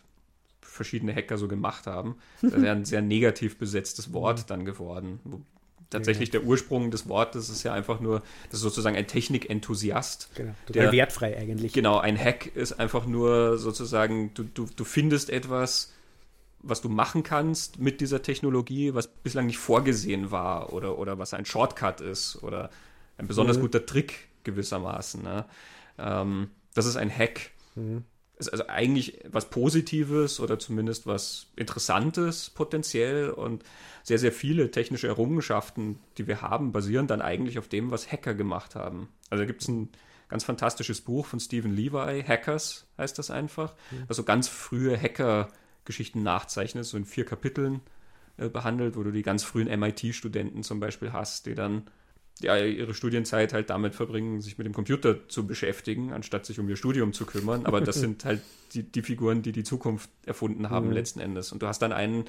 verschiedene 0.64 1.14
Hacker 1.14 1.38
so 1.38 1.48
gemacht 1.48 1.88
haben, 1.88 2.16
das 2.42 2.54
ist 2.54 2.64
ja 2.64 2.72
ein 2.72 2.86
sehr 2.86 3.02
negativ 3.02 3.58
besetztes 3.58 4.14
Wort 4.14 4.40
mhm. 4.40 4.44
dann 4.48 4.66
geworden 4.66 5.20
tatsächlich 5.94 6.32
der 6.32 6.44
Ursprung 6.44 6.92
des 6.92 7.08
Wortes 7.08 7.50
ist 7.50 7.64
ja 7.64 7.74
einfach 7.74 8.00
nur, 8.00 8.22
das 8.50 8.56
ist 8.56 8.62
sozusagen 8.62 8.96
ein 8.96 9.08
Technikenthusiast. 9.08 10.30
Genau, 10.36 10.54
total 10.66 10.84
der, 10.84 10.92
wertfrei 10.92 11.38
eigentlich. 11.38 11.74
Genau, 11.74 12.00
ein 12.00 12.18
Hack 12.18 12.54
ist 12.56 12.74
einfach 12.74 13.06
nur 13.06 13.58
sozusagen, 13.58 14.34
du, 14.34 14.44
du, 14.44 14.68
du 14.76 14.84
findest 14.84 15.30
etwas, 15.30 15.94
was 16.60 16.82
du 16.82 16.90
machen 16.90 17.24
kannst 17.24 17.80
mit 17.80 18.02
dieser 18.02 18.22
Technologie, 18.22 18.94
was 18.94 19.08
bislang 19.08 19.46
nicht 19.46 19.58
vorgesehen 19.58 20.32
war 20.32 20.74
oder, 20.74 20.98
oder 20.98 21.20
was 21.20 21.34
ein 21.34 21.46
Shortcut 21.46 22.02
ist 22.02 22.42
oder 22.42 22.70
ein 23.18 23.28
besonders 23.28 23.58
mhm. 23.58 23.62
guter 23.62 23.86
Trick 23.86 24.28
gewissermaßen. 24.44 25.22
Ne? 25.22 25.46
Ähm, 25.98 26.50
das 26.74 26.86
ist 26.86 26.96
ein 26.96 27.16
Hack. 27.16 27.52
Mhm. 27.76 28.04
Ist 28.48 28.54
also 28.54 28.68
eigentlich 28.68 29.20
was 29.30 29.50
Positives 29.50 30.40
oder 30.40 30.60
zumindest 30.60 31.08
was 31.08 31.48
Interessantes 31.56 32.50
potenziell 32.50 33.30
und 33.30 33.64
sehr, 34.04 34.20
sehr 34.20 34.32
viele 34.32 34.72
technische 34.72 35.08
Errungenschaften, 35.08 36.00
die 36.18 36.28
wir 36.28 36.42
haben, 36.42 36.72
basieren 36.72 37.08
dann 37.08 37.22
eigentlich 37.22 37.58
auf 37.58 37.68
dem, 37.68 37.92
was 37.92 38.12
Hacker 38.12 38.34
gemacht 38.34 38.76
haben. 38.76 39.10
Also 39.30 39.44
da 39.44 39.46
gibt 39.46 39.62
es 39.62 39.68
ein 39.68 39.90
ganz 40.28 40.44
fantastisches 40.44 41.02
Buch 41.02 41.26
von 41.26 41.40
Stephen 41.40 41.76
Levi, 41.76 42.24
Hackers 42.24 42.88
heißt 42.98 43.18
das 43.20 43.32
einfach, 43.32 43.74
mhm. 43.92 44.06
also 44.08 44.24
ganz 44.24 44.48
frühe 44.48 45.00
Hacker-Geschichten 45.00 46.24
nachzeichnet, 46.24 46.86
so 46.86 46.98
in 46.98 47.06
vier 47.06 47.26
Kapiteln 47.26 47.82
äh, 48.38 48.50
behandelt, 48.50 48.96
wo 48.96 49.04
du 49.04 49.12
die 49.12 49.22
ganz 49.22 49.44
frühen 49.44 49.68
MIT-Studenten 49.80 50.64
zum 50.64 50.80
Beispiel 50.80 51.14
hast, 51.14 51.46
die 51.46 51.56
dann 51.56 51.84
ja, 52.42 52.58
ihre 52.58 52.94
Studienzeit 52.94 53.54
halt 53.54 53.70
damit 53.70 53.96
verbringen, 53.96 54.42
sich 54.42 54.58
mit 54.58 54.66
dem 54.66 54.74
Computer 54.74 55.28
zu 55.30 55.48
beschäftigen, 55.48 56.12
anstatt 56.14 56.46
sich 56.46 56.60
um 56.60 56.68
ihr 56.68 56.76
Studium 56.76 57.14
zu 57.14 57.26
kümmern. 57.26 57.66
Aber 57.66 57.82
das 57.82 57.96
sind 58.00 58.26
halt 58.26 58.42
die, 58.74 58.84
die 58.84 59.02
Figuren, 59.02 59.42
die 59.42 59.52
die 59.52 59.64
Zukunft 59.64 60.10
erfunden 60.26 60.70
haben 60.70 60.88
mhm. 60.88 60.94
letzten 60.94 61.20
Endes. 61.20 61.52
Und 61.52 61.62
du 61.62 61.68
hast 61.68 61.80
dann 61.80 61.92
einen 61.92 62.26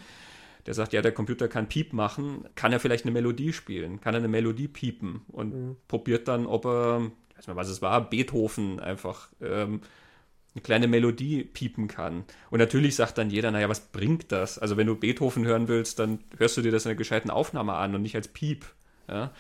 der 0.66 0.74
sagt, 0.74 0.92
ja, 0.92 1.02
der 1.02 1.12
Computer 1.12 1.48
kann 1.48 1.68
Piep 1.68 1.92
machen, 1.92 2.44
kann 2.54 2.72
er 2.72 2.80
vielleicht 2.80 3.04
eine 3.04 3.12
Melodie 3.12 3.52
spielen, 3.52 4.00
kann 4.00 4.14
er 4.14 4.18
eine 4.18 4.28
Melodie 4.28 4.68
piepen 4.68 5.22
und 5.28 5.54
mhm. 5.54 5.76
probiert 5.88 6.28
dann, 6.28 6.46
ob 6.46 6.64
er, 6.64 7.10
ich 7.30 7.38
weiß 7.38 7.48
mal, 7.48 7.56
was 7.56 7.68
es 7.68 7.82
war, 7.82 8.08
Beethoven 8.08 8.80
einfach 8.80 9.28
ähm, 9.42 9.82
eine 10.54 10.62
kleine 10.62 10.88
Melodie 10.88 11.44
piepen 11.44 11.88
kann. 11.88 12.24
Und 12.50 12.60
natürlich 12.60 12.96
sagt 12.96 13.18
dann 13.18 13.28
jeder, 13.28 13.50
naja, 13.50 13.68
was 13.68 13.80
bringt 13.80 14.32
das? 14.32 14.58
Also 14.58 14.76
wenn 14.76 14.86
du 14.86 14.94
Beethoven 14.94 15.44
hören 15.44 15.68
willst, 15.68 15.98
dann 15.98 16.20
hörst 16.38 16.56
du 16.56 16.62
dir 16.62 16.72
das 16.72 16.86
in 16.86 16.90
einer 16.90 16.98
gescheiten 16.98 17.30
Aufnahme 17.30 17.74
an 17.74 17.94
und 17.94 18.02
nicht 18.02 18.16
als 18.16 18.28
Piep. 18.28 18.64
Ja? 19.08 19.32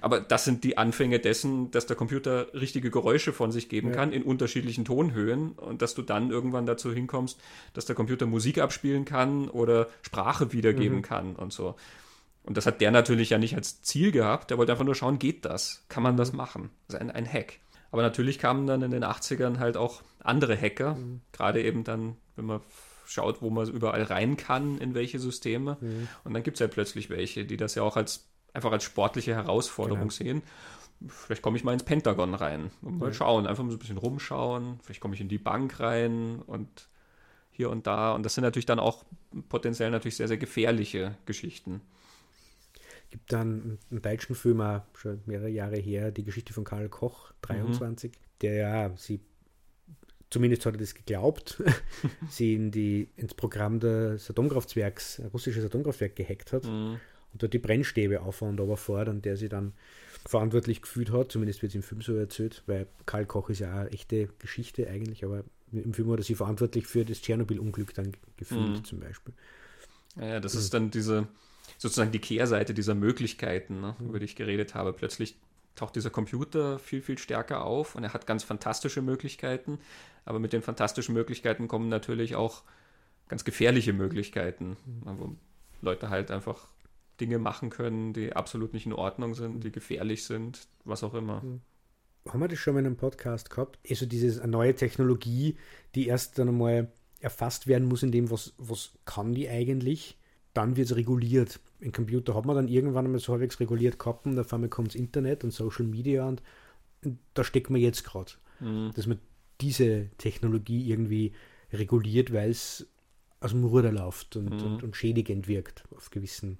Aber 0.00 0.20
das 0.20 0.44
sind 0.44 0.64
die 0.64 0.78
Anfänge 0.78 1.18
dessen, 1.18 1.70
dass 1.70 1.86
der 1.86 1.96
Computer 1.96 2.52
richtige 2.54 2.90
Geräusche 2.90 3.32
von 3.32 3.52
sich 3.52 3.68
geben 3.68 3.88
ja. 3.88 3.94
kann 3.94 4.12
in 4.12 4.22
unterschiedlichen 4.22 4.84
Tonhöhen 4.84 5.52
und 5.52 5.82
dass 5.82 5.94
du 5.94 6.02
dann 6.02 6.30
irgendwann 6.30 6.66
dazu 6.66 6.92
hinkommst, 6.92 7.40
dass 7.72 7.86
der 7.86 7.96
Computer 7.96 8.26
Musik 8.26 8.58
abspielen 8.58 9.04
kann 9.04 9.48
oder 9.48 9.88
Sprache 10.02 10.52
wiedergeben 10.52 10.98
mhm. 10.98 11.02
kann 11.02 11.36
und 11.36 11.52
so. 11.52 11.76
Und 12.42 12.56
das 12.56 12.66
hat 12.66 12.80
der 12.80 12.90
natürlich 12.90 13.30
ja 13.30 13.38
nicht 13.38 13.54
als 13.56 13.82
Ziel 13.82 14.10
gehabt. 14.10 14.50
Der 14.50 14.56
wollte 14.56 14.72
einfach 14.72 14.84
nur 14.84 14.94
schauen, 14.94 15.18
geht 15.18 15.44
das? 15.44 15.84
Kann 15.88 16.02
man 16.02 16.16
das 16.16 16.32
mhm. 16.32 16.38
machen? 16.38 16.70
Das 16.86 16.94
ist 16.94 17.00
ein, 17.00 17.10
ein 17.10 17.30
Hack. 17.30 17.58
Aber 17.90 18.02
natürlich 18.02 18.38
kamen 18.38 18.66
dann 18.66 18.82
in 18.82 18.90
den 18.90 19.04
80ern 19.04 19.58
halt 19.58 19.76
auch 19.76 20.02
andere 20.20 20.56
Hacker, 20.56 20.94
mhm. 20.94 21.20
gerade 21.32 21.62
eben 21.62 21.84
dann, 21.84 22.16
wenn 22.36 22.46
man 22.46 22.60
schaut, 23.06 23.40
wo 23.40 23.50
man 23.50 23.68
überall 23.68 24.02
rein 24.02 24.36
kann, 24.36 24.78
in 24.78 24.94
welche 24.94 25.18
Systeme. 25.18 25.78
Mhm. 25.80 26.08
Und 26.24 26.34
dann 26.34 26.42
gibt 26.42 26.56
es 26.56 26.60
ja 26.60 26.68
plötzlich 26.68 27.10
welche, 27.10 27.44
die 27.44 27.56
das 27.56 27.74
ja 27.74 27.82
auch 27.82 27.96
als 27.96 28.27
einfach 28.52 28.72
als 28.72 28.84
sportliche 28.84 29.34
Herausforderung 29.34 30.08
genau. 30.08 30.10
sehen. 30.10 30.42
Vielleicht 31.06 31.42
komme 31.42 31.56
ich 31.56 31.64
mal 31.64 31.72
ins 31.72 31.84
Pentagon 31.84 32.34
rein 32.34 32.70
und 32.82 32.98
mal 32.98 33.08
ja. 33.08 33.12
schauen, 33.12 33.46
einfach 33.46 33.62
mal 33.62 33.70
so 33.70 33.76
ein 33.76 33.80
bisschen 33.80 33.98
rumschauen. 33.98 34.80
Vielleicht 34.82 35.00
komme 35.00 35.14
ich 35.14 35.20
in 35.20 35.28
die 35.28 35.38
Bank 35.38 35.78
rein 35.78 36.42
und 36.46 36.88
hier 37.50 37.70
und 37.70 37.86
da. 37.86 38.12
Und 38.12 38.24
das 38.24 38.34
sind 38.34 38.42
natürlich 38.42 38.66
dann 38.66 38.80
auch 38.80 39.04
potenziell 39.48 39.90
natürlich 39.90 40.16
sehr, 40.16 40.28
sehr 40.28 40.38
gefährliche 40.38 41.16
Geschichten. 41.24 41.82
Es 43.04 43.10
gibt 43.10 43.32
dann 43.32 43.78
einen 43.90 44.02
deutschen 44.02 44.34
Film, 44.34 44.62
schon 44.94 45.22
mehrere 45.26 45.48
Jahre 45.48 45.76
her, 45.76 46.10
die 46.10 46.24
Geschichte 46.24 46.52
von 46.52 46.64
Karl 46.64 46.88
Koch, 46.88 47.32
23, 47.42 48.10
mhm. 48.10 48.16
der 48.42 48.54
ja, 48.54 48.90
sie, 48.96 49.20
zumindest 50.30 50.66
hat 50.66 50.74
er 50.74 50.78
das 50.78 50.94
geglaubt, 50.94 51.62
sie 52.28 52.54
in 52.54 52.70
die, 52.70 53.08
ins 53.16 53.34
Programm 53.34 53.80
des 53.80 54.28
Atomkraftwerks, 54.28 55.22
russisches 55.32 55.64
Atomkraftwerk 55.64 56.16
gehackt 56.16 56.52
hat. 56.52 56.64
Mhm 56.64 56.98
und 57.32 57.42
dort 57.42 57.52
die 57.52 57.58
Brennstäbe 57.58 58.22
auf 58.22 58.42
und 58.42 58.60
aber 58.60 58.76
fährt 58.76 59.08
und 59.08 59.24
der 59.24 59.36
sie 59.36 59.48
dann 59.48 59.72
verantwortlich 60.26 60.82
gefühlt 60.82 61.12
hat, 61.12 61.32
zumindest 61.32 61.62
wird 61.62 61.70
es 61.70 61.76
im 61.76 61.82
Film 61.82 62.02
so 62.02 62.14
erzählt, 62.14 62.62
weil 62.66 62.86
Karl 63.06 63.26
Koch 63.26 63.50
ist 63.50 63.60
ja 63.60 63.72
auch 63.72 63.80
eine 63.80 63.90
echte 63.90 64.28
Geschichte 64.38 64.88
eigentlich, 64.88 65.24
aber 65.24 65.44
im 65.72 65.94
Film 65.94 66.10
er 66.10 66.22
sie 66.22 66.34
verantwortlich 66.34 66.86
für 66.86 67.04
das 67.04 67.20
Tschernobyl-Unglück 67.20 67.94
dann 67.94 68.12
gefühlt 68.36 68.68
mhm. 68.68 68.84
zum 68.84 69.00
Beispiel. 69.00 69.34
Ja, 70.16 70.40
das 70.40 70.54
mhm. 70.54 70.60
ist 70.60 70.74
dann 70.74 70.90
diese, 70.90 71.28
sozusagen 71.76 72.12
die 72.12 72.18
Kehrseite 72.18 72.74
dieser 72.74 72.94
Möglichkeiten, 72.94 73.80
ne, 73.80 73.96
mhm. 73.98 74.08
über 74.08 74.18
die 74.18 74.24
ich 74.24 74.36
geredet 74.36 74.74
habe. 74.74 74.92
Plötzlich 74.92 75.36
taucht 75.74 75.96
dieser 75.96 76.10
Computer 76.10 76.78
viel, 76.78 77.02
viel 77.02 77.18
stärker 77.18 77.64
auf 77.64 77.94
und 77.94 78.04
er 78.04 78.12
hat 78.12 78.26
ganz 78.26 78.42
fantastische 78.42 79.02
Möglichkeiten, 79.02 79.78
aber 80.24 80.40
mit 80.40 80.52
den 80.52 80.62
fantastischen 80.62 81.14
Möglichkeiten 81.14 81.68
kommen 81.68 81.88
natürlich 81.88 82.34
auch 82.34 82.62
ganz 83.28 83.44
gefährliche 83.44 83.92
Möglichkeiten, 83.92 84.76
mhm. 84.86 85.18
wo 85.18 85.36
Leute 85.80 86.10
halt 86.10 86.30
einfach 86.30 86.68
Dinge 87.20 87.38
machen 87.38 87.70
können, 87.70 88.12
die 88.12 88.32
absolut 88.32 88.72
nicht 88.72 88.86
in 88.86 88.92
Ordnung 88.92 89.34
sind, 89.34 89.64
die 89.64 89.72
gefährlich 89.72 90.24
sind, 90.24 90.68
was 90.84 91.02
auch 91.02 91.14
immer. 91.14 91.42
Hm. 91.42 91.60
Haben 92.28 92.40
wir 92.40 92.48
das 92.48 92.58
schon 92.58 92.74
mal 92.74 92.80
in 92.80 92.86
einem 92.86 92.96
Podcast 92.96 93.50
gehabt? 93.50 93.78
Also 93.88 94.06
diese 94.06 94.46
neue 94.46 94.74
Technologie, 94.74 95.56
die 95.94 96.06
erst 96.06 96.38
dann 96.38 96.48
einmal 96.48 96.92
erfasst 97.20 97.66
werden 97.66 97.88
muss 97.88 98.02
in 98.02 98.12
dem, 98.12 98.30
was, 98.30 98.54
was 98.58 98.92
kann 99.04 99.34
die 99.34 99.48
eigentlich, 99.48 100.18
dann 100.54 100.76
wird 100.76 100.90
es 100.90 100.96
reguliert. 100.96 101.60
Im 101.80 101.92
Computer 101.92 102.34
hat 102.34 102.44
man 102.44 102.56
dann 102.56 102.68
irgendwann 102.68 103.06
einmal 103.06 103.20
so 103.20 103.32
halbwegs 103.32 103.60
reguliert 103.60 103.98
gehabt 103.98 104.26
und 104.26 104.38
auf 104.38 104.52
einmal 104.52 104.68
kommt 104.68 104.88
das 104.88 104.94
Internet 104.94 105.44
und 105.44 105.52
Social 105.52 105.86
Media 105.86 106.26
und, 106.26 106.42
und 107.04 107.18
da 107.34 107.44
steckt 107.44 107.70
man 107.70 107.80
jetzt 107.80 108.04
gerade. 108.04 108.32
Mhm. 108.60 108.92
Dass 108.94 109.06
man 109.06 109.18
diese 109.60 110.10
Technologie 110.18 110.90
irgendwie 110.90 111.32
reguliert, 111.72 112.32
weil 112.32 112.50
es 112.50 112.88
aus 113.40 113.50
dem 113.50 113.64
Ruder 113.64 113.92
läuft 113.92 114.36
und, 114.36 114.50
mhm. 114.50 114.66
und, 114.66 114.82
und, 114.82 114.96
schädigend 114.96 115.46
wirkt 115.48 115.84
auf 115.94 116.10
gewissen 116.10 116.58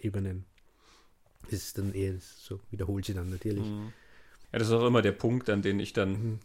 Ebenen. 0.00 0.44
Das 1.50 1.60
ist 1.60 1.78
dann 1.78 1.94
eher 1.94 2.14
so, 2.18 2.60
wiederholt 2.70 3.04
sie 3.06 3.14
dann 3.14 3.30
natürlich. 3.30 3.64
Mhm. 3.64 3.92
Ja, 4.52 4.58
das 4.58 4.68
ist 4.68 4.74
auch 4.74 4.86
immer 4.86 5.02
der 5.02 5.12
Punkt, 5.12 5.50
an 5.50 5.62
den 5.62 5.80
ich 5.80 5.92
dann 5.92 6.10
mhm 6.12 6.38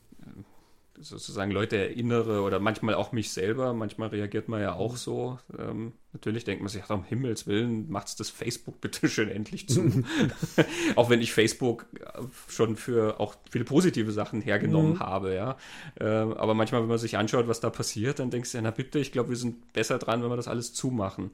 sozusagen 1.00 1.52
Leute 1.52 1.78
erinnere 1.78 2.42
oder 2.42 2.60
manchmal 2.60 2.96
auch 2.96 3.12
mich 3.12 3.32
selber. 3.32 3.74
Manchmal 3.74 4.10
reagiert 4.10 4.48
man 4.48 4.62
ja 4.62 4.74
auch 4.74 4.96
so. 4.96 5.40
Ähm, 5.58 5.94
natürlich 6.14 6.44
denkt 6.44 6.62
man 6.62 6.70
sich, 6.70 6.84
ach, 6.86 6.92
um 6.92 7.04
Himmels 7.04 7.48
Willen, 7.48 7.90
macht's 7.90 8.16
das 8.16 8.30
Facebook 8.30 8.80
bitte 8.80 9.10
schön 9.10 9.30
endlich 9.30 9.68
zu. 9.68 10.04
auch 10.96 11.10
wenn 11.10 11.22
ich 11.22 11.34
Facebook 11.34 11.86
äh, 12.00 12.22
schon 12.48 12.76
für 12.76 13.20
auch 13.20 13.36
viele 13.50 13.66
positive 13.66 14.12
Sachen 14.12 14.42
hergenommen 14.42 14.94
mhm. 14.94 15.00
habe, 15.00 15.34
ja. 15.34 15.58
Äh, 16.00 16.06
aber 16.06 16.54
manchmal, 16.54 16.82
wenn 16.82 16.90
man 16.90 16.98
sich 16.98 17.18
anschaut, 17.18 17.48
was 17.48 17.60
da 17.60 17.70
passiert, 17.70 18.20
dann 18.20 18.30
denkst 18.30 18.52
du, 18.52 18.58
ja, 18.58 18.62
na 18.62 18.72
bitte, 18.72 19.00
ich 19.00 19.12
glaube, 19.12 19.30
wir 19.30 19.38
sind 19.38 19.74
besser 19.74 19.98
dran, 19.98 20.22
wenn 20.24 20.30
wir 20.30 20.38
das 20.38 20.48
alles 20.48 20.74
zumachen. 20.74 21.32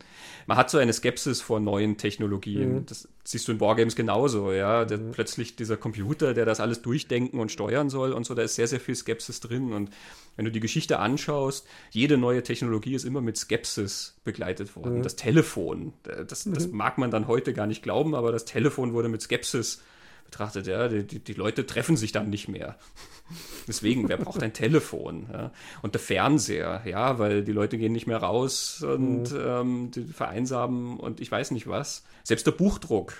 Man 0.47 0.57
hat 0.57 0.69
so 0.69 0.77
eine 0.77 0.93
Skepsis 0.93 1.41
vor 1.41 1.59
neuen 1.59 1.97
Technologien. 1.97 2.75
Mhm. 2.75 2.85
Das 2.85 3.07
siehst 3.23 3.47
du 3.47 3.51
in 3.51 3.59
Wargames 3.59 3.95
genauso, 3.95 4.51
ja. 4.51 4.85
Der, 4.85 4.97
mhm. 4.97 5.11
Plötzlich 5.11 5.55
dieser 5.55 5.77
Computer, 5.77 6.33
der 6.33 6.45
das 6.45 6.59
alles 6.59 6.81
durchdenken 6.81 7.39
und 7.39 7.51
steuern 7.51 7.89
soll 7.89 8.13
und 8.13 8.25
so, 8.25 8.33
da 8.33 8.43
ist 8.43 8.55
sehr, 8.55 8.67
sehr 8.67 8.79
viel 8.79 8.95
Skepsis 8.95 9.41
drin. 9.41 9.73
Und 9.73 9.89
wenn 10.35 10.45
du 10.45 10.51
die 10.51 10.61
Geschichte 10.61 10.99
anschaust, 10.99 11.67
jede 11.91 12.17
neue 12.17 12.43
Technologie 12.43 12.95
ist 12.95 13.03
immer 13.03 13.21
mit 13.21 13.37
Skepsis 13.37 14.15
begleitet 14.23 14.68
worden. 14.75 14.99
Mhm. 14.99 15.03
Das 15.03 15.15
Telefon, 15.15 15.93
das, 16.03 16.43
das 16.45 16.67
mhm. 16.67 16.75
mag 16.75 16.97
man 16.97 17.11
dann 17.11 17.27
heute 17.27 17.53
gar 17.53 17.67
nicht 17.67 17.83
glauben, 17.83 18.15
aber 18.15 18.31
das 18.31 18.45
Telefon 18.45 18.93
wurde 18.93 19.09
mit 19.09 19.21
Skepsis 19.21 19.81
betrachtet. 20.25 20.67
Ja, 20.67 20.87
die, 20.87 21.03
die 21.03 21.33
Leute 21.33 21.65
treffen 21.65 21.97
sich 21.97 22.11
dann 22.11 22.29
nicht 22.29 22.47
mehr. 22.47 22.77
Deswegen, 23.67 24.09
wer 24.09 24.17
braucht 24.17 24.41
ein 24.41 24.53
Telefon? 24.53 25.27
Ja? 25.31 25.51
Und 25.81 25.95
der 25.95 26.01
Fernseher, 26.01 26.81
ja, 26.85 27.19
weil 27.19 27.43
die 27.43 27.51
Leute 27.51 27.77
gehen 27.77 27.91
nicht 27.91 28.07
mehr 28.07 28.17
raus 28.17 28.83
und 28.83 29.31
mhm. 29.31 29.39
ähm, 29.41 29.91
die 29.91 30.03
vereinsamen 30.03 30.97
und 30.97 31.19
ich 31.19 31.31
weiß 31.31 31.51
nicht 31.51 31.67
was. 31.67 32.03
Selbst 32.23 32.47
der 32.47 32.51
Buchdruck, 32.51 33.13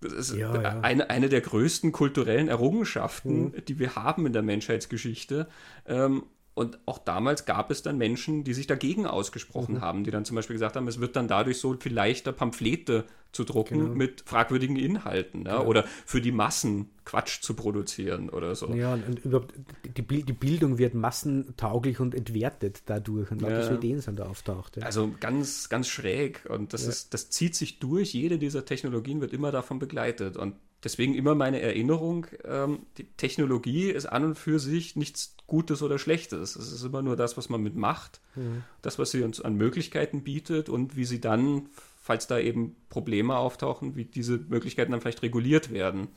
das 0.00 0.12
ist 0.12 0.34
ja, 0.34 0.54
ja. 0.60 0.80
Eine, 0.80 1.08
eine 1.10 1.28
der 1.28 1.40
größten 1.40 1.92
kulturellen 1.92 2.48
Errungenschaften, 2.48 3.44
mhm. 3.44 3.64
die 3.66 3.78
wir 3.78 3.94
haben 3.94 4.26
in 4.26 4.32
der 4.32 4.42
Menschheitsgeschichte. 4.42 5.48
Ähm, 5.86 6.24
und 6.54 6.78
auch 6.86 6.98
damals 6.98 7.46
gab 7.46 7.72
es 7.72 7.82
dann 7.82 7.98
Menschen, 7.98 8.44
die 8.44 8.54
sich 8.54 8.68
dagegen 8.68 9.06
ausgesprochen 9.06 9.76
mhm. 9.76 9.80
haben, 9.80 10.04
die 10.04 10.12
dann 10.12 10.24
zum 10.24 10.36
Beispiel 10.36 10.54
gesagt 10.54 10.76
haben, 10.76 10.86
es 10.86 11.00
wird 11.00 11.16
dann 11.16 11.26
dadurch 11.26 11.58
so 11.58 11.74
viel 11.74 11.92
leichter, 11.92 12.32
Pamphlete 12.32 13.04
zu 13.32 13.42
drucken 13.42 13.80
genau. 13.80 13.94
mit 13.94 14.22
fragwürdigen 14.24 14.76
Inhalten 14.76 15.44
ja? 15.44 15.58
Genau. 15.58 15.68
oder 15.68 15.84
für 16.06 16.20
die 16.20 16.30
Massen 16.30 16.90
Quatsch 17.04 17.42
zu 17.42 17.54
produzieren 17.54 18.30
oder 18.30 18.54
so. 18.54 18.72
Ja, 18.72 18.94
und 18.94 19.24
überhaupt 19.24 19.52
die, 19.84 20.02
die 20.22 20.32
Bildung 20.32 20.78
wird 20.78 20.94
massentauglich 20.94 21.98
und 21.98 22.14
entwertet 22.14 22.82
dadurch 22.86 23.32
und 23.32 23.42
lauter 23.42 23.58
ja. 23.58 23.62
so 23.64 23.74
Ideen 23.74 24.00
sind 24.00 24.20
da 24.20 24.26
auftaucht. 24.26 24.76
Ja. 24.76 24.84
Also 24.84 25.12
ganz, 25.18 25.68
ganz 25.68 25.88
schräg 25.88 26.46
und 26.48 26.72
das, 26.72 26.86
ist, 26.86 27.14
das 27.14 27.30
zieht 27.30 27.56
sich 27.56 27.80
durch. 27.80 28.14
Jede 28.14 28.38
dieser 28.38 28.64
Technologien 28.64 29.20
wird 29.20 29.32
immer 29.32 29.50
davon 29.50 29.80
begleitet 29.80 30.36
und 30.36 30.54
deswegen 30.84 31.14
immer 31.14 31.34
meine 31.34 31.60
Erinnerung, 31.60 32.26
ähm, 32.44 32.80
die 32.98 33.04
Technologie 33.16 33.90
ist 33.90 34.06
an 34.06 34.24
und 34.24 34.34
für 34.38 34.58
sich 34.58 34.94
nichts 34.94 35.34
Gutes 35.46 35.82
oder 35.82 35.98
Schlechtes. 35.98 36.56
Es 36.56 36.72
ist 36.72 36.84
immer 36.84 37.02
nur 37.02 37.16
das, 37.16 37.36
was 37.36 37.48
man 37.48 37.62
mitmacht, 37.62 38.20
mhm. 38.36 38.62
das, 38.82 38.98
was 38.98 39.10
sie 39.10 39.22
uns 39.22 39.40
an 39.40 39.56
Möglichkeiten 39.56 40.22
bietet 40.22 40.68
und 40.68 40.96
wie 40.96 41.04
sie 41.04 41.20
dann, 41.20 41.68
falls 42.00 42.26
da 42.26 42.38
eben 42.38 42.76
Probleme 42.90 43.36
auftauchen, 43.36 43.96
wie 43.96 44.04
diese 44.04 44.38
Möglichkeiten 44.48 44.92
dann 44.92 45.00
vielleicht 45.00 45.22
reguliert 45.22 45.72
werden, 45.72 46.08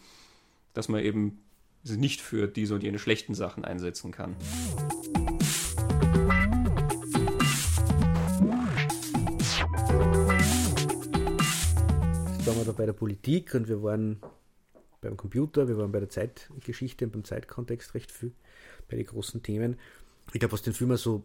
dass 0.74 0.90
man 0.90 1.02
eben 1.02 1.40
sie 1.84 1.98
nicht 1.98 2.22
für 2.22 2.48
diese 2.48 2.76
und 2.76 2.84
jene 2.84 3.00
schlechten 3.00 3.34
Sachen 3.34 3.64
einsetzen 3.64 4.12
kann. 4.12 4.36
Jetzt 12.38 12.48
waren 12.48 12.58
wir 12.58 12.66
da 12.66 12.72
bei 12.72 12.86
der 12.86 12.94
Politik 12.94 13.54
und 13.56 13.68
wir 13.68 13.82
waren 13.84 14.22
beim 15.08 15.18
Computer, 15.18 15.68
wir 15.68 15.78
waren 15.78 15.92
bei 15.92 16.00
der 16.00 16.10
Zeitgeschichte 16.10 17.06
und 17.06 17.12
beim 17.12 17.24
Zeitkontext 17.24 17.94
recht 17.94 18.12
viel, 18.12 18.32
bei 18.90 18.98
den 18.98 19.06
großen 19.06 19.42
Themen. 19.42 19.78
Ich 20.34 20.40
glaube, 20.40 20.52
was 20.52 20.62
den 20.62 20.74
Film 20.74 20.96
so 20.98 21.24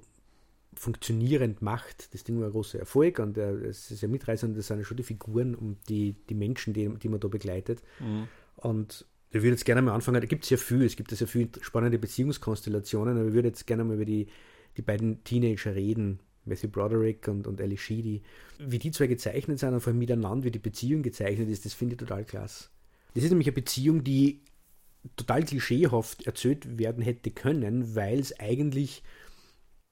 funktionierend 0.74 1.60
macht, 1.60 2.14
das 2.14 2.24
Ding 2.24 2.38
war 2.38 2.46
ein 2.46 2.52
großer 2.52 2.78
Erfolg 2.78 3.18
und 3.18 3.36
es 3.36 3.90
ist 3.90 4.00
ja 4.00 4.08
mitreißend, 4.08 4.56
das 4.56 4.68
sind 4.68 4.78
ja 4.78 4.84
schon 4.84 4.96
die 4.96 5.02
Figuren 5.02 5.54
und 5.54 5.76
die, 5.88 6.14
die 6.28 6.34
Menschen, 6.34 6.72
die, 6.72 6.88
die 6.88 7.08
man 7.08 7.20
da 7.20 7.28
begleitet. 7.28 7.82
Mhm. 8.00 8.28
Und 8.56 9.04
ich 9.30 9.36
würde 9.36 9.50
jetzt 9.50 9.64
gerne 9.64 9.82
mal 9.82 9.94
anfangen, 9.94 10.20
da 10.20 10.26
gibt 10.26 10.44
es 10.44 10.50
ja 10.50 10.56
viel, 10.56 10.82
es 10.82 10.96
gibt 10.96 11.10
ja 11.10 11.16
sehr 11.16 11.26
viele 11.26 11.48
spannende 11.60 11.98
Beziehungskonstellationen, 11.98 13.18
aber 13.18 13.28
ich 13.28 13.34
würde 13.34 13.48
jetzt 13.48 13.66
gerne 13.66 13.84
mal 13.84 13.94
über 13.94 14.04
die, 14.04 14.28
die 14.76 14.82
beiden 14.82 15.22
Teenager 15.24 15.74
reden, 15.74 16.20
Matthew 16.44 16.68
Broderick 16.68 17.28
und, 17.28 17.46
und 17.46 17.60
Ellie 17.60 17.78
Sheedy. 17.78 18.22
Wie 18.58 18.78
die 18.78 18.90
zwei 18.90 19.06
gezeichnet 19.06 19.58
sind 19.58 19.74
und 19.74 19.80
vor 19.80 19.90
allem 19.90 19.98
miteinander, 19.98 20.44
wie 20.44 20.50
die 20.50 20.58
Beziehung 20.58 21.02
gezeichnet 21.02 21.48
ist, 21.48 21.64
das 21.64 21.74
finde 21.74 21.94
ich 21.94 21.98
total 21.98 22.24
klasse. 22.24 22.68
Das 23.14 23.24
ist 23.24 23.30
nämlich 23.30 23.48
eine 23.48 23.54
Beziehung, 23.54 24.04
die 24.04 24.40
total 25.16 25.44
klischeehaft 25.44 26.26
erzählt 26.26 26.78
werden 26.78 27.02
hätte 27.02 27.30
können, 27.30 27.94
weil 27.94 28.18
es 28.18 28.38
eigentlich, 28.38 29.02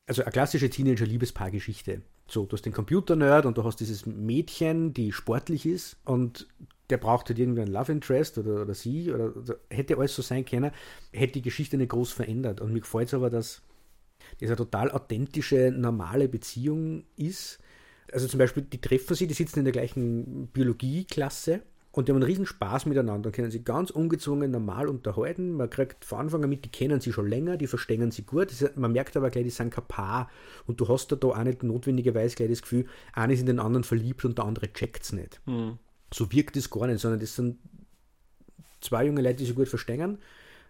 also 0.07 0.23
eine 0.23 0.31
klassische 0.31 0.71
Teenager-Liebespaar-Geschichte. 0.71 2.03
So, 2.29 2.47
du 2.47 2.57
hast 2.57 2.65
den 2.65 2.73
Computer-Nerd 2.73 3.45
und 3.47 3.59
du 3.59 3.65
hast 3.65 3.81
dieses 3.81 4.07
Mädchen, 4.07 4.95
die 4.95 5.13
sportlich 5.13 5.67
ist 5.67 5.97
und 6.05 6.47
der 6.89 6.99
braucht 6.99 7.29
halt 7.29 7.39
irgendwie 7.39 7.63
einen 7.63 7.73
Love 7.73 7.93
Interest 7.93 8.39
oder, 8.39 8.63
oder 8.63 8.75
sie 8.75 9.13
oder, 9.13 9.37
oder, 9.37 9.59
hätte 9.69 9.97
alles 9.97 10.15
so 10.15 10.23
sein 10.23 10.45
können, 10.45 10.71
hätte 11.13 11.35
die 11.35 11.43
Geschichte 11.43 11.77
nicht 11.77 11.91
groß 11.91 12.13
verändert. 12.13 12.61
Und 12.61 12.73
mir 12.73 12.81
gefällt 12.81 13.09
es 13.09 13.15
aber, 13.15 13.31
dass 13.31 13.63
das 14.39 14.49
eine 14.49 14.57
total 14.57 14.91
authentische, 14.91 15.73
normale 15.73 16.29
Beziehung 16.29 17.05
ist. 17.17 17.59
Also 18.13 18.27
zum 18.27 18.39
Beispiel, 18.39 18.65
die 18.65 18.81
treffen 18.81 19.15
sich, 19.15 19.29
die 19.29 19.35
sitzen 19.35 19.61
in 19.61 19.65
der 19.65 19.73
gleichen 19.73 20.49
Biologieklasse 20.49 21.63
und 21.93 22.07
die 22.07 22.13
haben 22.13 22.19
einen 22.19 22.31
riesen 22.31 22.47
Spaß 22.47 22.87
miteinander 22.87 23.33
können 23.33 23.51
sich 23.51 23.65
ganz 23.65 23.91
ungezwungen 23.91 24.53
normal 24.53 24.89
unterhalten. 24.89 25.55
Man 25.55 25.69
kriegt 25.69 26.05
von 26.05 26.21
Anfang 26.21 26.45
an 26.45 26.51
mit, 26.51 26.65
die 26.65 26.69
kennen 26.69 27.01
sie 27.01 27.13
schon 27.13 27.29
länger, 27.29 27.57
die 27.57 27.67
verstehen 27.67 28.13
sie 28.13 28.23
gut. 28.23 28.53
Ist, 28.53 28.77
man 28.77 28.93
merkt 28.93 29.17
aber 29.17 29.31
gleich, 29.31 29.45
die 29.45 29.51
sind 29.51 29.73
kein 29.73 29.87
Paar. 29.87 30.31
Und 30.69 30.81
du 30.81 30.87
hast 30.87 31.11
da, 31.11 31.17
da 31.17 31.29
auch 31.29 31.43
nicht 31.43 31.65
notwendigerweise 31.65 32.37
gleich 32.37 32.51
das 32.51 32.63
Gefühl, 32.63 32.87
einer 33.13 33.33
ist 33.33 33.41
in 33.41 33.47
den 33.47 33.59
anderen 33.59 33.83
verliebt 33.83 34.25
und 34.25 34.39
der 34.39 34.45
andere 34.45 34.73
checkt 34.73 35.03
es 35.03 35.13
nicht. 35.13 35.41
Mhm. 35.47 35.79
So 36.15 36.31
wirkt 36.31 36.57
es 36.57 36.71
gar 36.71 36.87
nicht, 36.87 37.01
sondern 37.01 37.19
das 37.19 37.35
sind 37.35 37.59
zwei 38.81 39.05
junge 39.07 39.23
Leute, 39.23 39.37
die 39.37 39.47
sich 39.47 39.57
gut 39.57 39.69
verstehen 39.69 40.19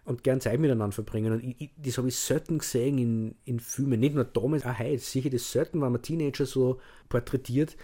und 0.05 0.23
gern 0.23 0.41
Zeit 0.41 0.59
miteinander 0.59 0.93
verbringen. 0.93 1.33
Und 1.33 1.43
ich, 1.43 1.61
ich, 1.61 1.69
das 1.77 1.99
habe 1.99 2.07
ich 2.07 2.15
selten 2.15 2.57
gesehen 2.57 2.97
in, 2.97 3.35
in 3.45 3.59
Filmen. 3.59 3.99
Nicht 3.99 4.15
nur 4.15 4.23
damals, 4.23 4.65
auch 4.65 4.79
heute. 4.79 4.97
Sicher 4.97 5.29
das 5.29 5.51
selten, 5.51 5.81
wenn 5.81 5.91
man 5.91 6.01
Teenager 6.01 6.47
so 6.47 6.79
porträtiert, 7.09 7.77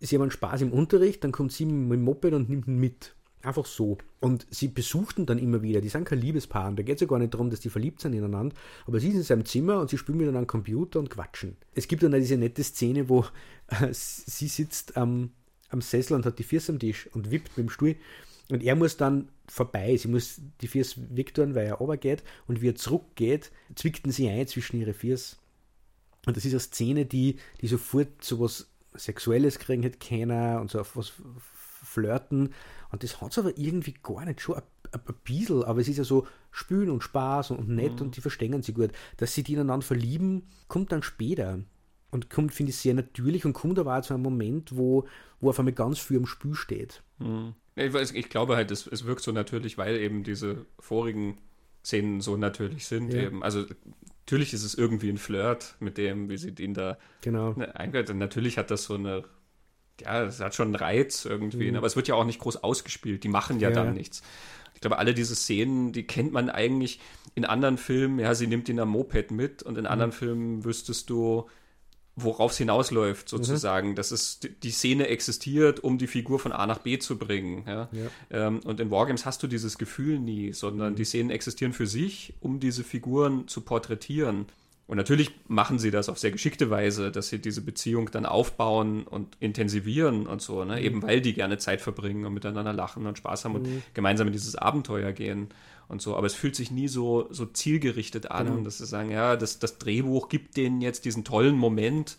sie 0.00 0.18
haben 0.18 0.30
Spaß 0.30 0.62
im 0.62 0.72
Unterricht, 0.72 1.22
dann 1.24 1.32
kommt 1.32 1.52
sie 1.52 1.66
mit 1.66 1.98
dem 1.98 2.04
Moped 2.04 2.32
und 2.32 2.48
nimmt 2.48 2.66
ihn 2.66 2.78
mit. 2.78 3.14
Einfach 3.42 3.64
so. 3.64 3.96
Und 4.20 4.46
sie 4.50 4.68
besuchten 4.68 5.24
dann 5.24 5.38
immer 5.38 5.62
wieder. 5.62 5.80
Die 5.80 5.88
sind 5.88 6.04
kein 6.04 6.20
Liebespaar. 6.20 6.68
Und 6.68 6.78
da 6.78 6.82
geht 6.82 6.96
es 6.96 7.00
ja 7.00 7.06
gar 7.06 7.18
nicht 7.18 7.32
darum, 7.32 7.48
dass 7.48 7.60
die 7.60 7.70
verliebt 7.70 8.00
sind 8.00 8.12
ineinander. 8.12 8.54
Aber 8.86 9.00
sie 9.00 9.08
sind 9.08 9.20
in 9.20 9.22
seinem 9.24 9.44
Zimmer 9.46 9.80
und 9.80 9.88
sie 9.88 9.96
spielen 9.96 10.18
miteinander 10.18 10.40
am 10.40 10.46
Computer 10.46 10.98
und 10.98 11.08
quatschen. 11.08 11.56
Es 11.74 11.88
gibt 11.88 12.02
dann 12.02 12.12
diese 12.12 12.36
nette 12.36 12.62
Szene, 12.62 13.08
wo 13.08 13.24
äh, 13.68 13.88
sie 13.92 14.48
sitzt 14.48 14.98
am, 14.98 15.30
am 15.70 15.80
Sessel 15.80 16.16
und 16.16 16.26
hat 16.26 16.38
die 16.38 16.42
Füße 16.42 16.72
am 16.72 16.78
Tisch 16.78 17.08
und 17.14 17.30
wippt 17.30 17.56
mit 17.56 17.66
dem 17.66 17.70
Stuhl. 17.70 17.96
Und 18.50 18.62
er 18.62 18.76
muss 18.76 18.98
dann 18.98 19.30
vorbei. 19.48 19.96
Sie 19.96 20.08
muss 20.08 20.40
die 20.60 20.68
Füße 20.68 21.16
wegtun, 21.16 21.54
weil 21.54 21.66
er 21.66 21.74
runtergeht. 21.74 22.22
Und 22.46 22.60
wie 22.60 22.68
er 22.68 22.74
zurückgeht, 22.74 23.52
zwickten 23.74 24.12
sie 24.12 24.28
ein 24.28 24.46
zwischen 24.48 24.78
ihre 24.78 24.92
Füße. 24.92 25.36
Und 26.26 26.36
das 26.36 26.44
ist 26.44 26.52
eine 26.52 26.60
Szene, 26.60 27.06
die, 27.06 27.36
die 27.62 27.68
sofort 27.68 28.22
so 28.22 28.40
was 28.40 28.69
Sexuelles 28.94 29.58
kriegen 29.58 29.82
hätte 29.82 29.98
keiner 29.98 30.60
und 30.60 30.70
so 30.70 30.80
auf 30.80 30.96
was 30.96 31.12
flirten. 31.82 32.54
Und 32.90 33.02
das 33.02 33.20
hat 33.20 33.32
es 33.32 33.38
aber 33.38 33.56
irgendwie 33.56 33.94
gar 34.02 34.24
nicht 34.24 34.40
schon 34.40 34.56
ein, 34.56 34.62
ein, 34.92 35.00
ein 35.06 35.14
bisschen, 35.24 35.64
aber 35.64 35.80
es 35.80 35.88
ist 35.88 35.98
ja 35.98 36.04
so 36.04 36.26
Spülen 36.50 36.90
und 36.90 37.02
Spaß 37.02 37.52
und, 37.52 37.58
und 37.58 37.68
nett 37.68 37.96
mhm. 37.96 38.06
und 38.06 38.16
die 38.16 38.20
verstehen 38.20 38.62
sie 38.62 38.72
gut. 38.72 38.90
Dass 39.16 39.34
sie 39.34 39.42
die 39.42 39.54
ineinander 39.54 39.86
verlieben, 39.86 40.48
kommt 40.68 40.92
dann 40.92 41.02
später. 41.02 41.60
Und 42.12 42.28
kommt, 42.28 42.52
finde 42.52 42.70
ich, 42.70 42.76
sehr 42.76 42.94
natürlich 42.94 43.44
und 43.44 43.52
kommt 43.52 43.78
aber 43.78 43.96
auch 43.96 44.02
zu 44.02 44.14
einem 44.14 44.24
Moment, 44.24 44.76
wo, 44.76 45.06
wo 45.38 45.50
auf 45.50 45.58
einmal 45.60 45.74
ganz 45.74 46.00
viel 46.00 46.16
am 46.16 46.26
Spiel 46.26 46.54
steht. 46.54 47.04
Mhm. 47.18 47.54
Ich, 47.76 47.92
weiß, 47.92 48.12
ich 48.12 48.28
glaube 48.28 48.56
halt, 48.56 48.72
es, 48.72 48.86
es 48.88 49.06
wirkt 49.06 49.22
so 49.22 49.30
natürlich, 49.30 49.78
weil 49.78 49.96
eben 49.96 50.24
diese 50.24 50.66
vorigen 50.80 51.38
Szenen 51.84 52.20
so 52.20 52.36
natürlich 52.36 52.86
sind. 52.86 53.12
Ja. 53.14 53.22
Eben. 53.22 53.44
Also 53.44 53.64
natürlich 54.30 54.54
ist 54.54 54.62
es 54.62 54.74
irgendwie 54.74 55.10
ein 55.10 55.18
Flirt 55.18 55.74
mit 55.80 55.98
dem, 55.98 56.28
wie 56.28 56.38
sie 56.38 56.54
ihn 56.60 56.72
da 56.72 56.98
genau. 57.20 57.52
ne, 57.54 57.74
eingeht. 57.74 58.14
Natürlich 58.14 58.58
hat 58.58 58.70
das 58.70 58.84
so 58.84 58.94
eine, 58.94 59.24
ja, 60.00 60.24
das 60.24 60.38
hat 60.38 60.54
schon 60.54 60.68
einen 60.68 60.76
Reiz 60.76 61.24
irgendwie, 61.24 61.68
mhm. 61.68 61.76
aber 61.76 61.88
es 61.88 61.96
wird 61.96 62.06
ja 62.06 62.14
auch 62.14 62.24
nicht 62.24 62.38
groß 62.38 62.62
ausgespielt. 62.62 63.24
Die 63.24 63.28
machen 63.28 63.58
ja, 63.58 63.70
ja. 63.70 63.74
dann 63.74 63.92
nichts. 63.92 64.22
Ich 64.74 64.80
glaube, 64.80 64.98
alle 64.98 65.14
diese 65.14 65.34
Szenen, 65.34 65.92
die 65.92 66.06
kennt 66.06 66.32
man 66.32 66.48
eigentlich 66.48 67.00
in 67.34 67.44
anderen 67.44 67.76
Filmen. 67.76 68.20
Ja, 68.20 68.36
sie 68.36 68.46
nimmt 68.46 68.68
ihn 68.68 68.78
am 68.78 68.90
Moped 68.90 69.32
mit 69.32 69.64
und 69.64 69.76
in 69.76 69.82
mhm. 69.82 69.90
anderen 69.90 70.12
Filmen 70.12 70.64
wüsstest 70.64 71.10
du, 71.10 71.48
worauf 72.16 72.52
es 72.52 72.58
hinausläuft, 72.58 73.32
mhm. 73.32 73.36
sozusagen, 73.36 73.90
mhm. 73.90 73.94
dass 73.94 74.10
es 74.10 74.40
die 74.40 74.70
Szene 74.70 75.08
existiert, 75.08 75.80
um 75.80 75.98
die 75.98 76.06
Figur 76.06 76.38
von 76.38 76.52
A 76.52 76.66
nach 76.66 76.78
B 76.78 76.98
zu 76.98 77.18
bringen. 77.18 77.64
Ja? 77.66 77.88
ja. 77.92 78.46
Ähm, 78.46 78.60
und 78.64 78.80
in 78.80 78.90
Wargames 78.90 79.26
hast 79.26 79.42
du 79.42 79.46
dieses 79.46 79.78
Gefühl 79.78 80.18
nie, 80.18 80.52
sondern 80.52 80.92
mhm. 80.92 80.96
die 80.96 81.04
Szenen 81.04 81.30
existieren 81.30 81.72
für 81.72 81.86
sich, 81.86 82.34
um 82.40 82.60
diese 82.60 82.84
Figuren 82.84 83.48
zu 83.48 83.62
porträtieren. 83.62 84.46
Und 84.90 84.96
natürlich 84.96 85.30
machen 85.46 85.78
sie 85.78 85.92
das 85.92 86.08
auf 86.08 86.18
sehr 86.18 86.32
geschickte 86.32 86.68
Weise, 86.68 87.12
dass 87.12 87.28
sie 87.28 87.38
diese 87.38 87.60
Beziehung 87.60 88.10
dann 88.10 88.26
aufbauen 88.26 89.04
und 89.04 89.36
intensivieren 89.38 90.26
und 90.26 90.42
so, 90.42 90.64
ne? 90.64 90.78
Mhm. 90.78 90.84
eben 90.84 91.02
weil 91.04 91.20
die 91.20 91.32
gerne 91.32 91.58
Zeit 91.58 91.80
verbringen 91.80 92.24
und 92.24 92.34
miteinander 92.34 92.72
lachen 92.72 93.06
und 93.06 93.16
Spaß 93.16 93.44
haben 93.44 93.52
mhm. 93.52 93.58
und 93.58 93.82
gemeinsam 93.94 94.26
in 94.26 94.32
dieses 94.32 94.56
Abenteuer 94.56 95.12
gehen 95.12 95.50
und 95.86 96.02
so. 96.02 96.16
Aber 96.16 96.26
es 96.26 96.34
fühlt 96.34 96.56
sich 96.56 96.72
nie 96.72 96.88
so, 96.88 97.28
so 97.30 97.46
zielgerichtet 97.46 98.32
an, 98.32 98.46
genau. 98.46 98.60
dass 98.62 98.78
sie 98.78 98.86
sagen, 98.86 99.12
ja, 99.12 99.36
das, 99.36 99.60
das 99.60 99.78
Drehbuch 99.78 100.28
gibt 100.28 100.56
denen 100.56 100.80
jetzt 100.80 101.04
diesen 101.04 101.22
tollen 101.22 101.56
Moment, 101.56 102.18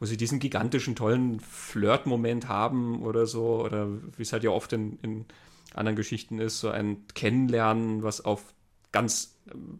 wo 0.00 0.06
sie 0.06 0.16
diesen 0.16 0.40
gigantischen, 0.40 0.96
tollen 0.96 1.38
Flirt-Moment 1.38 2.48
haben 2.48 3.04
oder 3.04 3.24
so, 3.26 3.62
oder 3.62 3.86
wie 4.16 4.22
es 4.22 4.32
halt 4.32 4.42
ja 4.42 4.50
oft 4.50 4.72
in, 4.72 4.98
in 5.02 5.26
anderen 5.74 5.94
Geschichten 5.94 6.40
ist, 6.40 6.58
so 6.58 6.70
ein 6.70 7.06
Kennenlernen, 7.14 8.02
was 8.02 8.20
auf 8.24 8.52
ganz 8.90 9.38
ähm, 9.54 9.78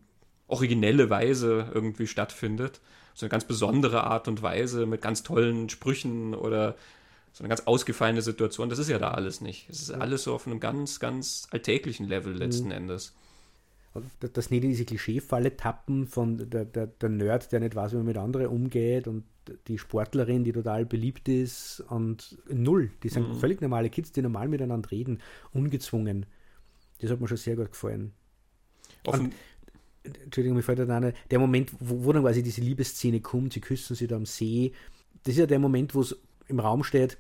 originelle 0.48 1.10
Weise 1.10 1.70
irgendwie 1.72 2.06
stattfindet. 2.06 2.80
So 3.14 3.26
eine 3.26 3.30
ganz 3.30 3.44
besondere 3.44 4.04
Art 4.04 4.28
und 4.28 4.42
Weise 4.42 4.86
mit 4.86 5.02
ganz 5.02 5.22
tollen 5.22 5.68
Sprüchen 5.68 6.34
oder 6.34 6.76
so 7.32 7.42
eine 7.42 7.48
ganz 7.48 7.60
ausgefallene 7.66 8.22
Situation. 8.22 8.68
Das 8.68 8.78
ist 8.78 8.88
ja 8.88 8.98
da 8.98 9.12
alles 9.12 9.40
nicht. 9.40 9.68
Es 9.68 9.82
ist 9.82 9.90
alles 9.90 10.24
so 10.24 10.34
auf 10.34 10.46
einem 10.46 10.60
ganz, 10.60 10.98
ganz 10.98 11.46
alltäglichen 11.50 12.06
Level 12.06 12.34
letzten 12.34 12.66
mhm. 12.66 12.72
Endes. 12.72 13.14
Dass 14.20 14.50
nicht 14.50 14.62
in 14.62 14.70
diese 14.70 14.84
Klischeefalle 14.84 15.56
tappen 15.56 16.06
von 16.06 16.50
der, 16.50 16.64
der, 16.64 16.86
der 16.86 17.08
Nerd, 17.08 17.50
der 17.52 17.60
nicht 17.60 17.74
weiß, 17.74 17.92
wie 17.92 17.96
man 17.96 18.06
mit 18.06 18.16
anderen 18.16 18.46
umgeht 18.46 19.08
und 19.08 19.24
die 19.66 19.78
Sportlerin, 19.78 20.44
die 20.44 20.52
total 20.52 20.84
beliebt 20.84 21.28
ist 21.28 21.82
und 21.88 22.38
null. 22.48 22.90
Die 23.02 23.08
sind 23.08 23.28
mhm. 23.28 23.34
völlig 23.34 23.60
normale 23.60 23.90
Kids, 23.90 24.12
die 24.12 24.22
normal 24.22 24.48
miteinander 24.48 24.90
reden, 24.90 25.20
ungezwungen. 25.52 26.26
Das 27.00 27.10
hat 27.10 27.20
mir 27.20 27.28
schon 27.28 27.36
sehr 27.36 27.56
gut 27.56 27.72
gefallen. 27.72 28.12
Offen, 29.06 29.32
Entschuldigung, 30.08 30.56
mir 30.56 30.62
fällt 30.62 30.78
da 30.78 30.96
eine, 30.96 31.12
der 31.30 31.38
Moment, 31.38 31.72
wo, 31.80 32.04
wo 32.04 32.12
dann 32.12 32.22
quasi 32.22 32.42
diese 32.42 32.60
Liebesszene 32.60 33.20
kommt, 33.20 33.52
sie 33.52 33.60
küssen 33.60 33.94
sich 33.94 34.08
da 34.08 34.16
am 34.16 34.26
See, 34.26 34.72
das 35.24 35.34
ist 35.34 35.40
ja 35.40 35.46
der 35.46 35.58
Moment, 35.58 35.94
wo 35.94 36.00
es 36.00 36.16
im 36.46 36.60
Raum 36.60 36.84
steht, 36.84 37.18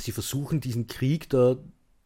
sie 0.00 0.12
versuchen 0.12 0.60
diesen 0.60 0.86
Krieg 0.86 1.28
da, 1.28 1.56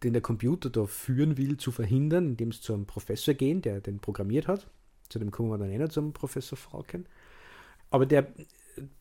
den 0.03 0.13
der 0.13 0.23
Computer 0.23 0.71
da 0.71 0.87
führen 0.87 1.37
will, 1.37 1.57
zu 1.57 1.71
verhindern, 1.71 2.31
indem 2.31 2.53
sie 2.53 2.61
zu 2.61 2.75
einem 2.75 2.87
Professor 2.87 3.35
gehen, 3.35 3.63
der 3.63 3.81
den 3.81 4.01
programmiert 4.01 4.49
hat. 4.49 4.69
Zu 5.09 5.19
dem 5.19 5.31
kommen 5.31 5.51
wir 5.51 5.59
dann 5.59 5.71
eh 5.71 5.89
zum 5.89 6.13
Professor 6.13 6.57
Frauken. 6.57 7.07
Aber 7.91 8.07
der 8.07 8.33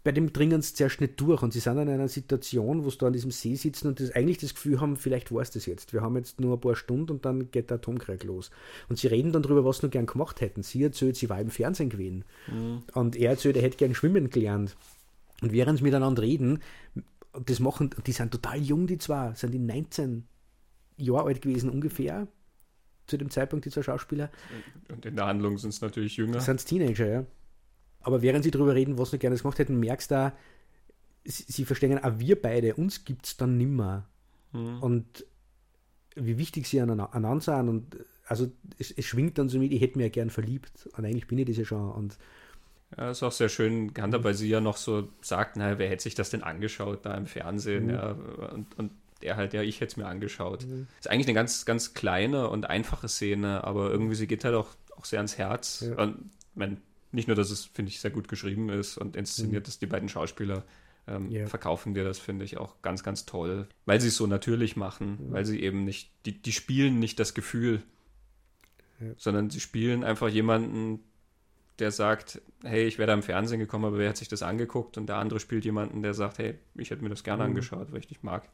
bei 0.03 0.11
dem 0.11 0.34
dringen 0.34 0.61
sie 0.61 0.74
zuerst 0.74 0.99
nicht 0.99 1.19
durch 1.19 1.41
und 1.41 1.53
sie 1.53 1.59
sind 1.59 1.78
in 1.78 1.89
einer 1.89 2.07
Situation, 2.07 2.84
wo 2.84 2.89
sie 2.89 2.97
da 2.97 3.07
an 3.07 3.13
diesem 3.13 3.32
See 3.32 3.55
sitzen 3.55 3.88
und 3.88 3.99
das 3.99 4.11
eigentlich 4.11 4.38
das 4.38 4.53
Gefühl 4.53 4.82
haben, 4.82 4.97
vielleicht 4.97 5.32
war 5.32 5.41
es 5.41 5.51
das 5.51 5.65
jetzt. 5.65 5.93
Wir 5.93 6.01
haben 6.01 6.17
jetzt 6.17 6.41
nur 6.41 6.57
ein 6.57 6.59
paar 6.59 6.76
Stunden 6.76 7.11
und 7.11 7.26
dann 7.26 7.51
geht 7.51 7.69
der 7.69 7.78
Atomkrieg 7.78 8.24
los. 8.24 8.51
Und 8.89 8.99
sie 8.99 9.07
reden 9.07 9.32
dann 9.32 9.43
darüber, 9.43 9.63
was 9.63 9.78
sie 9.78 9.86
noch 9.86 9.91
gern 9.91 10.05
gemacht 10.05 10.41
hätten. 10.41 10.63
Sie 10.63 10.84
erzählt, 10.84 11.15
sie 11.15 11.30
war 11.30 11.39
im 11.39 11.49
Fernsehen 11.49 11.89
gewesen. 11.89 12.26
Mhm. 12.47 12.84
Und 12.93 13.15
er 13.15 13.32
erzählt, 13.32 13.55
er 13.55 13.63
hätte 13.63 13.78
gern 13.78 13.95
schwimmen 13.95 14.30
gelernt. 14.30 14.76
Und 15.41 15.53
während 15.53 15.80
sie 15.80 15.84
miteinander 15.84 16.22
reden, 16.22 16.59
das 17.45 17.59
machen, 17.59 17.91
die 18.05 18.11
sind 18.11 18.32
total 18.32 18.61
jung, 18.61 18.88
die 18.88 18.97
zwei, 18.97 19.34
sind 19.36 19.53
die 19.53 19.59
19 19.59 20.26
Jahre 20.97 21.28
alt 21.28 21.41
gewesen 21.41 21.69
ungefähr, 21.69 22.28
zu 23.07 23.17
dem 23.17 23.30
Zeitpunkt, 23.30 23.65
die 23.65 23.69
zwei 23.69 23.84
Schauspieler. 23.84 24.30
Und 24.89 25.05
in 25.05 25.15
der 25.15 25.26
Handlung 25.26 25.57
sind 25.57 25.69
es 25.69 25.82
natürlich 25.82 26.17
jünger. 26.17 26.41
Sind 26.41 26.59
es 26.59 26.65
Teenager, 26.65 27.07
ja. 27.07 27.26
Aber 28.02 28.22
während 28.22 28.43
sie 28.43 28.52
darüber 28.52 28.76
reden, 28.76 28.97
was 28.97 29.12
sie 29.12 29.20
gerne 29.20 29.36
gemacht 29.36 29.60
hätten, 29.60 29.80
merkst 29.80 30.12
du 30.12 30.16
da, 30.16 30.34
sie, 31.24 31.66
verstehen, 31.66 32.04
auch 32.04 32.20
wir 32.20 32.41
beide, 32.41 32.76
uns 32.76 33.06
gibt 33.06 33.26
es 33.26 33.38
dann 33.38 33.58
nimmer. 33.58 34.08
Mhm. 34.54 34.82
Und 34.82 35.26
wie 36.16 36.38
wichtig 36.38 36.68
sie 36.68 36.82
aneinander 36.82 37.39
sind. 37.39 37.70
Und 37.70 37.97
also 38.26 38.52
es, 38.78 38.91
es, 38.91 39.06
schwingt 39.06 39.38
dann 39.38 39.49
so 39.49 39.60
mit, 39.60 39.72
ich 39.72 39.82
hätte 39.82 39.97
mir 39.97 40.06
ja 40.06 40.10
gern 40.10 40.30
verliebt. 40.30 40.89
Und 40.97 41.06
eigentlich 41.06 41.28
bin 41.28 41.38
ich 41.38 41.47
das 41.47 41.58
ja 41.58 41.66
schon. 41.66 41.91
Und 41.91 42.18
ja, 42.97 43.12
ist 43.12 43.24
auch 43.24 43.32
sehr 43.32 43.49
schön 43.49 43.93
gehandhabt, 43.93 44.24
weil 44.24 44.34
sie 44.34 44.49
ja 44.49 44.60
noch 44.60 44.78
so 44.78 45.08
sagt, 45.22 45.56
naja, 45.56 45.80
wer 45.80 45.89
hätte 45.89 46.04
sich 46.04 46.16
das 46.16 46.30
denn 46.30 46.43
angeschaut 46.43 47.06
da 47.06 47.16
im 47.16 47.26
Fernsehen? 47.26 47.86
Mhm. 47.86 47.89
Ja, 47.91 48.12
und, 48.54 48.78
und 48.78 48.91
er 49.22 49.38
halt, 49.38 49.54
ja, 49.54 49.62
ich 49.62 49.80
hätte 49.80 49.91
es 49.91 49.97
mir 49.97 50.08
angeschaut. 50.08 50.66
Mhm. 50.66 50.88
Ist 50.99 51.10
eigentlich 51.10 51.28
eine 51.28 51.36
ganz, 51.36 51.66
ganz 51.66 51.93
kleine 51.93 52.49
und 52.49 52.70
einfache 52.70 53.08
Szene, 53.08 53.64
aber 53.64 53.91
irgendwie 53.91 54.16
sie 54.16 54.28
geht 54.28 54.43
halt 54.43 54.56
auch, 54.56 54.70
auch 54.97 55.06
sehr 55.06 55.20
ans 55.20 55.38
Herz. 55.38 55.86
Ja. 55.88 56.04
Und 56.04 56.32
mein, 56.56 56.82
nicht 57.12 57.28
nur, 57.28 57.36
dass 57.36 57.51
es, 57.51 57.66
finde 57.66 57.89
ich, 57.89 57.99
sehr 57.99 58.12
gut 58.12 58.28
geschrieben 58.28 58.70
ist 58.70 58.97
und 58.97 59.16
inszeniert, 59.16 59.64
mhm. 59.64 59.66
dass 59.66 59.80
die 59.80 59.86
beiden 59.86 60.09
Schauspieler 60.09 60.64
ähm, 61.07 61.30
yeah. 61.32 61.47
verkaufen 61.47 61.93
dir 61.93 62.03
das, 62.03 62.20
finde 62.20 62.45
ich, 62.45 62.57
auch 62.57 62.82
ganz, 62.82 63.03
ganz 63.03 63.26
toll. 63.26 63.68
Weil 63.86 63.99
sie 63.99 64.09
es 64.09 64.16
so 64.16 64.28
natürlich 64.28 64.76
machen, 64.76 65.18
mhm. 65.20 65.32
weil 65.32 65.45
sie 65.45 65.62
eben 65.62 65.84
nicht, 65.84 66.12
die, 66.26 66.41
die 66.41 66.51
spielen 66.51 66.99
nicht 66.99 67.20
das 67.20 67.34
Gefühl, 67.34 67.82
ja. 68.99 69.07
sondern 69.18 69.49
sie 69.49 69.59
spielen 69.59 70.03
einfach 70.03 70.30
jemanden, 70.30 70.99
der 71.80 71.91
sagt, 71.91 72.41
hey, 72.64 72.86
ich 72.86 72.97
wäre 72.99 73.07
da 73.07 73.14
im 73.14 73.24
Fernsehen 73.24 73.59
gekommen, 73.59 73.86
aber 73.86 73.97
wer 73.97 74.09
hat 74.09 74.18
sich 74.18 74.28
das 74.28 74.43
angeguckt? 74.43 74.97
Und 74.97 75.07
der 75.07 75.16
andere 75.16 75.39
spielt 75.39 75.66
jemanden, 75.66 76.03
der 76.03 76.14
sagt, 76.14 76.38
hey, 76.38 76.59
ich 76.76 76.91
hätte 76.91 77.03
mir 77.03 77.09
das 77.09 77.24
gerne 77.24 77.43
mhm. 77.43 77.49
angeschaut, 77.49 77.91
weil 77.91 77.99
ich 77.99 78.07
dich 78.07 78.22
mag. 78.22 78.47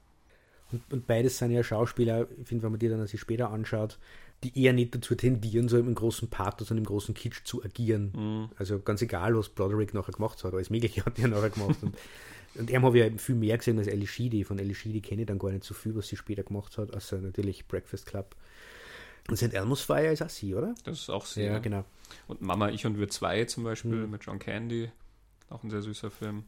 Und, 0.71 0.81
und, 0.91 1.07
beides 1.07 1.37
sind 1.37 1.51
ja 1.51 1.63
Schauspieler, 1.63 2.27
ich 2.39 2.47
finde, 2.47 2.63
wenn 2.63 2.71
man 2.71 2.79
die 2.79 2.89
dann 2.89 3.05
sich 3.07 3.21
später 3.21 3.51
anschaut, 3.51 3.99
die 4.43 4.61
eher 4.61 4.73
nicht 4.73 4.93
dazu 4.93 5.15
tendieren, 5.15 5.67
so 5.67 5.77
im 5.77 5.95
großen 5.95 6.29
Pathos 6.29 6.69
und 6.71 6.77
im 6.77 6.83
großen 6.83 7.13
Kitsch 7.15 7.43
zu 7.43 7.63
agieren. 7.63 8.11
Mhm. 8.15 8.49
Also 8.57 8.79
ganz 8.79 9.01
egal, 9.01 9.35
was 9.35 9.49
Broderick 9.49 9.93
nachher 9.93 10.11
gemacht 10.11 10.43
hat, 10.43 10.53
alles 10.53 10.69
Mögliche 10.69 11.05
hat 11.05 11.17
er 11.17 11.27
nachher 11.27 11.49
gemacht. 11.49 11.77
und, 11.81 11.95
und 12.55 12.69
er 12.69 12.81
habe 12.81 12.99
ja 12.99 13.09
viel 13.17 13.35
mehr 13.35 13.57
gesehen 13.57 13.79
als 13.79 13.87
Ellie 13.87 14.07
Sheedy. 14.07 14.43
Von 14.43 14.59
Ellie 14.59 14.75
Sheedy 14.75 15.01
kenne 15.01 15.21
ich 15.21 15.27
dann 15.27 15.39
gar 15.39 15.51
nicht 15.51 15.63
so 15.63 15.73
viel, 15.73 15.95
was 15.95 16.07
sie 16.07 16.17
später 16.17 16.43
gemacht 16.43 16.77
hat, 16.77 16.93
außer 16.93 17.17
natürlich 17.17 17.67
Breakfast 17.67 18.05
Club. 18.05 18.35
Und 19.27 19.35
St. 19.37 19.53
Elmo's 19.53 19.81
Fire 19.81 20.11
ist 20.11 20.21
auch 20.21 20.29
sie, 20.29 20.55
oder? 20.55 20.73
Das 20.83 20.99
ist 20.99 21.09
auch 21.09 21.25
sie. 21.25 21.43
Ja, 21.43 21.59
genau. 21.59 21.83
Und 22.27 22.41
Mama, 22.41 22.69
ich 22.69 22.85
und 22.85 22.97
wir 22.97 23.09
zwei 23.09 23.43
zum 23.45 23.63
Beispiel 23.63 23.91
mhm. 23.91 24.11
mit 24.11 24.23
John 24.23 24.39
Candy. 24.39 24.89
Auch 25.49 25.63
ein 25.63 25.69
sehr 25.69 25.81
süßer 25.81 26.11
Film. 26.11 26.43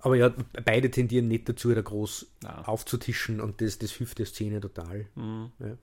Aber 0.00 0.16
ja, 0.16 0.32
beide 0.64 0.90
tendieren 0.90 1.28
nicht 1.28 1.48
dazu, 1.48 1.74
da 1.74 1.80
groß 1.80 2.26
ja. 2.42 2.62
aufzutischen 2.62 3.40
und 3.40 3.60
das, 3.60 3.78
das 3.78 3.90
hilft 3.92 4.18
der 4.18 4.26
Szene 4.26 4.60
total. 4.60 5.06
Mhm. 5.14 5.50
Ja. 5.58 5.76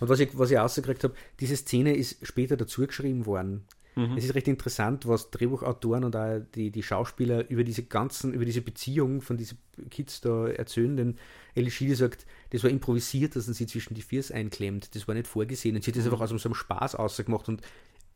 Und 0.00 0.08
was 0.08 0.20
ich, 0.20 0.30
was 0.38 0.50
ich 0.50 0.58
rausgekriegt 0.58 1.04
habe, 1.04 1.14
diese 1.40 1.56
Szene 1.56 1.96
ist 1.96 2.26
später 2.26 2.56
dazu 2.56 2.86
geschrieben 2.86 3.26
worden. 3.26 3.64
Mhm. 3.96 4.16
Es 4.18 4.24
ist 4.24 4.34
recht 4.34 4.46
interessant, 4.46 5.08
was 5.08 5.30
Drehbuchautoren 5.30 6.04
und 6.04 6.14
auch 6.14 6.40
die, 6.54 6.70
die 6.70 6.82
Schauspieler 6.82 7.48
über 7.48 7.64
diese 7.64 7.82
ganzen, 7.82 8.34
über 8.34 8.44
diese 8.44 8.60
Beziehung 8.60 9.22
von 9.22 9.38
diesen 9.38 9.58
Kids 9.88 10.20
da 10.20 10.48
erzählen. 10.48 10.96
Denn 10.96 11.16
Ellie 11.54 11.70
Schiede 11.70 11.96
sagt, 11.96 12.26
das 12.50 12.62
war 12.62 12.70
improvisiert, 12.70 13.36
dass 13.36 13.48
er 13.48 13.54
sie 13.54 13.66
zwischen 13.66 13.94
die 13.94 14.02
Viers 14.02 14.30
einklemmt. 14.30 14.94
Das 14.94 15.08
war 15.08 15.14
nicht 15.14 15.26
vorgesehen. 15.26 15.76
Und 15.76 15.82
sie 15.82 15.90
hat 15.90 15.96
das 15.96 16.04
mhm. 16.04 16.12
einfach 16.12 16.24
aus 16.30 16.42
so 16.42 16.48
einem 16.48 16.54
Spaß 16.54 16.94
ausgemacht. 16.94 17.48
Und 17.48 17.62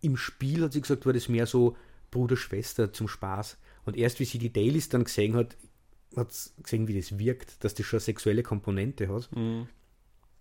im 0.02 0.18
Spiel 0.18 0.62
hat 0.62 0.74
sie 0.74 0.82
gesagt, 0.82 1.06
war 1.06 1.14
das 1.14 1.30
mehr 1.30 1.46
so 1.46 1.76
Bruder-Schwester 2.10 2.92
zum 2.92 3.08
Spaß. 3.08 3.56
Und 3.86 3.96
erst 3.96 4.20
wie 4.20 4.26
sie 4.26 4.38
die 4.38 4.52
Dailies 4.52 4.90
dann 4.90 5.04
gesehen 5.04 5.34
hat, 5.34 5.56
hat 6.14 6.32
sie 6.32 6.50
gesehen, 6.62 6.88
wie 6.88 6.98
das 6.98 7.18
wirkt, 7.18 7.64
dass 7.64 7.74
das 7.74 7.86
schon 7.86 7.98
eine 7.98 8.04
sexuelle 8.04 8.42
Komponente 8.42 9.08
hat. 9.08 9.34
Mhm. 9.34 9.66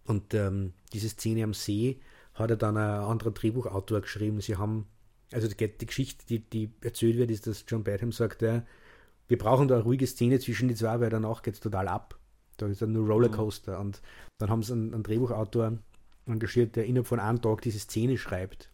Und 0.09 0.33
ähm, 0.33 0.73
diese 0.91 1.07
Szene 1.07 1.43
am 1.43 1.53
See 1.53 1.99
hat 2.33 2.49
er 2.49 2.57
dann 2.57 2.77
ein 2.77 3.01
anderer 3.01 3.29
Drehbuchautor 3.29 4.01
geschrieben. 4.01 4.41
Sie 4.41 4.55
haben, 4.55 4.87
also 5.31 5.47
die, 5.47 5.77
die 5.77 5.85
Geschichte, 5.85 6.25
die, 6.27 6.39
die, 6.39 6.71
erzählt 6.81 7.17
wird, 7.17 7.29
ist, 7.29 7.45
dass 7.45 7.63
John 7.67 7.83
Badham 7.83 8.11
sagt, 8.11 8.41
ja, 8.41 8.65
wir 9.27 9.37
brauchen 9.37 9.67
da 9.67 9.75
eine 9.75 9.83
ruhige 9.83 10.07
Szene 10.07 10.39
zwischen 10.39 10.67
die 10.67 10.73
zwei, 10.73 10.99
weil 10.99 11.11
danach 11.11 11.43
geht 11.43 11.53
es 11.53 11.59
total 11.59 11.87
ab. 11.87 12.17
Da 12.57 12.65
ist 12.65 12.81
dann 12.81 12.91
nur 12.91 13.05
Rollercoaster. 13.05 13.75
Mhm. 13.75 13.81
Und 13.81 14.01
dann 14.39 14.49
haben 14.49 14.63
sie 14.63 14.73
einen, 14.73 14.95
einen 14.95 15.03
Drehbuchautor 15.03 15.77
engagiert, 16.25 16.75
der 16.75 16.85
innerhalb 16.85 17.05
von 17.05 17.19
einem 17.19 17.39
Tag 17.39 17.61
diese 17.61 17.77
Szene 17.77 18.17
schreibt. 18.17 18.71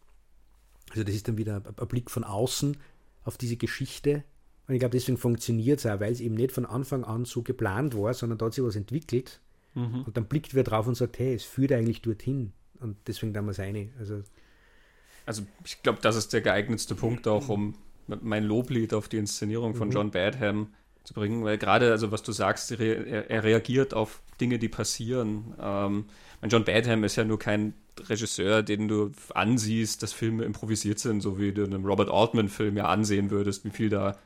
Also 0.88 1.04
das 1.04 1.14
ist 1.14 1.28
dann 1.28 1.36
wieder 1.36 1.56
ein, 1.56 1.66
ein 1.66 1.88
Blick 1.88 2.10
von 2.10 2.24
außen 2.24 2.78
auf 3.24 3.36
diese 3.36 3.58
Geschichte. 3.58 4.24
Und 4.68 4.74
ich 4.74 4.80
glaube, 4.80 4.96
deswegen 4.96 5.18
funktioniert 5.18 5.80
es 5.80 5.86
auch, 5.86 6.00
weil 6.00 6.12
es 6.12 6.20
eben 6.20 6.36
nicht 6.36 6.52
von 6.52 6.64
Anfang 6.64 7.04
an 7.04 7.26
so 7.26 7.42
geplant 7.42 7.94
war, 7.94 8.14
sondern 8.14 8.38
da 8.38 8.46
hat 8.46 8.54
sich 8.54 8.64
was 8.64 8.74
entwickelt 8.74 9.42
Mhm. 9.76 10.02
Und 10.02 10.16
dann 10.16 10.24
blickt 10.24 10.54
wer 10.54 10.64
drauf 10.64 10.86
und 10.86 10.96
sagt, 10.96 11.18
hey, 11.18 11.34
es 11.34 11.44
führt 11.44 11.70
eigentlich 11.70 12.02
dorthin. 12.02 12.52
Und 12.80 12.96
deswegen 13.06 13.32
damals 13.32 13.60
eine. 13.60 13.90
Also, 13.98 14.22
also 15.26 15.42
ich 15.64 15.82
glaube, 15.82 15.98
das 16.02 16.16
ist 16.16 16.32
der 16.32 16.40
geeignetste 16.40 16.94
Punkt 16.94 17.28
auch, 17.28 17.48
um 17.48 17.74
mein 18.06 18.44
Loblied 18.44 18.94
auf 18.94 19.08
die 19.08 19.18
Inszenierung 19.18 19.74
von 19.74 19.88
mhm. 19.88 19.92
John 19.92 20.10
Badham 20.10 20.68
zu 21.04 21.14
bringen, 21.14 21.44
weil 21.44 21.58
gerade, 21.58 21.90
also 21.92 22.10
was 22.10 22.22
du 22.22 22.32
sagst, 22.32 22.72
er, 22.72 23.30
er 23.30 23.44
reagiert 23.44 23.94
auf 23.94 24.22
Dinge, 24.40 24.58
die 24.58 24.68
passieren. 24.68 25.54
Ähm, 25.60 26.04
John 26.48 26.64
Badham 26.64 27.04
ist 27.04 27.16
ja 27.16 27.24
nur 27.24 27.38
kein 27.38 27.74
Regisseur, 27.98 28.62
den 28.62 28.88
du 28.88 29.12
ansiehst, 29.34 30.02
dass 30.02 30.12
Filme 30.12 30.44
improvisiert 30.44 30.98
sind, 30.98 31.20
so 31.20 31.38
wie 31.38 31.52
du 31.52 31.64
einen 31.64 31.84
Robert 31.84 32.10
Altman-Film 32.10 32.76
ja 32.76 32.86
ansehen 32.86 33.30
würdest, 33.30 33.64
wie 33.64 33.70
viel 33.70 33.88
da 33.88 34.16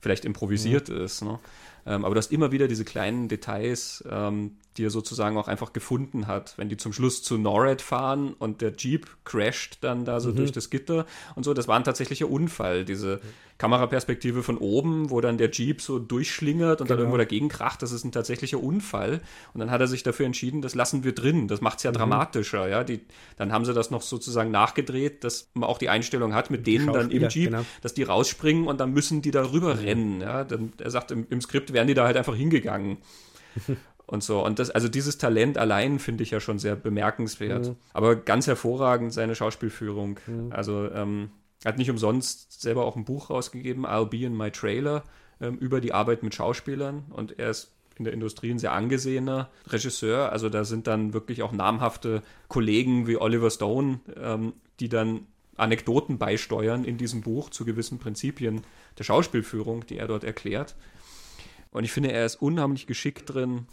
vielleicht 0.00 0.24
improvisiert 0.24 0.88
mhm. 0.88 1.00
ist. 1.00 1.22
Ne? 1.22 1.38
Ähm, 1.86 2.04
aber 2.04 2.14
du 2.14 2.18
hast 2.18 2.32
immer 2.32 2.52
wieder 2.52 2.68
diese 2.68 2.84
kleinen 2.84 3.28
Details, 3.28 4.04
ähm, 4.10 4.56
die 4.78 4.84
er 4.84 4.90
sozusagen 4.90 5.36
auch 5.36 5.48
einfach 5.48 5.72
gefunden 5.72 6.26
hat. 6.28 6.54
Wenn 6.56 6.68
die 6.68 6.76
zum 6.76 6.92
Schluss 6.92 7.22
zu 7.22 7.36
NORAD 7.36 7.82
fahren 7.82 8.34
und 8.38 8.60
der 8.60 8.72
Jeep 8.76 9.08
crasht 9.24 9.78
dann 9.80 10.04
da 10.04 10.20
so 10.20 10.30
mhm. 10.30 10.36
durch 10.36 10.52
das 10.52 10.70
Gitter 10.70 11.04
und 11.34 11.44
so, 11.44 11.52
das 11.52 11.66
war 11.66 11.76
ein 11.76 11.84
tatsächlicher 11.84 12.30
Unfall. 12.30 12.84
Diese 12.84 13.20
Kameraperspektive 13.58 14.44
von 14.44 14.56
oben, 14.56 15.10
wo 15.10 15.20
dann 15.20 15.36
der 15.36 15.50
Jeep 15.50 15.82
so 15.82 15.98
durchschlingert 15.98 16.80
und 16.80 16.86
genau. 16.86 16.88
dann 16.88 16.98
irgendwo 16.98 17.16
dagegen 17.16 17.48
kracht, 17.48 17.82
das 17.82 17.90
ist 17.90 18.04
ein 18.04 18.12
tatsächlicher 18.12 18.62
Unfall. 18.62 19.20
Und 19.52 19.58
dann 19.58 19.72
hat 19.72 19.80
er 19.80 19.88
sich 19.88 20.04
dafür 20.04 20.26
entschieden, 20.26 20.62
das 20.62 20.76
lassen 20.76 21.02
wir 21.02 21.12
drin. 21.12 21.48
Das 21.48 21.60
macht 21.60 21.78
es 21.78 21.82
ja 21.82 21.90
mhm. 21.90 21.96
dramatischer. 21.96 22.68
Ja? 22.68 22.84
Die, 22.84 23.00
dann 23.36 23.52
haben 23.52 23.64
sie 23.64 23.74
das 23.74 23.90
noch 23.90 24.02
sozusagen 24.02 24.52
nachgedreht, 24.52 25.24
dass 25.24 25.50
man 25.54 25.68
auch 25.68 25.78
die 25.78 25.88
Einstellung 25.88 26.34
hat 26.34 26.50
mit 26.50 26.68
denen 26.68 26.92
dann 26.92 27.10
im 27.10 27.28
Jeep, 27.28 27.50
genau. 27.50 27.64
dass 27.82 27.94
die 27.94 28.04
rausspringen 28.04 28.68
und 28.68 28.78
dann 28.78 28.92
müssen 28.92 29.22
die 29.22 29.32
da 29.32 29.50
rüber 29.50 29.74
mhm. 29.74 29.80
rennen. 29.80 30.20
Ja? 30.20 30.44
Dann, 30.44 30.72
er 30.78 30.92
sagt, 30.92 31.10
im, 31.10 31.26
im 31.28 31.40
Skript 31.40 31.72
wären 31.72 31.88
die 31.88 31.94
da 31.94 32.04
halt 32.04 32.16
einfach 32.16 32.36
hingegangen. 32.36 32.98
und 34.08 34.22
so. 34.22 34.44
Und 34.44 34.58
das, 34.58 34.70
also 34.70 34.88
dieses 34.88 35.18
Talent 35.18 35.58
allein 35.58 35.98
finde 35.98 36.22
ich 36.22 36.30
ja 36.30 36.40
schon 36.40 36.58
sehr 36.58 36.74
bemerkenswert. 36.76 37.68
Mhm. 37.68 37.76
Aber 37.92 38.16
ganz 38.16 38.46
hervorragend 38.46 39.12
seine 39.12 39.34
Schauspielführung. 39.34 40.18
Mhm. 40.26 40.50
Also 40.50 40.90
ähm, 40.90 41.30
hat 41.64 41.76
nicht 41.76 41.90
umsonst 41.90 42.60
selber 42.60 42.86
auch 42.86 42.96
ein 42.96 43.04
Buch 43.04 43.28
rausgegeben, 43.28 43.86
I'll 43.86 44.06
Be 44.06 44.24
in 44.24 44.36
My 44.36 44.50
Trailer, 44.50 45.04
ähm, 45.40 45.58
über 45.58 45.80
die 45.82 45.92
Arbeit 45.92 46.22
mit 46.22 46.34
Schauspielern. 46.34 47.04
Und 47.10 47.38
er 47.38 47.50
ist 47.50 47.74
in 47.98 48.04
der 48.04 48.14
Industrie 48.14 48.50
ein 48.50 48.58
sehr 48.58 48.72
angesehener 48.72 49.50
Regisseur. 49.66 50.32
Also 50.32 50.48
da 50.48 50.64
sind 50.64 50.86
dann 50.86 51.12
wirklich 51.12 51.42
auch 51.42 51.52
namhafte 51.52 52.22
Kollegen 52.48 53.06
wie 53.06 53.18
Oliver 53.18 53.50
Stone, 53.50 54.00
ähm, 54.16 54.54
die 54.80 54.88
dann 54.88 55.26
Anekdoten 55.56 56.16
beisteuern 56.16 56.84
in 56.84 56.96
diesem 56.96 57.20
Buch 57.20 57.50
zu 57.50 57.66
gewissen 57.66 57.98
Prinzipien 57.98 58.62
der 58.98 59.04
Schauspielführung, 59.04 59.84
die 59.86 59.98
er 59.98 60.06
dort 60.06 60.24
erklärt. 60.24 60.76
Und 61.72 61.84
ich 61.84 61.92
finde, 61.92 62.12
er 62.12 62.24
ist 62.24 62.36
unheimlich 62.36 62.86
geschickt 62.86 63.34
drin, 63.34 63.66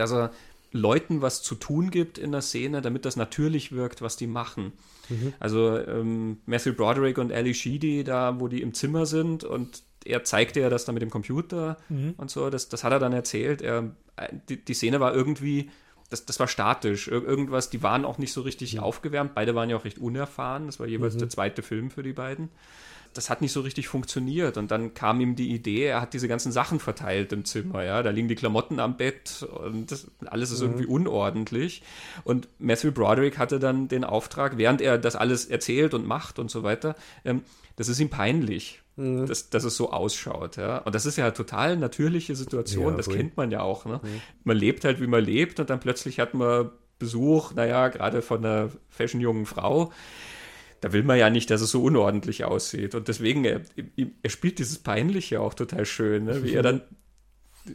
dass 0.00 0.12
er 0.12 0.30
Leuten 0.72 1.20
was 1.20 1.42
zu 1.42 1.54
tun 1.54 1.90
gibt 1.90 2.18
in 2.18 2.32
der 2.32 2.42
Szene, 2.42 2.80
damit 2.80 3.04
das 3.04 3.16
natürlich 3.16 3.72
wirkt, 3.72 4.02
was 4.02 4.16
die 4.16 4.26
machen. 4.26 4.72
Mhm. 5.08 5.32
Also 5.40 5.78
ähm, 5.78 6.38
Matthew 6.46 6.74
Broderick 6.74 7.18
und 7.18 7.32
Ali 7.32 7.54
Sheedy, 7.54 8.04
da 8.04 8.38
wo 8.38 8.48
die 8.48 8.62
im 8.62 8.72
Zimmer 8.74 9.06
sind 9.06 9.44
und 9.44 9.82
er 10.04 10.24
zeigte 10.24 10.60
ja 10.60 10.70
das 10.70 10.84
dann 10.84 10.94
mit 10.94 11.02
dem 11.02 11.10
Computer 11.10 11.76
mhm. 11.88 12.14
und 12.16 12.30
so, 12.30 12.50
das, 12.50 12.68
das 12.68 12.84
hat 12.84 12.92
er 12.92 12.98
dann 12.98 13.12
erzählt. 13.12 13.62
Er, 13.62 13.90
die, 14.48 14.64
die 14.64 14.74
Szene 14.74 15.00
war 15.00 15.12
irgendwie, 15.12 15.70
das, 16.08 16.24
das 16.24 16.40
war 16.40 16.48
statisch. 16.48 17.08
Ir 17.08 17.22
irgendwas, 17.22 17.68
die 17.70 17.82
waren 17.82 18.04
auch 18.04 18.18
nicht 18.18 18.32
so 18.32 18.40
richtig 18.40 18.74
mhm. 18.74 18.80
aufgewärmt. 18.80 19.34
Beide 19.34 19.54
waren 19.54 19.68
ja 19.68 19.76
auch 19.76 19.84
recht 19.84 19.98
unerfahren. 19.98 20.66
Das 20.66 20.80
war 20.80 20.86
jeweils 20.86 21.14
mhm. 21.14 21.20
der 21.20 21.28
zweite 21.28 21.62
Film 21.62 21.90
für 21.90 22.02
die 22.02 22.12
beiden 22.12 22.48
das 23.14 23.30
hat 23.30 23.40
nicht 23.40 23.52
so 23.52 23.60
richtig 23.60 23.88
funktioniert. 23.88 24.56
Und 24.56 24.70
dann 24.70 24.94
kam 24.94 25.20
ihm 25.20 25.36
die 25.36 25.50
Idee, 25.50 25.84
er 25.84 26.00
hat 26.00 26.12
diese 26.12 26.28
ganzen 26.28 26.52
Sachen 26.52 26.80
verteilt 26.80 27.32
im 27.32 27.44
Zimmer, 27.44 27.82
ja. 27.84 28.02
Da 28.02 28.10
liegen 28.10 28.28
die 28.28 28.34
Klamotten 28.34 28.80
am 28.80 28.96
Bett 28.96 29.42
und 29.42 29.90
das, 29.90 30.06
alles 30.26 30.50
ist 30.50 30.60
mhm. 30.60 30.66
irgendwie 30.66 30.86
unordentlich. 30.86 31.82
Und 32.24 32.48
Matthew 32.58 32.92
Broderick 32.92 33.38
hatte 33.38 33.58
dann 33.58 33.88
den 33.88 34.04
Auftrag, 34.04 34.58
während 34.58 34.80
er 34.80 34.98
das 34.98 35.16
alles 35.16 35.46
erzählt 35.46 35.94
und 35.94 36.06
macht 36.06 36.38
und 36.38 36.50
so 36.50 36.62
weiter, 36.62 36.94
ähm, 37.24 37.42
das 37.76 37.88
ist 37.88 38.00
ihm 38.00 38.10
peinlich. 38.10 38.82
Mhm. 38.96 39.26
Dass, 39.26 39.50
dass 39.50 39.64
es 39.64 39.76
so 39.76 39.92
ausschaut. 39.92 40.56
Ja? 40.56 40.78
Und 40.78 40.94
das 40.94 41.06
ist 41.06 41.16
ja 41.16 41.24
eine 41.24 41.32
total 41.32 41.76
natürliche 41.76 42.36
Situation, 42.36 42.92
ja, 42.92 42.96
das 42.96 43.08
kennt 43.08 43.36
man 43.36 43.50
ja 43.50 43.62
auch. 43.62 43.86
Ne? 43.86 44.00
Mhm. 44.02 44.20
Man 44.44 44.56
lebt 44.56 44.84
halt, 44.84 45.00
wie 45.00 45.06
man 45.06 45.24
lebt, 45.24 45.58
und 45.60 45.70
dann 45.70 45.80
plötzlich 45.80 46.20
hat 46.20 46.34
man 46.34 46.70
Besuch, 46.98 47.54
naja, 47.54 47.88
gerade 47.88 48.20
von 48.20 48.44
einer 48.44 48.70
fashion-jungen 48.90 49.46
Frau 49.46 49.90
da 50.80 50.92
will 50.92 51.02
man 51.02 51.18
ja 51.18 51.30
nicht, 51.30 51.50
dass 51.50 51.60
es 51.60 51.70
so 51.70 51.82
unordentlich 51.82 52.44
aussieht. 52.44 52.94
Und 52.94 53.08
deswegen, 53.08 53.44
er, 53.44 53.60
er 54.22 54.30
spielt 54.30 54.58
dieses 54.58 54.78
Peinliche 54.78 55.40
auch 55.40 55.54
total 55.54 55.84
schön, 55.84 56.24
ne? 56.24 56.42
wie 56.42 56.54
er 56.54 56.62
dann 56.62 56.82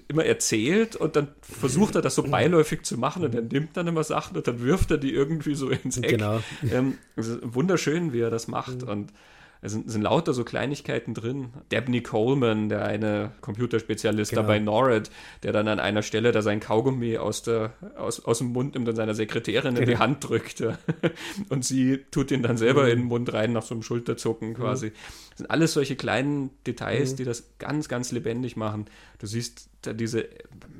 immer 0.08 0.26
erzählt 0.26 0.96
und 0.96 1.16
dann 1.16 1.28
versucht 1.42 1.96
er 1.96 2.02
das 2.02 2.16
so 2.16 2.24
beiläufig 2.24 2.84
zu 2.84 2.98
machen 2.98 3.24
und 3.24 3.36
er 3.36 3.42
nimmt 3.42 3.78
dann 3.78 3.86
immer 3.86 4.04
Sachen 4.04 4.36
und 4.36 4.48
dann 4.48 4.60
wirft 4.62 4.90
er 4.90 4.98
die 4.98 5.14
irgendwie 5.14 5.54
so 5.54 5.70
ins 5.70 5.98
Eck. 5.98 6.10
Genau. 6.10 6.42
Ähm, 6.72 6.98
wunderschön, 7.16 8.12
wie 8.12 8.22
er 8.22 8.32
das 8.32 8.48
macht. 8.48 8.82
Mhm. 8.82 8.90
Und 8.90 9.14
es 9.62 9.72
sind, 9.72 9.90
sind, 9.90 10.02
lauter 10.02 10.34
so 10.34 10.44
Kleinigkeiten 10.44 11.14
drin. 11.14 11.50
Dabney 11.70 12.02
Coleman, 12.02 12.70
der 12.70 12.86
eine 12.86 13.32
Computerspezialist 13.42 14.32
genau. 14.32 14.44
da 14.44 14.48
bei 14.48 14.60
NORAD, 14.60 15.10
der 15.44 15.54
dann 15.54 15.68
an 15.68 15.80
einer 15.80 16.04
Stelle 16.04 16.32
da 16.32 16.42
sein 16.42 16.60
Kaugummi 16.60 17.18
aus, 17.18 17.42
der, 17.44 17.74
aus, 17.98 18.24
aus 18.24 18.40
dem 18.40 18.48
Mund 18.48 18.76
nimmt 18.76 18.88
und 18.88 18.96
seiner 18.96 19.16
Sekretärin 19.16 19.76
in 19.76 19.82
die 19.82 19.94
genau. 19.94 20.00
Hand 20.00 20.28
drückt. 20.28 20.64
Und 21.50 21.66
sie 21.66 22.06
tut 22.12 22.32
ihn 22.32 22.44
dann 22.44 22.58
selber 22.58 22.84
mhm. 22.84 22.90
in 22.90 23.00
den 23.00 23.08
Mund 23.08 23.34
rein 23.34 23.54
nach 23.54 23.64
so 23.64 23.76
einem 23.76 23.84
Schulterzucken 23.84 24.50
mhm. 24.50 24.54
quasi. 24.56 24.92
Das 25.30 25.40
sind 25.40 25.52
alles 25.52 25.74
solche 25.74 25.96
kleinen 25.96 26.52
Details, 26.66 27.14
mhm. 27.14 27.16
die 27.18 27.24
das 27.24 27.58
ganz, 27.60 27.90
ganz 27.90 28.12
lebendig 28.12 28.56
machen. 28.56 28.86
Du 29.20 29.28
siehst 29.28 29.70
da 29.82 29.94
diese 29.94 30.28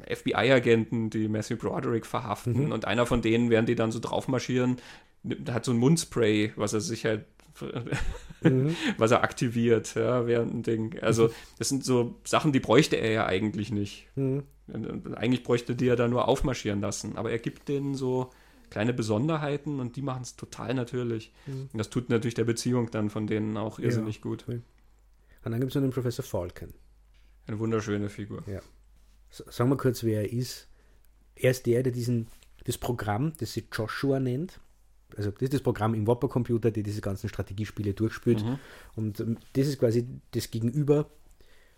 FBI-Agenten, 0.08 1.10
die 1.10 1.28
Matthew 1.28 1.58
Broderick 1.58 2.06
verhaften 2.06 2.66
mhm. 2.66 2.72
und 2.72 2.86
einer 2.86 3.06
von 3.06 3.22
denen, 3.22 3.50
während 3.50 3.70
die 3.70 3.76
dann 3.76 3.92
so 3.92 4.00
draufmarschieren, 4.00 4.78
hat 5.50 5.66
so 5.66 5.72
ein 5.72 5.78
Mundspray, 5.78 6.54
was 6.56 6.74
er 6.74 6.82
sich 6.82 7.06
halt 7.06 7.26
mhm. 8.42 8.76
was 8.98 9.12
er 9.12 9.24
aktiviert, 9.24 9.96
ja, 9.96 10.28
während 10.28 10.54
ein 10.54 10.64
Ding. 10.64 11.00
Also, 11.02 11.30
das 11.58 11.70
sind 11.70 11.84
so 11.84 12.16
Sachen, 12.24 12.52
die 12.52 12.60
bräuchte 12.60 12.96
er 12.96 13.12
ja 13.12 13.26
eigentlich 13.26 13.72
nicht. 13.72 14.08
Mhm. 14.16 14.44
Eigentlich 15.16 15.44
bräuchte 15.44 15.76
die 15.76 15.86
ja 15.86 15.96
da 15.96 16.08
nur 16.08 16.28
aufmarschieren 16.28 16.82
lassen. 16.82 17.18
Aber 17.18 17.32
er 17.32 17.40
gibt 17.40 17.68
denen 17.68 17.96
so 17.96 18.32
kleine 18.70 18.94
Besonderheiten 18.94 19.80
und 19.80 19.96
die 19.96 20.02
machen 20.02 20.24
es 20.24 20.36
total 20.36 20.74
natürlich. 20.74 21.32
Mhm. 21.46 21.70
Und 21.72 21.78
das 21.78 21.90
tut 21.90 22.10
natürlich 22.10 22.34
der 22.34 22.46
Beziehung 22.46 22.90
dann 22.92 23.10
von 23.10 23.28
denen 23.28 23.58
auch 23.58 23.80
irrsinnig 23.80 24.18
ja. 24.18 24.22
gut. 24.22 24.46
Und 24.48 24.64
dann 25.44 25.60
gibt 25.60 25.72
es 25.72 25.76
noch 25.76 25.82
den 25.82 25.92
Professor 25.92 26.26
Falcon. 26.26 26.74
Eine 27.48 27.60
wunderschöne 27.60 28.10
Figur. 28.10 28.44
Ja. 28.48 28.62
Sagen 29.30 29.70
wir 29.70 29.78
kurz, 29.78 30.04
wer 30.04 30.22
er 30.22 30.34
ist. 30.34 30.68
Er 31.36 31.52
ist 31.52 31.66
der, 31.66 31.84
der 31.84 31.92
diesen, 31.92 32.28
das 32.64 32.78
Programm, 32.78 33.34
das 33.40 33.54
sie 33.54 33.66
Joshua 33.72 34.20
nennt, 34.20 34.60
also 35.18 35.32
das 35.32 35.42
ist 35.42 35.54
das 35.54 35.62
Programm 35.62 35.94
im 35.94 36.08
Whopper-Computer, 36.08 36.72
der 36.72 36.84
diese 36.84 37.02
ganzen 37.02 37.30
Strategiespiele 37.30 37.94
durchspielt. 37.94 38.44
Mhm. 38.44 38.60
Und 38.96 39.20
ähm, 39.20 39.38
das 39.54 39.68
ist 39.68 39.80
quasi 39.80 40.08
das 40.32 40.52
Gegenüber 40.52 41.10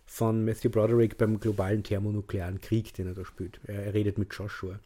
von 0.05 0.43
Matthew 0.45 0.69
Broderick 0.69 1.17
beim 1.17 1.39
globalen 1.39 1.83
thermonuklearen 1.83 2.61
Krieg, 2.61 2.93
den 2.93 3.07
er 3.07 3.13
da 3.13 3.25
spielt. 3.25 3.59
Er, 3.65 3.85
er, 3.85 3.93
redet 3.93 4.17
mit 4.17 4.33
Joshua. 4.33 4.79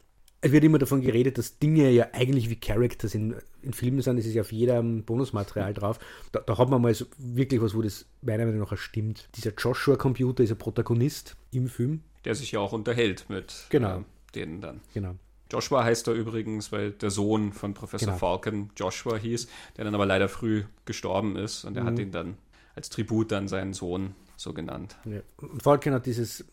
Es 0.43 0.51
wird 0.51 0.63
immer 0.63 0.79
davon 0.79 1.01
geredet, 1.01 1.37
dass 1.37 1.59
Dinge 1.59 1.91
ja 1.91 2.07
eigentlich 2.13 2.49
wie 2.49 2.55
Characters 2.55 3.13
in, 3.13 3.35
in 3.61 3.73
Filmen 3.73 4.01
sind. 4.01 4.17
Das 4.17 4.25
ist 4.25 4.33
ja 4.33 4.41
auf 4.41 4.51
jedem 4.51 5.03
Bonusmaterial 5.03 5.75
drauf. 5.75 5.99
Da, 6.31 6.39
da 6.39 6.57
hat 6.57 6.69
man 6.69 6.81
mal 6.81 6.93
so 6.95 7.05
wirklich 7.19 7.61
was, 7.61 7.75
wo 7.75 7.83
das 7.83 8.07
meiner 8.23 8.45
Meinung 8.45 8.61
nach 8.61 8.75
stimmt. 8.75 9.29
Dieser 9.35 9.53
Joshua-Computer 9.55 10.43
ist 10.43 10.51
ein 10.51 10.57
Protagonist 10.57 11.37
im 11.51 11.67
Film. 11.67 12.01
Der 12.25 12.33
sich 12.33 12.53
ja 12.53 12.59
auch 12.59 12.73
unterhält 12.73 13.29
mit 13.29 13.67
genau. 13.69 13.99
äh, 13.99 14.03
denen 14.33 14.61
dann. 14.61 14.81
Genau. 14.95 15.15
Joshua 15.51 15.83
heißt 15.83 16.07
er 16.07 16.13
übrigens, 16.13 16.71
weil 16.71 16.91
der 16.91 17.11
Sohn 17.11 17.51
von 17.51 17.73
Professor 17.73 18.07
genau. 18.07 18.17
Falcon 18.17 18.69
Joshua 18.75 19.17
hieß, 19.17 19.47
der 19.77 19.85
dann 19.85 19.95
aber 19.95 20.05
leider 20.05 20.29
früh 20.29 20.63
gestorben 20.85 21.35
ist 21.35 21.65
und 21.65 21.75
er 21.75 21.83
mhm. 21.83 21.87
hat 21.87 21.99
ihn 21.99 22.11
dann 22.11 22.37
als 22.75 22.89
Tribut 22.89 23.33
an 23.33 23.47
seinen 23.47 23.73
Sohn 23.73 24.15
so 24.37 24.53
genannt. 24.53 24.95
Ja. 25.05 25.19
Falcon 25.61 25.93
hat 25.93 26.05
dieses, 26.05 26.45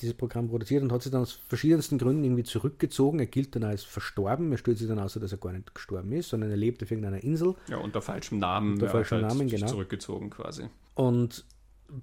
dieses 0.00 0.14
Programm 0.14 0.48
produziert 0.48 0.82
und 0.82 0.92
hat 0.92 1.02
sich 1.02 1.10
dann 1.10 1.22
aus 1.22 1.32
verschiedensten 1.32 1.96
Gründen 1.96 2.24
irgendwie 2.24 2.44
zurückgezogen. 2.44 3.18
Er 3.18 3.26
gilt 3.26 3.56
dann 3.56 3.64
als 3.64 3.82
verstorben. 3.82 4.52
Er 4.52 4.58
stellt 4.58 4.78
sich 4.78 4.86
dann 4.86 4.98
aus, 4.98 5.14
dass 5.14 5.32
er 5.32 5.38
gar 5.38 5.52
nicht 5.52 5.74
gestorben 5.74 6.12
ist, 6.12 6.28
sondern 6.28 6.50
er 6.50 6.56
lebt 6.56 6.82
auf 6.82 6.90
irgendeiner 6.90 7.24
Insel. 7.24 7.54
Ja, 7.68 7.78
unter 7.78 8.02
falschem 8.02 8.38
Namen. 8.38 8.74
Unter 8.74 8.90
falschem 8.90 9.22
halt 9.22 9.28
Namen, 9.28 9.48
genau. 9.48 9.66
Zurückgezogen 9.66 10.30
quasi. 10.30 10.68
Und 10.94 11.46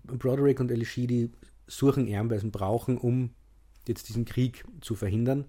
Broderick 0.06 0.60
und 0.60 0.72
Elishidi 0.72 1.32
suchen 1.68 2.08
ihn, 2.08 2.30
weil 2.30 2.40
sie 2.40 2.48
ihn 2.48 2.52
brauchen, 2.52 2.98
um 2.98 3.30
jetzt 3.88 4.10
diesen 4.10 4.26
Krieg 4.26 4.66
zu 4.82 4.96
verhindern 4.96 5.46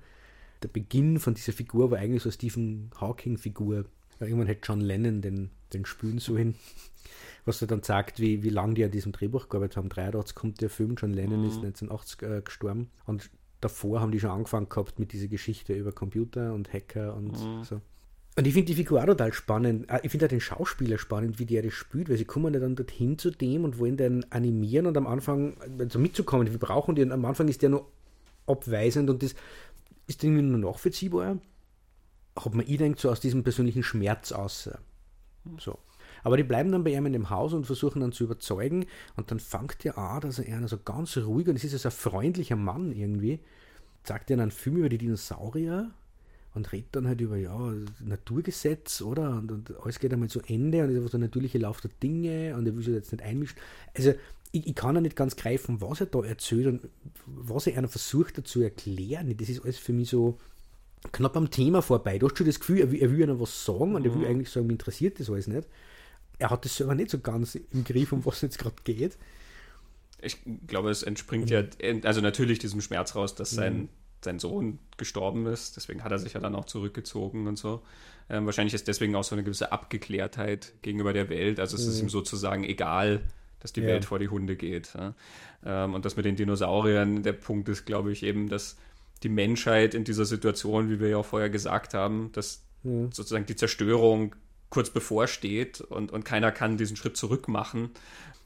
der 0.64 0.68
Beginn 0.68 1.20
von 1.20 1.34
dieser 1.34 1.52
Figur 1.52 1.90
war 1.90 1.98
eigentlich 1.98 2.22
so 2.22 2.28
eine 2.28 2.34
Stephen 2.34 2.90
Hawking-Figur. 3.00 3.84
Irgendwann 4.18 4.46
hätte 4.46 4.66
John 4.66 4.80
Lennon 4.80 5.20
den, 5.20 5.50
den 5.72 5.84
spülen 5.84 6.18
sollen. 6.18 6.54
Was 7.44 7.60
er 7.60 7.68
dann 7.68 7.82
sagt, 7.82 8.20
wie, 8.20 8.42
wie 8.42 8.48
lange 8.48 8.72
die 8.72 8.84
an 8.84 8.90
diesem 8.90 9.12
Drehbuch 9.12 9.50
gearbeitet 9.50 9.76
haben. 9.76 9.90
83 9.90 10.34
kommt 10.34 10.62
der 10.62 10.70
Film, 10.70 10.94
John 10.96 11.12
Lennon 11.12 11.42
mhm. 11.42 11.48
ist 11.48 11.56
1980 11.56 12.22
äh, 12.22 12.40
gestorben. 12.40 12.88
Und 13.04 13.30
davor 13.60 14.00
haben 14.00 14.12
die 14.12 14.20
schon 14.20 14.30
angefangen 14.30 14.70
gehabt 14.70 14.98
mit 14.98 15.12
dieser 15.12 15.28
Geschichte 15.28 15.74
über 15.74 15.92
Computer 15.92 16.54
und 16.54 16.72
Hacker 16.72 17.14
und 17.14 17.32
mhm. 17.32 17.64
so. 17.64 17.82
Und 18.36 18.46
ich 18.46 18.54
finde 18.54 18.66
die 18.66 18.74
Figur 18.74 19.00
auch 19.00 19.06
total 19.06 19.32
spannend. 19.32 19.90
Ah, 19.90 20.00
ich 20.02 20.10
finde 20.10 20.26
auch 20.26 20.30
den 20.30 20.40
Schauspieler 20.40 20.98
spannend, 20.98 21.38
wie 21.38 21.46
der 21.46 21.62
das 21.62 21.74
spielt, 21.74 22.08
weil 22.08 22.16
sie 22.16 22.24
kommen 22.24 22.52
ja 22.54 22.60
dann 22.60 22.74
dorthin 22.74 23.18
zu 23.18 23.30
dem 23.30 23.64
und 23.64 23.78
wollen 23.78 23.96
den 23.96 24.30
animieren 24.32 24.86
und 24.86 24.96
am 24.96 25.06
Anfang, 25.06 25.56
so 25.88 25.98
mitzukommen, 25.98 26.50
wir 26.50 26.58
brauchen 26.58 26.94
den, 26.94 27.12
am 27.12 27.24
Anfang 27.26 27.46
ist 27.48 27.62
der 27.62 27.68
nur 27.68 27.86
abweisend 28.46 29.08
und 29.08 29.22
das 29.22 29.34
ist 30.07 30.22
irgendwie 30.22 30.42
nur 30.42 30.59
nachvollziehbar. 30.59 31.38
Hat 32.36 32.55
man 32.55 32.66
ich 32.66 32.78
denkt 32.78 33.00
so 33.00 33.11
aus 33.11 33.20
diesem 33.20 33.44
persönlichen 33.44 33.82
Schmerz 33.82 34.32
aus. 34.32 34.70
So. 35.59 35.78
Aber 36.22 36.36
die 36.36 36.42
bleiben 36.42 36.72
dann 36.72 36.84
bei 36.84 36.92
ihm 36.92 37.07
in 37.07 37.12
dem 37.12 37.30
Haus 37.30 37.52
und 37.52 37.66
versuchen 37.66 38.00
dann 38.00 38.12
zu 38.12 38.24
überzeugen. 38.24 38.86
Und 39.16 39.30
dann 39.30 39.40
fängt 39.40 39.84
er 39.84 39.98
an, 39.98 40.22
dass 40.22 40.38
er 40.38 40.57
einer 40.57 40.68
so 40.68 40.78
ganz 40.78 41.16
ruhig 41.16 41.48
und 41.48 41.57
es 41.57 41.64
ist 41.64 41.72
ja 41.72 41.78
so 41.78 41.88
ein 41.88 41.92
freundlicher 41.92 42.57
Mann 42.57 42.92
irgendwie. 42.92 43.40
Sagt 44.05 44.30
er 44.30 44.38
einen 44.38 44.50
Film 44.50 44.78
über 44.78 44.88
die 44.88 44.98
Dinosaurier 44.98 45.90
und 46.55 46.72
redet 46.72 46.96
dann 46.96 47.09
halt 47.09 47.20
über 47.20 47.36
ja, 47.36 47.72
Naturgesetz, 48.00 49.02
oder? 49.02 49.30
Und, 49.30 49.50
und 49.50 49.80
alles 49.82 49.98
geht 49.98 50.12
einmal 50.12 50.28
zu 50.28 50.40
Ende 50.46 50.82
und 50.82 50.90
ist 50.90 50.96
einfach 50.96 51.11
der 51.11 51.20
natürliche 51.20 51.59
Lauf 51.59 51.80
der 51.80 51.90
Dinge 52.02 52.57
und 52.57 52.66
er 52.66 52.74
will 52.74 52.82
sich 52.82 52.94
jetzt 52.94 53.12
nicht 53.12 53.22
einmischen. 53.22 53.59
Also 53.94 54.14
ich, 54.55 54.68
ich, 54.68 54.74
kann 54.74 54.94
ja 54.94 55.00
nicht 55.00 55.16
ganz 55.16 55.34
greifen, 55.34 55.80
was 55.80 56.00
er 56.00 56.07
da 56.07 56.22
erzählt 56.22 56.66
und 56.66 56.88
was 57.26 57.66
er 57.66 57.76
einer 57.76 57.88
versucht 57.88 58.46
zu 58.46 58.62
erklären. 58.62 59.36
Das 59.36 59.48
ist 59.48 59.64
alles 59.64 59.78
für 59.78 59.92
mich 59.92 60.11
so 60.11 60.38
knapp 61.11 61.36
am 61.36 61.50
Thema 61.50 61.82
vorbei. 61.82 62.18
Du 62.18 62.28
hast 62.28 62.38
schon 62.38 62.46
das 62.46 62.61
Gefühl, 62.61 62.78
er 62.78 62.92
will, 62.92 63.02
er 63.02 63.11
will 63.11 63.24
einer 63.24 63.40
was 63.40 63.64
sagen 63.64 63.96
und 63.96 64.07
er 64.07 64.14
will 64.14 64.22
mhm. 64.22 64.28
eigentlich 64.28 64.50
sagen, 64.50 64.68
mich 64.68 64.74
interessiert 64.74 65.18
das 65.18 65.28
alles 65.28 65.48
nicht. 65.48 65.66
Er 66.38 66.50
hat 66.50 66.64
das 66.64 66.76
selber 66.76 66.94
nicht 66.94 67.11
so 67.11 67.18
ganz 67.18 67.57
im 67.57 67.82
Griff, 67.82 68.12
um 68.12 68.24
was 68.24 68.36
es 68.36 68.42
jetzt 68.42 68.59
gerade 68.59 68.76
geht. 68.84 69.18
Ich 70.22 70.38
glaube, 70.68 70.90
es 70.90 71.02
entspringt 71.02 71.50
mhm. 71.50 71.68
ja, 71.80 71.94
also 72.05 72.20
natürlich 72.20 72.61
diesem 72.61 72.80
Schmerz 72.80 73.16
raus, 73.16 73.34
dass 73.34 73.50
sein, 73.50 73.76
mhm. 73.76 73.88
sein 74.24 74.38
Sohn 74.38 74.78
gestorben 74.96 75.46
ist. 75.46 75.76
Deswegen 75.76 76.05
hat 76.05 76.12
er 76.12 76.20
sich 76.20 76.34
ja 76.34 76.40
dann 76.40 76.55
auch 76.55 76.66
zurückgezogen 76.66 77.48
und 77.48 77.59
so. 77.59 77.82
Ähm, 78.30 78.46
wahrscheinlich 78.46 78.74
ist 78.74 78.86
deswegen 78.86 79.16
auch 79.16 79.24
so 79.24 79.34
eine 79.34 79.42
gewisse 79.42 79.72
Abgeklärtheit 79.72 80.74
gegenüber 80.82 81.12
der 81.12 81.28
Welt. 81.28 81.59
Also 81.59 81.76
es 81.76 81.86
ist 81.86 81.96
mhm. 81.96 82.07
ihm 82.07 82.11
sozusagen 82.11 82.62
egal, 82.62 83.20
dass 83.64 83.72
die 83.72 83.80
ja. 83.80 83.86
Welt 83.86 84.04
vor 84.04 84.18
die 84.18 84.28
Hunde 84.28 84.56
geht. 84.56 84.92
Ja? 84.94 85.14
Ähm, 85.64 85.94
und 85.94 86.04
das 86.04 86.16
mit 86.16 86.26
den 86.26 86.36
Dinosauriern, 86.36 87.22
der 87.22 87.32
Punkt 87.32 87.70
ist, 87.70 87.86
glaube 87.86 88.12
ich, 88.12 88.22
eben, 88.22 88.50
dass 88.50 88.76
die 89.22 89.30
Menschheit 89.30 89.94
in 89.94 90.04
dieser 90.04 90.26
Situation, 90.26 90.90
wie 90.90 91.00
wir 91.00 91.08
ja 91.08 91.16
auch 91.16 91.24
vorher 91.24 91.48
gesagt 91.48 91.94
haben, 91.94 92.30
dass 92.32 92.62
mhm. 92.82 93.10
sozusagen 93.10 93.46
die 93.46 93.56
Zerstörung 93.56 94.36
kurz 94.68 94.90
bevorsteht 94.90 95.80
und, 95.80 96.12
und 96.12 96.26
keiner 96.26 96.52
kann 96.52 96.76
diesen 96.76 96.94
Schritt 96.94 97.16
zurück 97.16 97.48
machen, 97.48 97.88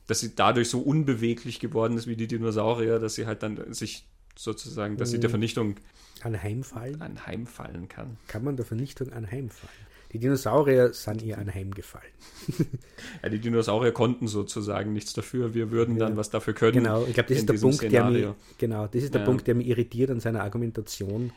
dass 0.07 0.21
sie 0.21 0.37
dadurch 0.37 0.71
so 0.71 0.79
unbeweglich 0.79 1.59
geworden 1.59 1.99
ist 1.99 2.07
wie 2.07 2.15
die 2.15 2.29
Dinosaurier, 2.29 3.01
dass 3.01 3.17
sie 3.17 3.27
halt 3.27 3.43
dann 3.43 3.75
sich 3.75 4.07
sozusagen, 4.37 4.99
dass 4.99 5.09
mhm. 5.09 5.13
sie 5.15 5.21
der 5.21 5.31
Vernichtung 5.31 5.75
anheimfallen? 6.23 7.03
anheimfallen 7.03 7.89
kann. 7.89 8.19
Kann 8.29 8.45
man 8.45 8.57
der 8.57 8.67
Vernichtung 8.67 9.13
anheimfallen? 9.13 9.89
Die 10.13 10.19
Dinosaurier 10.19 10.93
sind 10.95 11.23
ihr 11.23 11.39
anheimgefallen. 11.39 12.13
ja, 13.23 13.29
die 13.29 13.39
Dinosaurier 13.39 13.93
konnten 13.93 14.27
sozusagen 14.27 14.93
nichts 14.93 15.13
dafür. 15.13 15.53
Wir 15.53 15.71
würden 15.71 15.97
ja. 15.97 16.07
dann 16.07 16.17
was 16.17 16.31
dafür 16.31 16.55
können. 16.55 16.73
Genau, 16.73 17.05
ich 17.05 17.13
glaube, 17.13 17.29
das 17.29 17.39
ist 17.39 17.49
der 17.49 17.59
Punkt, 17.59 17.83
der 17.83 18.05
mich, 18.05 18.27
genau, 18.57 18.87
das 18.87 19.03
ist 19.03 19.15
der 19.15 19.21
ja. 19.21 19.27
Punkt, 19.27 19.47
der 19.47 19.55
mich 19.55 19.67
irritiert 19.67 20.11
an 20.11 20.21
seiner 20.21 20.43
Argumentation. 20.43 21.33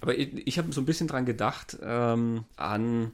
Aber 0.00 0.16
ich, 0.16 0.46
ich 0.46 0.58
habe 0.58 0.72
so 0.72 0.80
ein 0.80 0.84
bisschen 0.84 1.08
dran 1.08 1.24
gedacht, 1.24 1.78
ähm, 1.82 2.44
an 2.56 3.12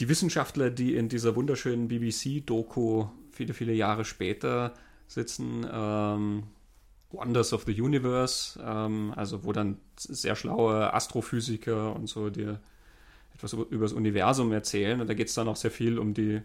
die 0.00 0.08
Wissenschaftler, 0.08 0.70
die 0.70 0.94
in 0.94 1.08
dieser 1.08 1.34
wunderschönen 1.34 1.88
BBC-Doku 1.88 3.06
viele, 3.32 3.52
viele 3.52 3.72
Jahre 3.72 4.04
später 4.04 4.74
sitzen, 5.08 5.66
ähm, 5.70 6.44
Wonders 7.10 7.52
of 7.52 7.64
the 7.64 7.80
Universe, 7.80 8.60
ähm, 8.62 9.12
also 9.16 9.44
wo 9.44 9.52
dann 9.52 9.78
sehr 9.96 10.36
schlaue 10.36 10.92
Astrophysiker 10.92 11.96
und 11.96 12.06
so 12.06 12.30
dir 12.30 12.60
etwas 13.38 13.52
über 13.54 13.84
das 13.84 13.92
Universum 13.92 14.52
erzählen. 14.52 15.00
Und 15.00 15.08
da 15.08 15.14
geht 15.14 15.28
es 15.28 15.34
dann 15.34 15.48
auch 15.48 15.56
sehr 15.56 15.70
viel 15.70 15.98
um 15.98 16.12
die 16.12 16.42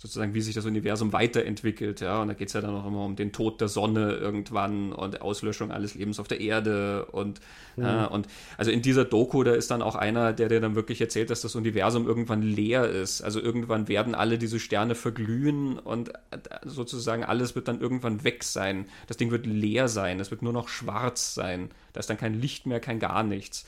sozusagen, 0.00 0.32
wie 0.32 0.40
sich 0.40 0.54
das 0.54 0.64
Universum 0.64 1.12
weiterentwickelt, 1.12 2.00
ja. 2.00 2.22
Und 2.22 2.28
da 2.28 2.34
geht 2.34 2.48
es 2.48 2.54
ja 2.54 2.62
dann 2.62 2.74
auch 2.74 2.86
immer 2.86 3.04
um 3.04 3.16
den 3.16 3.32
Tod 3.32 3.60
der 3.60 3.68
Sonne 3.68 4.14
irgendwann 4.14 4.94
und 4.94 5.20
Auslöschung 5.20 5.70
alles 5.72 5.94
Lebens 5.94 6.18
auf 6.18 6.26
der 6.26 6.40
Erde 6.40 7.04
und, 7.12 7.40
mhm. 7.76 7.84
äh, 7.84 8.06
und 8.06 8.26
also 8.56 8.70
in 8.70 8.80
dieser 8.80 9.04
Doku, 9.04 9.44
da 9.44 9.52
ist 9.52 9.70
dann 9.70 9.82
auch 9.82 9.96
einer, 9.96 10.32
der 10.32 10.48
dir 10.48 10.58
dann 10.58 10.74
wirklich 10.74 11.02
erzählt, 11.02 11.28
dass 11.28 11.42
das 11.42 11.54
Universum 11.54 12.06
irgendwann 12.06 12.40
leer 12.40 12.88
ist. 12.88 13.20
Also 13.20 13.40
irgendwann 13.40 13.88
werden 13.88 14.14
alle 14.14 14.38
diese 14.38 14.58
Sterne 14.58 14.94
verglühen 14.94 15.78
und 15.78 16.08
äh, 16.08 16.38
sozusagen 16.64 17.22
alles 17.22 17.54
wird 17.54 17.68
dann 17.68 17.78
irgendwann 17.78 18.24
weg 18.24 18.42
sein. 18.42 18.86
Das 19.06 19.18
Ding 19.18 19.30
wird 19.30 19.44
leer 19.44 19.88
sein, 19.88 20.18
es 20.18 20.30
wird 20.30 20.40
nur 20.40 20.54
noch 20.54 20.68
schwarz 20.68 21.34
sein. 21.34 21.68
Da 21.92 22.00
ist 22.00 22.08
dann 22.08 22.16
kein 22.16 22.40
Licht 22.40 22.64
mehr, 22.64 22.80
kein 22.80 23.00
gar 23.00 23.22
nichts. 23.22 23.66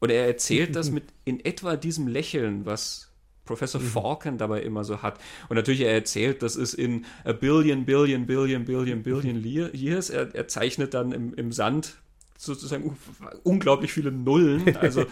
Und 0.00 0.10
er 0.10 0.26
erzählt 0.26 0.76
das 0.76 0.90
mit 0.92 1.04
in 1.24 1.44
etwa 1.44 1.76
diesem 1.76 2.08
Lächeln, 2.08 2.66
was 2.66 3.10
Professor 3.44 3.80
mhm. 3.80 3.86
Falcon 3.86 4.38
dabei 4.38 4.62
immer 4.62 4.84
so 4.84 5.02
hat. 5.02 5.18
Und 5.48 5.56
natürlich, 5.56 5.80
er 5.80 5.92
erzählt, 5.92 6.42
das 6.42 6.56
ist 6.56 6.74
in 6.74 7.06
a 7.24 7.32
billion, 7.32 7.84
billion, 7.84 8.26
billion, 8.26 8.64
billion, 8.64 9.02
billion 9.02 9.42
years. 9.42 10.10
Er, 10.10 10.34
er 10.34 10.48
zeichnet 10.48 10.94
dann 10.94 11.12
im, 11.12 11.32
im 11.34 11.52
Sand 11.52 11.96
sozusagen 12.36 12.96
unglaublich 13.44 13.92
viele 13.92 14.12
Nullen. 14.12 14.76
Also 14.80 15.06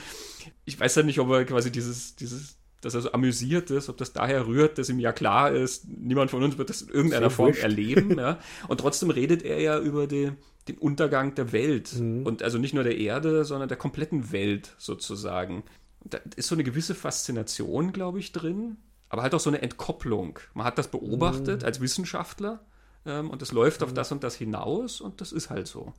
ich 0.66 0.78
weiß 0.78 0.96
ja 0.96 1.02
nicht, 1.02 1.18
ob 1.20 1.30
er 1.30 1.44
quasi 1.44 1.72
dieses, 1.72 2.16
dieses, 2.16 2.56
dass 2.84 2.94
er 2.94 3.00
so 3.00 3.12
amüsiert 3.12 3.70
ist, 3.70 3.88
ob 3.88 3.96
das 3.96 4.12
daher 4.12 4.46
rührt, 4.46 4.78
dass 4.78 4.88
ihm 4.88 4.98
ja 4.98 5.12
klar 5.12 5.52
ist, 5.52 5.86
niemand 5.88 6.30
von 6.30 6.42
uns 6.42 6.58
wird 6.58 6.70
das 6.70 6.82
in 6.82 6.88
irgendeiner 6.90 7.30
Form 7.30 7.48
wurscht. 7.48 7.62
erleben. 7.62 8.18
Ja. 8.24 8.38
Und 8.68 8.80
trotzdem 8.80 9.10
redet 9.10 9.42
er 9.42 9.60
ja 9.60 9.78
über 9.78 10.06
die, 10.06 10.32
den 10.68 10.78
Untergang 10.78 11.34
der 11.34 11.52
Welt. 11.52 11.94
Mhm. 11.98 12.24
Und 12.24 12.42
also 12.42 12.58
nicht 12.58 12.74
nur 12.74 12.84
der 12.84 12.96
Erde, 12.96 13.44
sondern 13.44 13.68
der 13.68 13.76
kompletten 13.76 14.30
Welt 14.32 14.74
sozusagen 14.78 15.64
da 16.04 16.18
ist 16.36 16.48
so 16.48 16.54
eine 16.54 16.64
gewisse 16.64 16.94
Faszination, 16.94 17.92
glaube 17.92 18.18
ich, 18.18 18.32
drin, 18.32 18.76
aber 19.08 19.22
halt 19.22 19.34
auch 19.34 19.40
so 19.40 19.50
eine 19.50 19.62
Entkopplung. 19.62 20.38
Man 20.52 20.66
hat 20.66 20.78
das 20.78 20.88
beobachtet 20.88 21.62
mhm. 21.62 21.66
als 21.66 21.80
Wissenschaftler 21.80 22.64
ähm, 23.06 23.30
und 23.30 23.42
es 23.42 23.52
läuft 23.52 23.80
mhm. 23.80 23.86
auf 23.86 23.94
das 23.94 24.12
und 24.12 24.22
das 24.22 24.36
hinaus 24.36 25.00
und 25.00 25.20
das 25.20 25.32
ist 25.32 25.50
halt 25.50 25.66
so. 25.66 25.94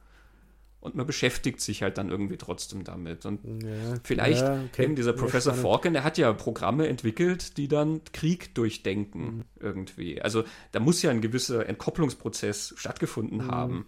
Und 0.86 0.94
man 0.94 1.08
beschäftigt 1.08 1.62
sich 1.62 1.82
halt 1.82 1.98
dann 1.98 2.10
irgendwie 2.10 2.38
trotzdem 2.38 2.84
damit. 2.84 3.26
Und 3.26 3.64
ja, 3.64 3.96
vielleicht 4.04 4.44
ja, 4.44 4.64
okay. 4.72 4.84
eben 4.84 4.96
dieser 4.96 5.14
Professor 5.14 5.54
ja, 5.54 5.60
Falken, 5.60 5.94
der 5.94 6.04
hat 6.04 6.20
ja 6.20 6.32
Programme 6.32 6.88
entwickelt, 6.88 7.58
die 7.58 7.68
dann 7.68 8.02
Krieg 8.14 8.54
durchdenken 8.54 9.38
mhm. 9.38 9.44
irgendwie. 9.60 10.22
Also 10.22 10.44
da 10.74 10.80
muss 10.80 11.02
ja 11.02 11.10
ein 11.10 11.22
gewisser 11.22 11.68
Entkopplungsprozess 11.68 12.76
stattgefunden 12.78 13.40
mhm. 13.40 13.52
haben. 13.52 13.88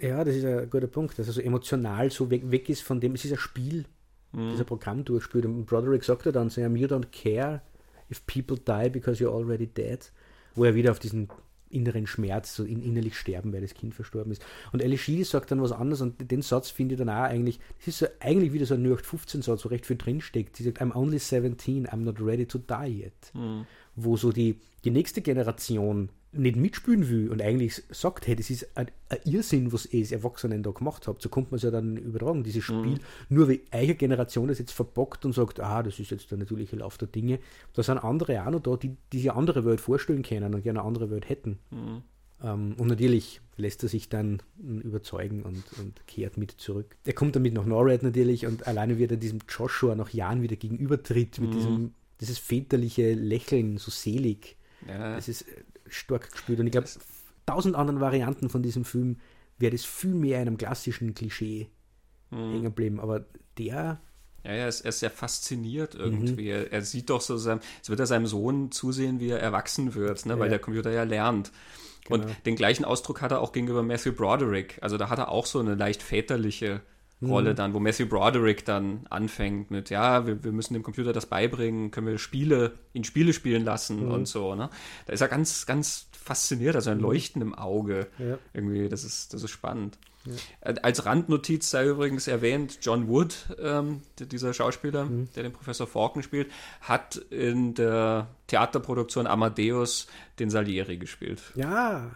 Ja, 0.00 0.22
das 0.22 0.36
ist 0.36 0.44
ein 0.44 0.70
guter 0.70 0.86
Punkt, 0.86 1.18
dass 1.18 1.26
er 1.26 1.32
so 1.32 1.40
emotional 1.40 2.12
so 2.12 2.30
weg, 2.30 2.50
weg 2.52 2.68
ist 2.68 2.82
von 2.82 3.00
dem, 3.00 3.14
es 3.14 3.24
ist 3.24 3.32
ein 3.32 3.38
Spiel 3.38 3.84
mhm. 4.30 4.52
dieser 4.52 4.64
Programm 4.64 5.04
durchspielt. 5.04 5.44
Und 5.44 5.66
Broderick 5.66 6.04
sagt 6.04 6.24
ja 6.24 6.30
dann 6.30 6.50
so, 6.50 6.60
you 6.60 6.86
don't 6.86 7.06
care 7.10 7.62
if 8.08 8.24
people 8.26 8.56
die 8.56 8.90
because 8.90 9.20
you're 9.20 9.34
already 9.34 9.66
dead. 9.66 10.12
Wo 10.54 10.64
er 10.64 10.76
wieder 10.76 10.92
auf 10.92 11.00
diesen 11.00 11.28
inneren 11.72 12.06
Schmerz, 12.06 12.54
so 12.54 12.64
in, 12.64 12.82
innerlich 12.82 13.16
sterben, 13.16 13.52
weil 13.52 13.60
das 13.60 13.74
Kind 13.74 13.94
verstorben 13.94 14.32
ist. 14.32 14.44
Und 14.72 14.82
Ali 14.82 14.98
Sheedy 14.98 15.24
sagt 15.24 15.50
dann 15.50 15.62
was 15.62 15.72
anderes 15.72 16.00
und 16.00 16.30
den 16.30 16.42
Satz 16.42 16.70
finde 16.70 16.94
ich 16.94 16.98
dann 16.98 17.08
auch 17.08 17.24
eigentlich, 17.24 17.58
das 17.78 17.88
ist 17.88 17.98
so, 17.98 18.06
eigentlich 18.20 18.52
wieder 18.52 18.66
so 18.66 18.74
ein 18.74 18.86
0815-Satz, 18.86 19.64
wo 19.64 19.68
recht 19.68 19.86
viel 19.86 19.96
drinsteckt. 19.96 20.56
Sie 20.56 20.64
sagt, 20.64 20.80
I'm 20.80 20.94
only 20.94 21.18
17, 21.18 21.88
I'm 21.88 21.98
not 21.98 22.20
ready 22.20 22.46
to 22.46 22.58
die 22.58 23.02
yet. 23.02 23.34
Mhm. 23.34 23.66
Wo 23.94 24.16
so 24.16 24.32
die, 24.32 24.58
die 24.84 24.90
nächste 24.90 25.20
Generation 25.20 26.08
nicht 26.32 26.56
mitspielen 26.56 27.08
will 27.10 27.30
und 27.30 27.42
eigentlich 27.42 27.82
sagt, 27.90 28.26
hey, 28.26 28.34
das 28.34 28.48
ist 28.48 28.76
ein, 28.76 28.86
ein 29.10 29.18
Irrsinn, 29.24 29.72
was 29.72 29.86
ihr 29.86 30.00
als 30.00 30.12
Erwachsenen 30.12 30.62
da 30.62 30.70
gemacht 30.70 31.06
habt, 31.06 31.20
so 31.20 31.28
kommt 31.28 31.50
man 31.50 31.56
es 31.56 31.62
ja 31.62 31.70
dann 31.70 31.98
übertragen, 31.98 32.42
dieses 32.42 32.64
Spiel. 32.64 32.76
Mhm. 32.76 33.00
Nur 33.28 33.48
weil 33.48 33.60
eure 33.70 33.94
Generation 33.94 34.48
das 34.48 34.58
jetzt 34.58 34.72
verbockt 34.72 35.26
und 35.26 35.34
sagt, 35.34 35.60
ah, 35.60 35.82
das 35.82 35.98
ist 35.98 36.10
jetzt 36.10 36.30
der 36.30 36.38
natürliche 36.38 36.76
Lauf 36.76 36.96
der 36.96 37.08
Dinge, 37.08 37.38
da 37.74 37.82
sind 37.82 37.98
andere 37.98 38.46
auch 38.46 38.50
noch 38.50 38.60
da, 38.60 38.76
die, 38.76 38.96
die 39.12 39.18
sich 39.18 39.30
eine 39.30 39.38
andere 39.38 39.64
Welt 39.66 39.80
vorstellen 39.80 40.22
können 40.22 40.54
und 40.54 40.62
gerne 40.62 40.80
eine 40.80 40.88
andere 40.88 41.10
Welt 41.10 41.28
hätten. 41.28 41.58
Mhm. 41.70 42.02
Um, 42.40 42.48
ähm, 42.48 42.74
und 42.76 42.88
natürlich 42.88 43.40
lässt 43.56 43.84
er 43.84 43.88
sich 43.88 44.08
dann 44.08 44.42
überzeugen 44.58 45.42
und, 45.42 45.62
und 45.78 46.04
kehrt 46.08 46.38
mit 46.38 46.50
zurück. 46.50 46.96
Er 47.04 47.12
kommt 47.12 47.36
damit 47.36 47.54
nach 47.54 47.66
Norred 47.66 48.02
natürlich 48.02 48.46
und 48.46 48.66
alleine 48.66 48.98
wie 48.98 49.04
er 49.04 49.16
diesem 49.16 49.38
Joshua 49.48 49.94
nach 49.94 50.10
Jahren 50.10 50.42
wieder 50.42 50.56
gegenübertritt, 50.56 51.38
mit 51.38 51.50
mhm. 51.50 51.54
diesem 51.54 51.94
dieses 52.22 52.38
väterliche 52.38 53.14
Lächeln, 53.14 53.78
so 53.78 53.90
selig. 53.90 54.56
Ja. 54.86 55.16
Das 55.16 55.28
ist 55.28 55.44
stark 55.88 56.30
gespielt. 56.30 56.60
Und 56.60 56.66
ich 56.66 56.72
glaube, 56.72 56.88
tausend 57.44 57.74
anderen 57.74 58.00
Varianten 58.00 58.48
von 58.48 58.62
diesem 58.62 58.84
Film 58.84 59.18
wäre 59.58 59.72
das 59.72 59.84
viel 59.84 60.14
mehr 60.14 60.38
einem 60.38 60.56
klassischen 60.56 61.14
Klischee 61.14 61.68
mhm. 62.30 62.36
hängen 62.36 62.62
geblieben. 62.62 63.00
Aber 63.00 63.24
der. 63.58 64.00
Ja, 64.44 64.50
ja, 64.50 64.62
er 64.62 64.68
ist, 64.68 64.82
sehr 64.82 65.10
fasziniert 65.10 65.94
irgendwie. 65.94 66.44
Mhm. 66.44 66.48
Er, 66.48 66.72
er, 66.72 66.82
sieht 66.82 67.10
doch 67.10 67.20
so, 67.20 67.36
sein, 67.36 67.60
es 67.82 67.90
wird 67.90 68.00
er 68.00 68.06
seinem 68.06 68.26
Sohn 68.26 68.70
zusehen, 68.70 69.20
wie 69.20 69.28
er 69.28 69.40
erwachsen 69.40 69.94
wird, 69.94 70.24
ne? 70.26 70.38
weil 70.38 70.48
der 70.48 70.58
Computer 70.58 70.90
ja 70.90 71.02
lernt. 71.02 71.52
Genau. 72.04 72.24
Und 72.24 72.46
den 72.46 72.56
gleichen 72.56 72.84
Ausdruck 72.84 73.20
hat 73.20 73.30
er 73.30 73.40
auch 73.40 73.52
gegenüber 73.52 73.82
Matthew 73.82 74.12
Broderick. 74.12 74.78
Also 74.80 74.96
da 74.96 75.08
hat 75.08 75.18
er 75.18 75.28
auch 75.28 75.46
so 75.46 75.60
eine 75.60 75.74
leicht 75.74 76.02
väterliche 76.02 76.82
Rolle 77.22 77.50
mhm. 77.52 77.56
dann, 77.56 77.74
wo 77.74 77.80
Matthew 77.80 78.06
Broderick 78.06 78.64
dann 78.64 79.06
anfängt 79.10 79.70
mit, 79.70 79.90
ja, 79.90 80.26
wir, 80.26 80.42
wir 80.44 80.52
müssen 80.52 80.74
dem 80.74 80.82
Computer 80.82 81.12
das 81.12 81.26
beibringen, 81.26 81.90
können 81.90 82.06
wir 82.06 82.18
Spiele, 82.18 82.72
ihn 82.92 83.04
Spiele 83.04 83.32
spielen 83.32 83.64
lassen 83.64 84.06
mhm. 84.06 84.12
und 84.12 84.28
so, 84.28 84.54
ne? 84.54 84.70
Da 85.06 85.12
ist 85.12 85.20
er 85.20 85.28
ganz, 85.28 85.66
ganz 85.66 86.08
fasziniert, 86.12 86.74
also 86.74 86.90
ein 86.90 86.98
mhm. 86.98 87.04
Leuchten 87.04 87.42
im 87.42 87.54
Auge. 87.54 88.06
Ja. 88.18 88.38
Irgendwie, 88.52 88.88
das 88.88 89.04
ist, 89.04 89.34
das 89.34 89.42
ist 89.42 89.50
spannend. 89.50 89.98
Ja. 90.24 90.32
Äh, 90.60 90.74
als 90.82 91.04
Randnotiz 91.04 91.70
sei 91.70 91.86
übrigens 91.88 92.28
erwähnt, 92.28 92.78
John 92.82 93.08
Wood, 93.08 93.34
ähm, 93.60 94.02
dieser 94.18 94.54
Schauspieler, 94.54 95.04
mhm. 95.06 95.28
der 95.34 95.42
den 95.42 95.52
Professor 95.52 95.86
Falken 95.86 96.22
spielt, 96.22 96.50
hat 96.80 97.16
in 97.30 97.74
der 97.74 98.28
Theaterproduktion 98.46 99.26
Amadeus 99.26 100.06
den 100.38 100.50
Salieri 100.50 100.96
gespielt. 100.96 101.42
Ja, 101.54 102.10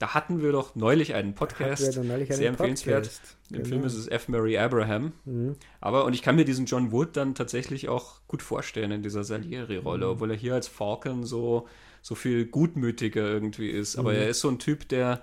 da 0.00 0.14
hatten 0.14 0.40
wir 0.40 0.50
doch 0.50 0.74
neulich 0.76 1.12
einen 1.14 1.34
Podcast, 1.34 1.98
neulich 2.02 2.30
einen 2.30 2.38
sehr 2.38 2.48
empfehlenswert. 2.48 3.04
Podcast. 3.04 3.36
Im 3.50 3.56
genau. 3.58 3.68
Film 3.68 3.84
ist 3.84 3.94
es 3.94 4.08
F. 4.08 4.28
Mary 4.28 4.56
Abraham. 4.56 5.12
Mhm. 5.26 5.56
Aber, 5.78 6.06
und 6.06 6.14
ich 6.14 6.22
kann 6.22 6.36
mir 6.36 6.46
diesen 6.46 6.64
John 6.64 6.90
Wood 6.90 7.18
dann 7.18 7.34
tatsächlich 7.34 7.90
auch 7.90 8.22
gut 8.26 8.42
vorstellen 8.42 8.92
in 8.92 9.02
dieser 9.02 9.24
Salieri-Rolle, 9.24 10.06
mhm. 10.06 10.12
obwohl 10.12 10.30
er 10.30 10.38
hier 10.38 10.54
als 10.54 10.68
Falcon 10.68 11.26
so, 11.26 11.68
so 12.00 12.14
viel 12.14 12.46
gutmütiger 12.46 13.28
irgendwie 13.28 13.68
ist. 13.68 13.98
Aber 13.98 14.12
mhm. 14.12 14.20
er 14.20 14.28
ist 14.30 14.40
so 14.40 14.48
ein 14.48 14.58
Typ, 14.58 14.88
der, 14.88 15.22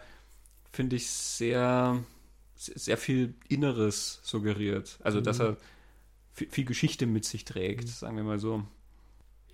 finde 0.71 0.97
ich, 0.97 1.09
sehr, 1.09 2.03
sehr 2.55 2.97
viel 2.97 3.34
Inneres 3.49 4.19
suggeriert. 4.21 4.99
Also, 5.01 5.21
dass 5.21 5.39
mhm. 5.39 5.45
er 5.45 5.57
viel, 6.34 6.49
viel, 6.51 6.65
Geschichte 6.65 7.07
mit 7.07 7.25
sich 7.25 7.45
trägt, 7.45 7.86
mhm. 7.86 7.91
sagen 7.91 8.15
wir 8.15 8.23
mal 8.23 8.38
so. 8.38 8.63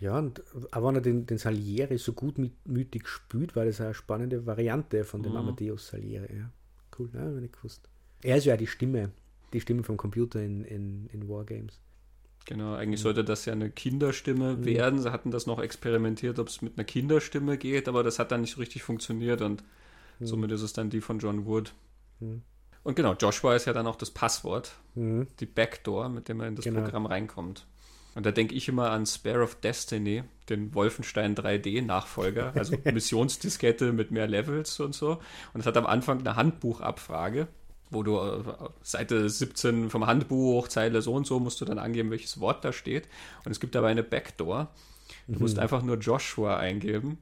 Ja, 0.04 0.20
und 0.20 0.44
auch 0.74 0.86
wenn 0.86 0.96
er 0.96 1.02
den, 1.02 1.26
den 1.26 1.38
Salieri 1.38 1.98
so 1.98 2.12
gutmütig 2.12 3.08
spielt, 3.08 3.56
war 3.56 3.64
das 3.64 3.80
eine 3.80 3.94
spannende 3.94 4.46
Variante 4.46 5.06
von 5.06 5.24
dem 5.24 5.32
mhm. 5.32 5.38
Amadeus 5.38 5.88
Salieri. 5.88 6.40
Ja. 6.40 6.52
Cool, 7.00 7.10
ja, 7.14 7.22
habe 7.22 7.42
ich 7.42 7.54
gewusst. 7.54 7.88
Er 8.22 8.36
ist 8.36 8.44
ja 8.44 8.58
die 8.58 8.68
Stimme, 8.68 9.12
die 9.54 9.62
Stimme 9.62 9.82
vom 9.84 9.96
Computer 9.96 10.42
in, 10.42 10.66
in, 10.66 11.08
in 11.14 11.30
Wargames. 11.30 11.80
Genau, 12.46 12.74
eigentlich 12.74 13.00
mhm. 13.00 13.04
sollte 13.04 13.24
das 13.24 13.46
ja 13.46 13.54
eine 13.54 13.70
Kinderstimme 13.70 14.58
mhm. 14.58 14.66
werden. 14.66 15.00
Sie 15.00 15.10
hatten 15.10 15.32
das 15.32 15.46
noch 15.46 15.60
experimentiert, 15.60 16.38
ob 16.38 16.50
es 16.50 16.62
mit 16.62 16.78
einer 16.78 16.84
Kinderstimme 16.84 17.58
geht, 17.58 17.88
aber 17.88 18.04
das 18.04 18.20
hat 18.20 18.34
dann 18.34 18.42
nicht 18.42 18.56
so 18.56 18.60
richtig 18.60 18.84
funktioniert 18.84 19.42
und 19.42 19.64
mhm. 20.20 20.26
somit 20.26 20.52
ist 20.52 20.64
es 20.64 20.74
dann 20.74 20.90
die 20.90 21.00
von 21.00 21.20
John 21.20 21.46
Wood. 21.46 21.74
Mhm. 22.20 22.42
Und 22.84 22.96
genau, 22.96 23.14
Joshua 23.14 23.56
ist 23.56 23.68
ja 23.68 23.72
dann 23.72 23.88
auch 23.88 23.96
das 23.96 24.12
Passwort, 24.12 24.76
mhm. 24.96 25.28
die 25.40 25.46
Backdoor, 25.46 26.10
mit 26.10 26.28
dem 26.28 26.36
man 26.36 26.50
in 26.50 26.56
das 26.58 26.66
genau. 26.66 26.82
Programm 26.82 27.06
reinkommt. 27.06 27.66
Und 28.16 28.26
da 28.26 28.32
denke 28.32 28.54
ich 28.54 28.68
immer 28.68 28.92
an 28.92 29.06
Spare 29.06 29.42
of 29.42 29.56
Destiny, 29.56 30.24
den 30.50 30.74
Wolfenstein 30.76 31.36
3D-Nachfolger, 31.36 32.54
also 32.56 32.76
Missionsdiskette 32.84 33.92
mit 33.92 34.12
mehr 34.12 34.28
Levels 34.28 34.80
und 34.80 34.94
so. 34.94 35.20
Und 35.54 35.62
es 35.62 35.66
hat 35.66 35.78
am 35.78 35.86
Anfang 35.86 36.20
eine 36.20 36.36
Handbuchabfrage 36.36 37.48
wo 37.94 38.04
du 38.04 38.18
äh, 38.18 38.44
Seite 38.82 39.30
17 39.30 39.90
vom 39.90 40.08
Handbuch, 40.08 40.68
Zeile 40.68 41.02
so 41.02 41.14
und 41.14 41.28
so, 41.28 41.40
musst 41.40 41.62
du 41.62 41.66
dann 41.66 41.80
angeben, 41.80 42.12
welches 42.12 42.40
Wort 42.40 42.66
da 42.66 42.74
steht. 42.74 43.08
Und 43.46 43.52
es 43.52 43.60
gibt 43.60 43.76
dabei 43.76 43.90
eine 43.90 44.04
Backdoor. 44.04 44.70
Du 45.28 45.40
musst 45.40 45.56
mhm. 45.56 45.64
einfach 45.64 45.84
nur 45.84 45.98
Joshua 45.98 46.58
eingeben 46.58 47.18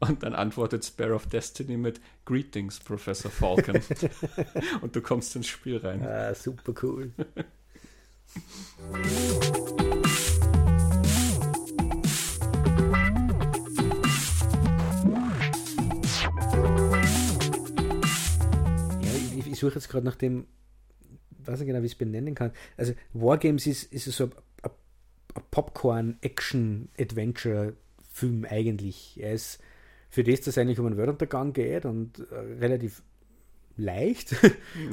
und 0.00 0.22
dann 0.22 0.34
antwortet 0.34 0.84
Spare 0.84 1.14
of 1.14 1.26
Destiny 1.26 1.76
mit 1.76 2.00
Greetings, 2.24 2.80
Professor 2.80 3.30
Falcon. 3.30 3.80
und 4.80 4.96
du 4.96 5.02
kommst 5.02 5.36
ins 5.36 5.48
Spiel 5.48 5.78
rein. 5.78 6.02
Ah, 6.02 6.34
super 6.34 6.72
cool. 6.82 7.12
suche 19.64 19.74
jetzt 19.74 19.88
gerade 19.88 20.04
nach 20.04 20.16
dem, 20.16 20.46
weiß 21.44 21.60
nicht 21.60 21.68
genau, 21.68 21.80
wie 21.82 21.86
ich 21.86 21.92
es 21.92 21.98
benennen 21.98 22.34
kann. 22.34 22.50
Also 22.76 22.92
Wargames 23.12 23.66
ist, 23.66 23.92
ist 23.92 24.04
so 24.04 24.24
ein 24.24 24.32
Popcorn-Action-Adventure-Film 25.50 28.46
eigentlich. 28.48 29.18
Er 29.20 29.32
ist 29.32 29.58
für 30.08 30.24
das, 30.24 30.40
dass 30.40 30.48
es 30.48 30.58
eigentlich 30.58 30.78
um 30.78 30.86
einen 30.86 30.96
Weltuntergang 30.96 31.52
geht 31.52 31.86
und 31.86 32.20
äh, 32.30 32.34
relativ 32.60 33.02
leicht. 33.76 34.36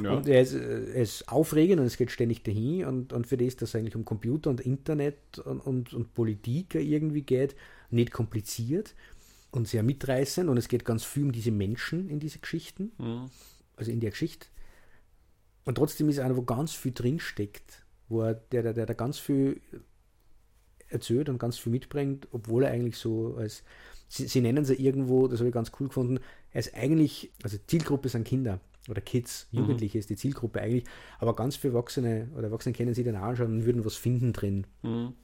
Ja. 0.02 0.14
Und 0.14 0.28
er 0.28 0.42
ist, 0.42 0.54
äh, 0.54 0.94
er 0.94 1.02
ist, 1.02 1.28
aufregend 1.28 1.80
und 1.80 1.86
es 1.86 1.96
geht 1.96 2.10
ständig 2.10 2.42
dahin. 2.42 2.86
Und, 2.86 3.12
und 3.12 3.26
für 3.26 3.36
das, 3.36 3.56
dass 3.56 3.70
es 3.70 3.76
eigentlich 3.76 3.96
um 3.96 4.04
Computer 4.04 4.50
und 4.50 4.60
Internet 4.60 5.38
und, 5.44 5.60
und, 5.60 5.94
und 5.94 6.14
Politik 6.14 6.74
irgendwie 6.74 7.22
geht, 7.22 7.54
nicht 7.90 8.12
kompliziert 8.12 8.94
und 9.50 9.68
sehr 9.68 9.82
mitreißend. 9.82 10.48
Und 10.48 10.56
es 10.56 10.68
geht 10.68 10.84
ganz 10.84 11.04
viel 11.04 11.24
um 11.24 11.32
diese 11.32 11.50
Menschen 11.50 12.08
in 12.08 12.18
diese 12.18 12.38
Geschichten. 12.38 12.92
Mhm. 12.98 13.30
Also 13.76 13.90
in 13.90 14.00
der 14.00 14.10
Geschichte. 14.10 14.46
Und 15.64 15.76
trotzdem 15.76 16.08
ist 16.08 16.18
einer, 16.18 16.36
wo 16.36 16.42
ganz 16.42 16.72
viel 16.72 16.92
drinsteckt, 16.92 17.84
wo 18.08 18.22
er, 18.22 18.34
der, 18.34 18.62
der, 18.62 18.72
der 18.74 18.86
da 18.86 18.94
ganz 18.94 19.18
viel 19.18 19.60
erzählt 20.88 21.28
und 21.28 21.38
ganz 21.38 21.58
viel 21.58 21.72
mitbringt, 21.72 22.28
obwohl 22.32 22.64
er 22.64 22.70
eigentlich 22.70 22.96
so 22.96 23.36
als, 23.36 23.64
sie, 24.08 24.26
sie 24.26 24.40
nennen 24.40 24.64
sie 24.64 24.74
irgendwo, 24.74 25.28
das 25.28 25.40
habe 25.40 25.48
ich 25.48 25.54
ganz 25.54 25.72
cool 25.80 25.88
gefunden, 25.88 26.20
er 26.50 26.60
ist 26.60 26.74
eigentlich, 26.74 27.32
also 27.42 27.56
Zielgruppe 27.66 28.08
sind 28.08 28.24
Kinder 28.26 28.60
oder 28.88 29.00
Kids, 29.00 29.48
mhm. 29.52 29.60
Jugendliche 29.60 29.98
mhm. 29.98 30.00
ist 30.00 30.10
die 30.10 30.16
Zielgruppe 30.16 30.60
eigentlich, 30.60 30.84
aber 31.18 31.34
ganz 31.34 31.56
viele 31.56 31.74
Erwachsene 31.74 32.28
oder 32.36 32.48
Erwachsene 32.48 32.74
kennen 32.74 32.94
sie 32.94 33.04
dann 33.04 33.16
anschauen 33.16 33.52
und 33.52 33.64
würden 33.64 33.84
was 33.84 33.96
finden 33.96 34.32
drin. 34.32 34.66
Mhm. 34.82 35.14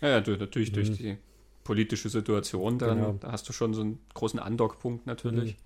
Ja, 0.00 0.08
ja, 0.08 0.36
natürlich 0.36 0.70
mhm. 0.70 0.74
durch 0.74 0.90
die 0.92 1.16
politische 1.64 2.08
Situation, 2.08 2.78
dann, 2.78 2.98
genau. 2.98 3.16
da 3.20 3.32
hast 3.32 3.48
du 3.48 3.52
schon 3.52 3.74
so 3.74 3.82
einen 3.82 3.98
großen 4.14 4.40
Andockpunkt 4.40 5.06
natürlich. 5.06 5.56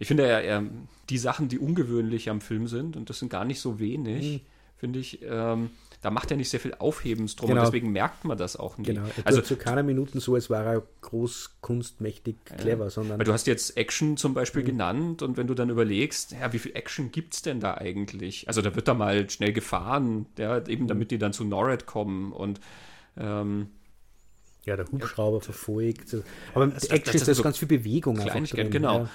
Ich 0.00 0.08
finde 0.08 0.26
ja, 0.26 0.40
er, 0.40 0.64
die 1.10 1.18
Sachen, 1.18 1.48
die 1.48 1.58
ungewöhnlich 1.58 2.30
am 2.30 2.40
Film 2.40 2.66
sind, 2.66 2.96
und 2.96 3.10
das 3.10 3.18
sind 3.18 3.28
gar 3.28 3.44
nicht 3.44 3.60
so 3.60 3.78
wenig, 3.78 4.32
mhm. 4.32 4.40
finde 4.78 4.98
ich, 4.98 5.20
ähm, 5.22 5.70
da 6.00 6.10
macht 6.10 6.30
er 6.30 6.38
nicht 6.38 6.48
sehr 6.48 6.58
viel 6.60 6.72
Aufhebens 6.78 7.36
drum 7.36 7.50
genau. 7.50 7.60
und 7.60 7.66
deswegen 7.66 7.92
merkt 7.92 8.24
man 8.24 8.38
das 8.38 8.56
auch 8.56 8.78
nicht. 8.78 8.86
Genau, 8.86 9.02
er 9.02 9.26
also 9.26 9.42
zu 9.42 9.56
keiner 9.56 9.82
Minuten 9.82 10.18
so, 10.18 10.34
als 10.34 10.48
war 10.48 10.64
er 10.64 10.82
groß, 11.02 11.56
kunstmächtig, 11.60 12.36
clever, 12.46 12.84
ja. 12.84 12.90
sondern. 12.90 13.18
Weil 13.18 13.26
du 13.26 13.34
hast 13.34 13.46
jetzt 13.46 13.76
Action 13.76 14.16
zum 14.16 14.32
Beispiel 14.32 14.62
mhm. 14.62 14.66
genannt 14.66 15.22
und 15.22 15.36
wenn 15.36 15.46
du 15.46 15.52
dann 15.52 15.68
überlegst, 15.68 16.32
ja, 16.32 16.54
wie 16.54 16.58
viel 16.58 16.74
Action 16.74 17.12
gibt 17.12 17.34
es 17.34 17.42
denn 17.42 17.60
da 17.60 17.74
eigentlich? 17.74 18.48
Also 18.48 18.62
da 18.62 18.74
wird 18.74 18.88
da 18.88 18.94
mal 18.94 19.28
schnell 19.28 19.52
gefahren, 19.52 20.24
ja, 20.38 20.66
eben 20.66 20.84
mhm. 20.84 20.88
damit 20.88 21.10
die 21.10 21.18
dann 21.18 21.34
zu 21.34 21.44
Norred 21.44 21.84
kommen 21.84 22.32
und 22.32 22.58
ähm, 23.18 23.68
ja, 24.64 24.76
der 24.76 24.86
Hubschrauber 24.90 25.38
ja, 25.38 25.42
verfolgt. 25.42 26.16
Aber 26.54 26.68
das, 26.68 26.84
Action 26.84 27.12
das, 27.12 27.20
das 27.20 27.28
ist 27.28 27.36
so 27.36 27.42
ganz 27.42 27.58
viel 27.58 27.68
Bewegung. 27.68 28.16
Kleinigkeit, 28.16 28.70
genau. 28.70 29.00
Ja. 29.00 29.10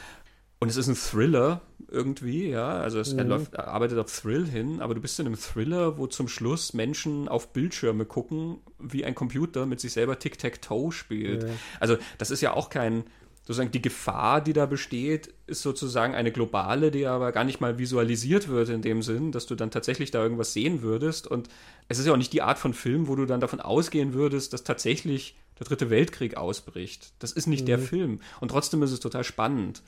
Und 0.59 0.69
es 0.69 0.77
ist 0.77 0.87
ein 0.87 0.95
Thriller 0.95 1.61
irgendwie, 1.91 2.49
ja. 2.49 2.79
Also 2.79 2.99
es, 2.99 3.13
mhm. 3.13 3.19
er, 3.19 3.25
läuft, 3.25 3.53
er 3.53 3.67
arbeitet 3.67 3.97
auf 3.99 4.11
Thrill 4.11 4.47
hin, 4.47 4.79
aber 4.79 4.95
du 4.95 5.01
bist 5.01 5.19
in 5.19 5.27
einem 5.27 5.37
Thriller, 5.37 5.97
wo 5.97 6.07
zum 6.07 6.27
Schluss 6.27 6.73
Menschen 6.73 7.27
auf 7.27 7.53
Bildschirme 7.53 8.05
gucken, 8.05 8.57
wie 8.79 9.05
ein 9.05 9.15
Computer 9.15 9.65
mit 9.65 9.79
sich 9.79 9.93
selber 9.93 10.17
Tic-Tac-Toe 10.17 10.91
spielt. 10.91 11.43
Ja. 11.43 11.49
Also 11.79 11.97
das 12.17 12.31
ist 12.31 12.41
ja 12.41 12.53
auch 12.53 12.69
kein, 12.69 13.03
sozusagen 13.43 13.71
die 13.71 13.81
Gefahr, 13.81 14.41
die 14.41 14.53
da 14.53 14.65
besteht, 14.65 15.33
ist 15.45 15.61
sozusagen 15.61 16.15
eine 16.15 16.31
globale, 16.31 16.89
die 16.89 17.05
aber 17.05 17.31
gar 17.31 17.43
nicht 17.43 17.61
mal 17.61 17.77
visualisiert 17.77 18.47
wird 18.47 18.69
in 18.69 18.81
dem 18.81 19.01
Sinn, 19.01 19.31
dass 19.31 19.45
du 19.45 19.55
dann 19.55 19.71
tatsächlich 19.71 20.09
da 20.09 20.23
irgendwas 20.23 20.53
sehen 20.53 20.81
würdest. 20.81 21.27
Und 21.27 21.49
es 21.87 21.99
ist 21.99 22.07
ja 22.07 22.13
auch 22.13 22.17
nicht 22.17 22.33
die 22.33 22.41
Art 22.41 22.57
von 22.57 22.73
Film, 22.73 23.07
wo 23.07 23.15
du 23.15 23.25
dann 23.25 23.41
davon 23.41 23.59
ausgehen 23.59 24.13
würdest, 24.13 24.53
dass 24.53 24.63
tatsächlich 24.63 25.35
der 25.59 25.67
dritte 25.67 25.89
Weltkrieg 25.89 26.37
ausbricht. 26.37 27.13
Das 27.19 27.31
ist 27.31 27.45
nicht 27.45 27.61
mhm. 27.61 27.67
der 27.67 27.79
Film. 27.79 28.19
Und 28.41 28.49
trotzdem 28.49 28.81
ist 28.83 28.91
es 28.91 28.99
total 28.99 29.23
spannend. 29.23 29.83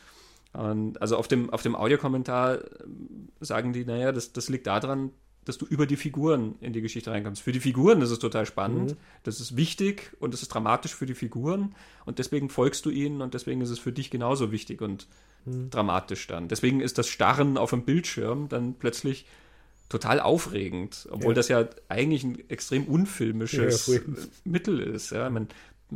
Und 0.53 1.01
also 1.01 1.17
auf 1.17 1.27
dem, 1.27 1.49
auf 1.49 1.61
dem 1.61 1.75
Audiokommentar 1.75 2.59
ähm, 2.83 3.29
sagen 3.39 3.73
die, 3.73 3.85
naja, 3.85 4.11
das, 4.11 4.33
das 4.33 4.49
liegt 4.49 4.67
daran, 4.67 5.11
dass 5.45 5.57
du 5.57 5.65
über 5.65 5.85
die 5.85 5.95
Figuren 5.95 6.55
in 6.59 6.73
die 6.73 6.81
Geschichte 6.81 7.11
reinkommst. 7.11 7.41
Für 7.41 7.53
die 7.53 7.59
Figuren 7.59 8.01
ist 8.01 8.11
es 8.11 8.19
total 8.19 8.45
spannend, 8.45 8.91
mhm. 8.91 8.97
das 9.23 9.39
ist 9.39 9.55
wichtig 9.55 10.11
und 10.19 10.33
es 10.33 10.41
ist 10.41 10.49
dramatisch 10.49 10.93
für 10.93 11.05
die 11.05 11.15
Figuren 11.15 11.73
und 12.05 12.19
deswegen 12.19 12.49
folgst 12.49 12.85
du 12.85 12.89
ihnen 12.89 13.21
und 13.21 13.33
deswegen 13.33 13.61
ist 13.61 13.69
es 13.69 13.79
für 13.79 13.93
dich 13.93 14.11
genauso 14.11 14.51
wichtig 14.51 14.81
und 14.81 15.07
mhm. 15.45 15.69
dramatisch 15.69 16.27
dann. 16.27 16.49
Deswegen 16.49 16.81
ist 16.81 16.97
das 16.97 17.07
Starren 17.07 17.57
auf 17.57 17.69
dem 17.69 17.83
Bildschirm 17.83 18.49
dann 18.49 18.73
plötzlich 18.73 19.25
total 19.89 20.19
aufregend, 20.19 21.07
obwohl 21.11 21.31
ja. 21.31 21.35
das 21.35 21.47
ja 21.47 21.65
eigentlich 21.87 22.23
ein 22.25 22.49
extrem 22.49 22.83
unfilmisches 22.85 23.87
ja, 23.87 23.99
Mittel 24.43 24.81
ist. 24.81 25.11
Ja. 25.11 25.29
Man, 25.29 25.47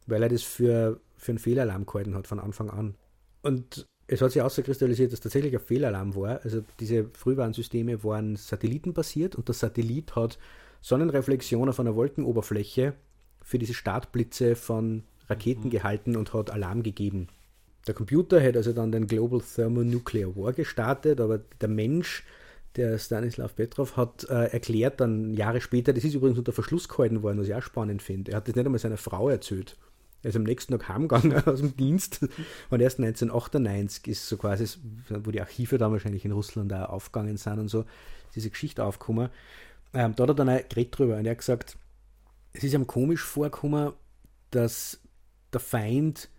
weil 0.07 0.23
er 0.23 0.29
das 0.29 0.41
für, 0.41 0.99
für 1.15 1.31
einen 1.31 1.39
Fehlalarm 1.39 1.85
gehalten 1.85 2.15
hat 2.15 2.25
von 2.25 2.39
Anfang 2.39 2.71
an. 2.71 2.95
Und 3.43 3.85
es 4.07 4.19
hat 4.21 4.31
sich 4.31 4.41
auskristallisiert, 4.41 5.13
dass 5.13 5.19
tatsächlich 5.19 5.53
ein 5.53 5.59
Fehlalarm 5.59 6.15
war. 6.15 6.41
Also 6.43 6.63
diese 6.79 7.05
Frühwarnsysteme 7.13 8.03
waren 8.03 8.35
satellitenbasiert 8.35 9.35
und 9.35 9.47
der 9.47 9.53
Satellit 9.53 10.15
hat 10.15 10.39
Sonnenreflexion 10.81 11.69
auf 11.69 11.79
einer 11.79 11.95
Wolkenoberfläche 11.95 12.93
für 13.43 13.59
diese 13.59 13.75
Startblitze 13.75 14.55
von 14.55 15.03
Raketen 15.29 15.65
mhm. 15.65 15.69
gehalten 15.71 16.15
und 16.15 16.33
hat 16.33 16.49
Alarm 16.49 16.81
gegeben. 16.81 17.27
Der 17.85 17.93
Computer 17.93 18.39
hätte 18.39 18.57
also 18.57 18.73
dann 18.73 18.91
den 18.91 19.05
Global 19.05 19.39
Thermonuclear 19.39 20.35
War 20.35 20.53
gestartet, 20.53 21.21
aber 21.21 21.41
der 21.61 21.69
Mensch, 21.69 22.23
der 22.77 22.97
Stanislav 22.99 23.55
Petrov, 23.55 23.97
hat 23.97 24.23
äh, 24.29 24.45
erklärt 24.45 25.01
dann 25.01 25.33
Jahre 25.33 25.61
später, 25.61 25.93
das 25.93 26.03
ist 26.03 26.13
übrigens 26.13 26.37
unter 26.37 26.53
Verschluss 26.53 26.87
gehalten 26.87 27.23
worden, 27.23 27.39
was 27.39 27.47
ich 27.47 27.55
auch 27.55 27.61
spannend 27.61 28.01
finde. 28.01 28.31
Er 28.31 28.37
hat 28.37 28.47
das 28.47 28.55
nicht 28.55 28.65
einmal 28.65 28.79
seiner 28.79 28.97
Frau 28.97 29.29
erzählt. 29.29 29.77
Er 30.23 30.29
ist 30.29 30.35
am 30.35 30.43
nächsten 30.43 30.73
Tag 30.73 30.89
heimgegangen 30.89 31.35
aus 31.45 31.59
dem 31.59 31.75
Dienst 31.75 32.25
und 32.69 32.81
erst 32.81 32.99
1998 32.99 34.07
ist 34.07 34.27
so 34.27 34.37
quasi, 34.37 34.67
wo 35.09 35.31
die 35.31 35.41
Archive 35.41 35.77
dann 35.77 35.91
wahrscheinlich 35.91 36.25
in 36.25 36.31
Russland 36.31 36.73
auch 36.73 36.89
aufgegangen 36.89 37.37
sind 37.37 37.59
und 37.59 37.67
so, 37.67 37.85
diese 38.35 38.49
Geschichte 38.49 38.83
aufgekommen. 38.83 39.29
Ähm, 39.93 40.15
da 40.15 40.23
hat 40.23 40.29
er 40.29 40.35
dann 40.35 40.49
auch 40.49 40.69
geredet 40.69 40.97
drüber 40.97 41.17
und 41.17 41.25
er 41.25 41.31
hat 41.31 41.39
gesagt, 41.39 41.77
es 42.53 42.63
ist 42.63 42.73
ihm 42.73 42.87
komisch 42.87 43.23
vorgekommen, 43.23 43.93
dass 44.51 44.99
der 45.53 45.59
Feind 45.59 46.29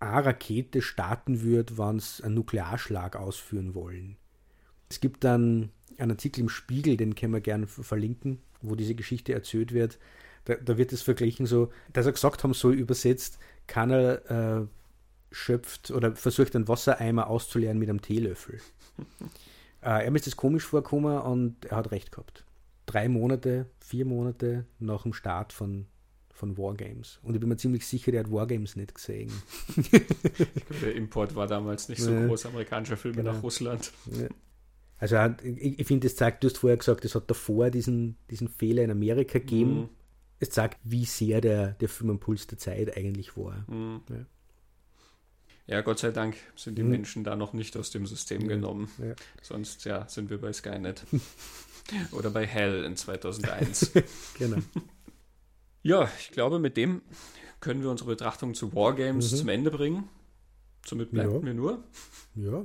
eine 0.00 0.26
Rakete 0.26 0.82
starten 0.82 1.42
wird, 1.42 1.78
wenn 1.78 2.00
sie 2.00 2.24
einen 2.24 2.34
Nuklearschlag 2.34 3.16
ausführen 3.16 3.74
wollen. 3.74 4.16
Es 4.92 5.00
gibt 5.00 5.24
dann 5.24 5.70
einen 5.96 6.10
Artikel 6.10 6.40
im 6.40 6.50
Spiegel, 6.50 6.98
den 6.98 7.14
können 7.14 7.32
wir 7.32 7.40
gerne 7.40 7.66
verlinken, 7.66 8.42
wo 8.60 8.74
diese 8.74 8.94
Geschichte 8.94 9.32
erzählt 9.32 9.72
wird. 9.72 9.98
Da, 10.44 10.56
da 10.56 10.76
wird 10.76 10.92
es 10.92 11.00
verglichen 11.00 11.46
so, 11.46 11.72
dass 11.94 12.04
er 12.04 12.12
gesagt 12.12 12.44
haben 12.44 12.52
soll, 12.52 12.74
übersetzt, 12.74 13.38
keiner 13.66 14.30
äh, 14.30 14.66
schöpft 15.30 15.90
oder 15.90 16.14
versucht 16.14 16.54
einen 16.54 16.68
Wassereimer 16.68 17.28
auszuleeren 17.28 17.78
mit 17.78 17.88
einem 17.88 18.02
Teelöffel. 18.02 18.60
äh, 19.80 20.04
er 20.04 20.14
ist 20.14 20.26
das 20.26 20.36
komisch 20.36 20.64
vorkommen 20.64 21.18
und 21.20 21.64
er 21.64 21.78
hat 21.78 21.90
recht 21.90 22.12
gehabt. 22.12 22.44
Drei 22.84 23.08
Monate, 23.08 23.64
vier 23.80 24.04
Monate 24.04 24.66
nach 24.78 25.04
dem 25.04 25.14
Start 25.14 25.54
von 25.54 25.86
von 26.34 26.58
Wargames. 26.58 27.20
Und 27.22 27.34
ich 27.34 27.40
bin 27.40 27.48
mir 27.48 27.56
ziemlich 27.56 27.86
sicher, 27.86 28.10
der 28.10 28.24
hat 28.24 28.32
Wargames 28.32 28.74
nicht 28.74 28.96
gesehen. 28.96 29.30
der 30.82 30.94
Import 30.96 31.36
war 31.36 31.46
damals 31.46 31.88
nicht 31.88 32.02
so 32.02 32.10
groß, 32.10 32.46
amerikanischer 32.46 32.96
Filme 32.96 33.18
genau. 33.18 33.34
nach 33.34 33.42
Russland. 33.44 33.92
Ja. 34.06 34.26
Also 35.02 35.16
ich, 35.42 35.80
ich 35.80 35.86
finde, 35.88 36.06
es 36.06 36.14
zeigt, 36.14 36.44
du 36.44 36.48
hast 36.48 36.58
vorher 36.58 36.76
gesagt, 36.76 37.04
es 37.04 37.16
hat 37.16 37.28
davor 37.28 37.70
diesen, 37.70 38.16
diesen 38.30 38.46
Fehler 38.46 38.84
in 38.84 38.90
Amerika 38.92 39.40
gegeben. 39.40 39.80
Mhm. 39.80 39.88
Es 40.38 40.50
zeigt, 40.50 40.78
wie 40.84 41.04
sehr 41.06 41.40
der, 41.40 41.72
der 41.72 41.88
Film 41.88 42.10
am 42.10 42.20
Puls 42.20 42.46
der 42.46 42.56
Zeit 42.56 42.96
eigentlich 42.96 43.36
war. 43.36 43.64
Mhm. 43.68 44.02
Ja. 44.08 44.26
Ja, 45.66 45.80
Gott 45.80 45.98
sei 45.98 46.12
Dank 46.12 46.36
sind 46.54 46.78
die 46.78 46.84
mhm. 46.84 46.90
Menschen 46.90 47.24
da 47.24 47.34
noch 47.34 47.52
nicht 47.52 47.76
aus 47.76 47.90
dem 47.90 48.06
System 48.06 48.46
genommen. 48.46 48.92
Ja. 48.98 49.14
Sonst 49.42 49.84
ja, 49.86 50.06
sind 50.08 50.30
wir 50.30 50.40
bei 50.40 50.52
Skynet. 50.52 51.04
Oder 52.12 52.30
bei 52.30 52.46
Hell 52.46 52.84
in 52.84 52.96
2001. 52.96 53.90
genau. 54.38 54.58
Ja, 55.82 56.08
ich 56.20 56.30
glaube, 56.30 56.60
mit 56.60 56.76
dem 56.76 57.02
können 57.58 57.82
wir 57.82 57.90
unsere 57.90 58.10
Betrachtung 58.10 58.54
zu 58.54 58.72
Wargames 58.72 59.32
mhm. 59.32 59.36
zum 59.36 59.48
Ende 59.48 59.72
bringen. 59.72 60.08
Somit 60.86 61.10
bleibt 61.10 61.32
ja. 61.32 61.40
mir 61.40 61.54
nur. 61.54 61.82
Ja, 62.36 62.64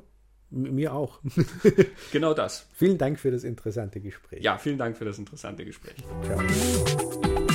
mir 0.50 0.94
auch. 0.94 1.20
genau 2.12 2.34
das. 2.34 2.68
Vielen 2.74 2.98
Dank 2.98 3.20
für 3.20 3.32
das 3.32 3.44
interessante 3.44 4.00
Gespräch. 4.00 4.44
Ja, 4.44 4.58
vielen 4.58 4.78
Dank 4.78 4.98
für 4.98 5.06
das 5.06 5.18
interessante 5.18 5.66
Gespräch. 5.66 5.96
Ciao. 6.24 7.47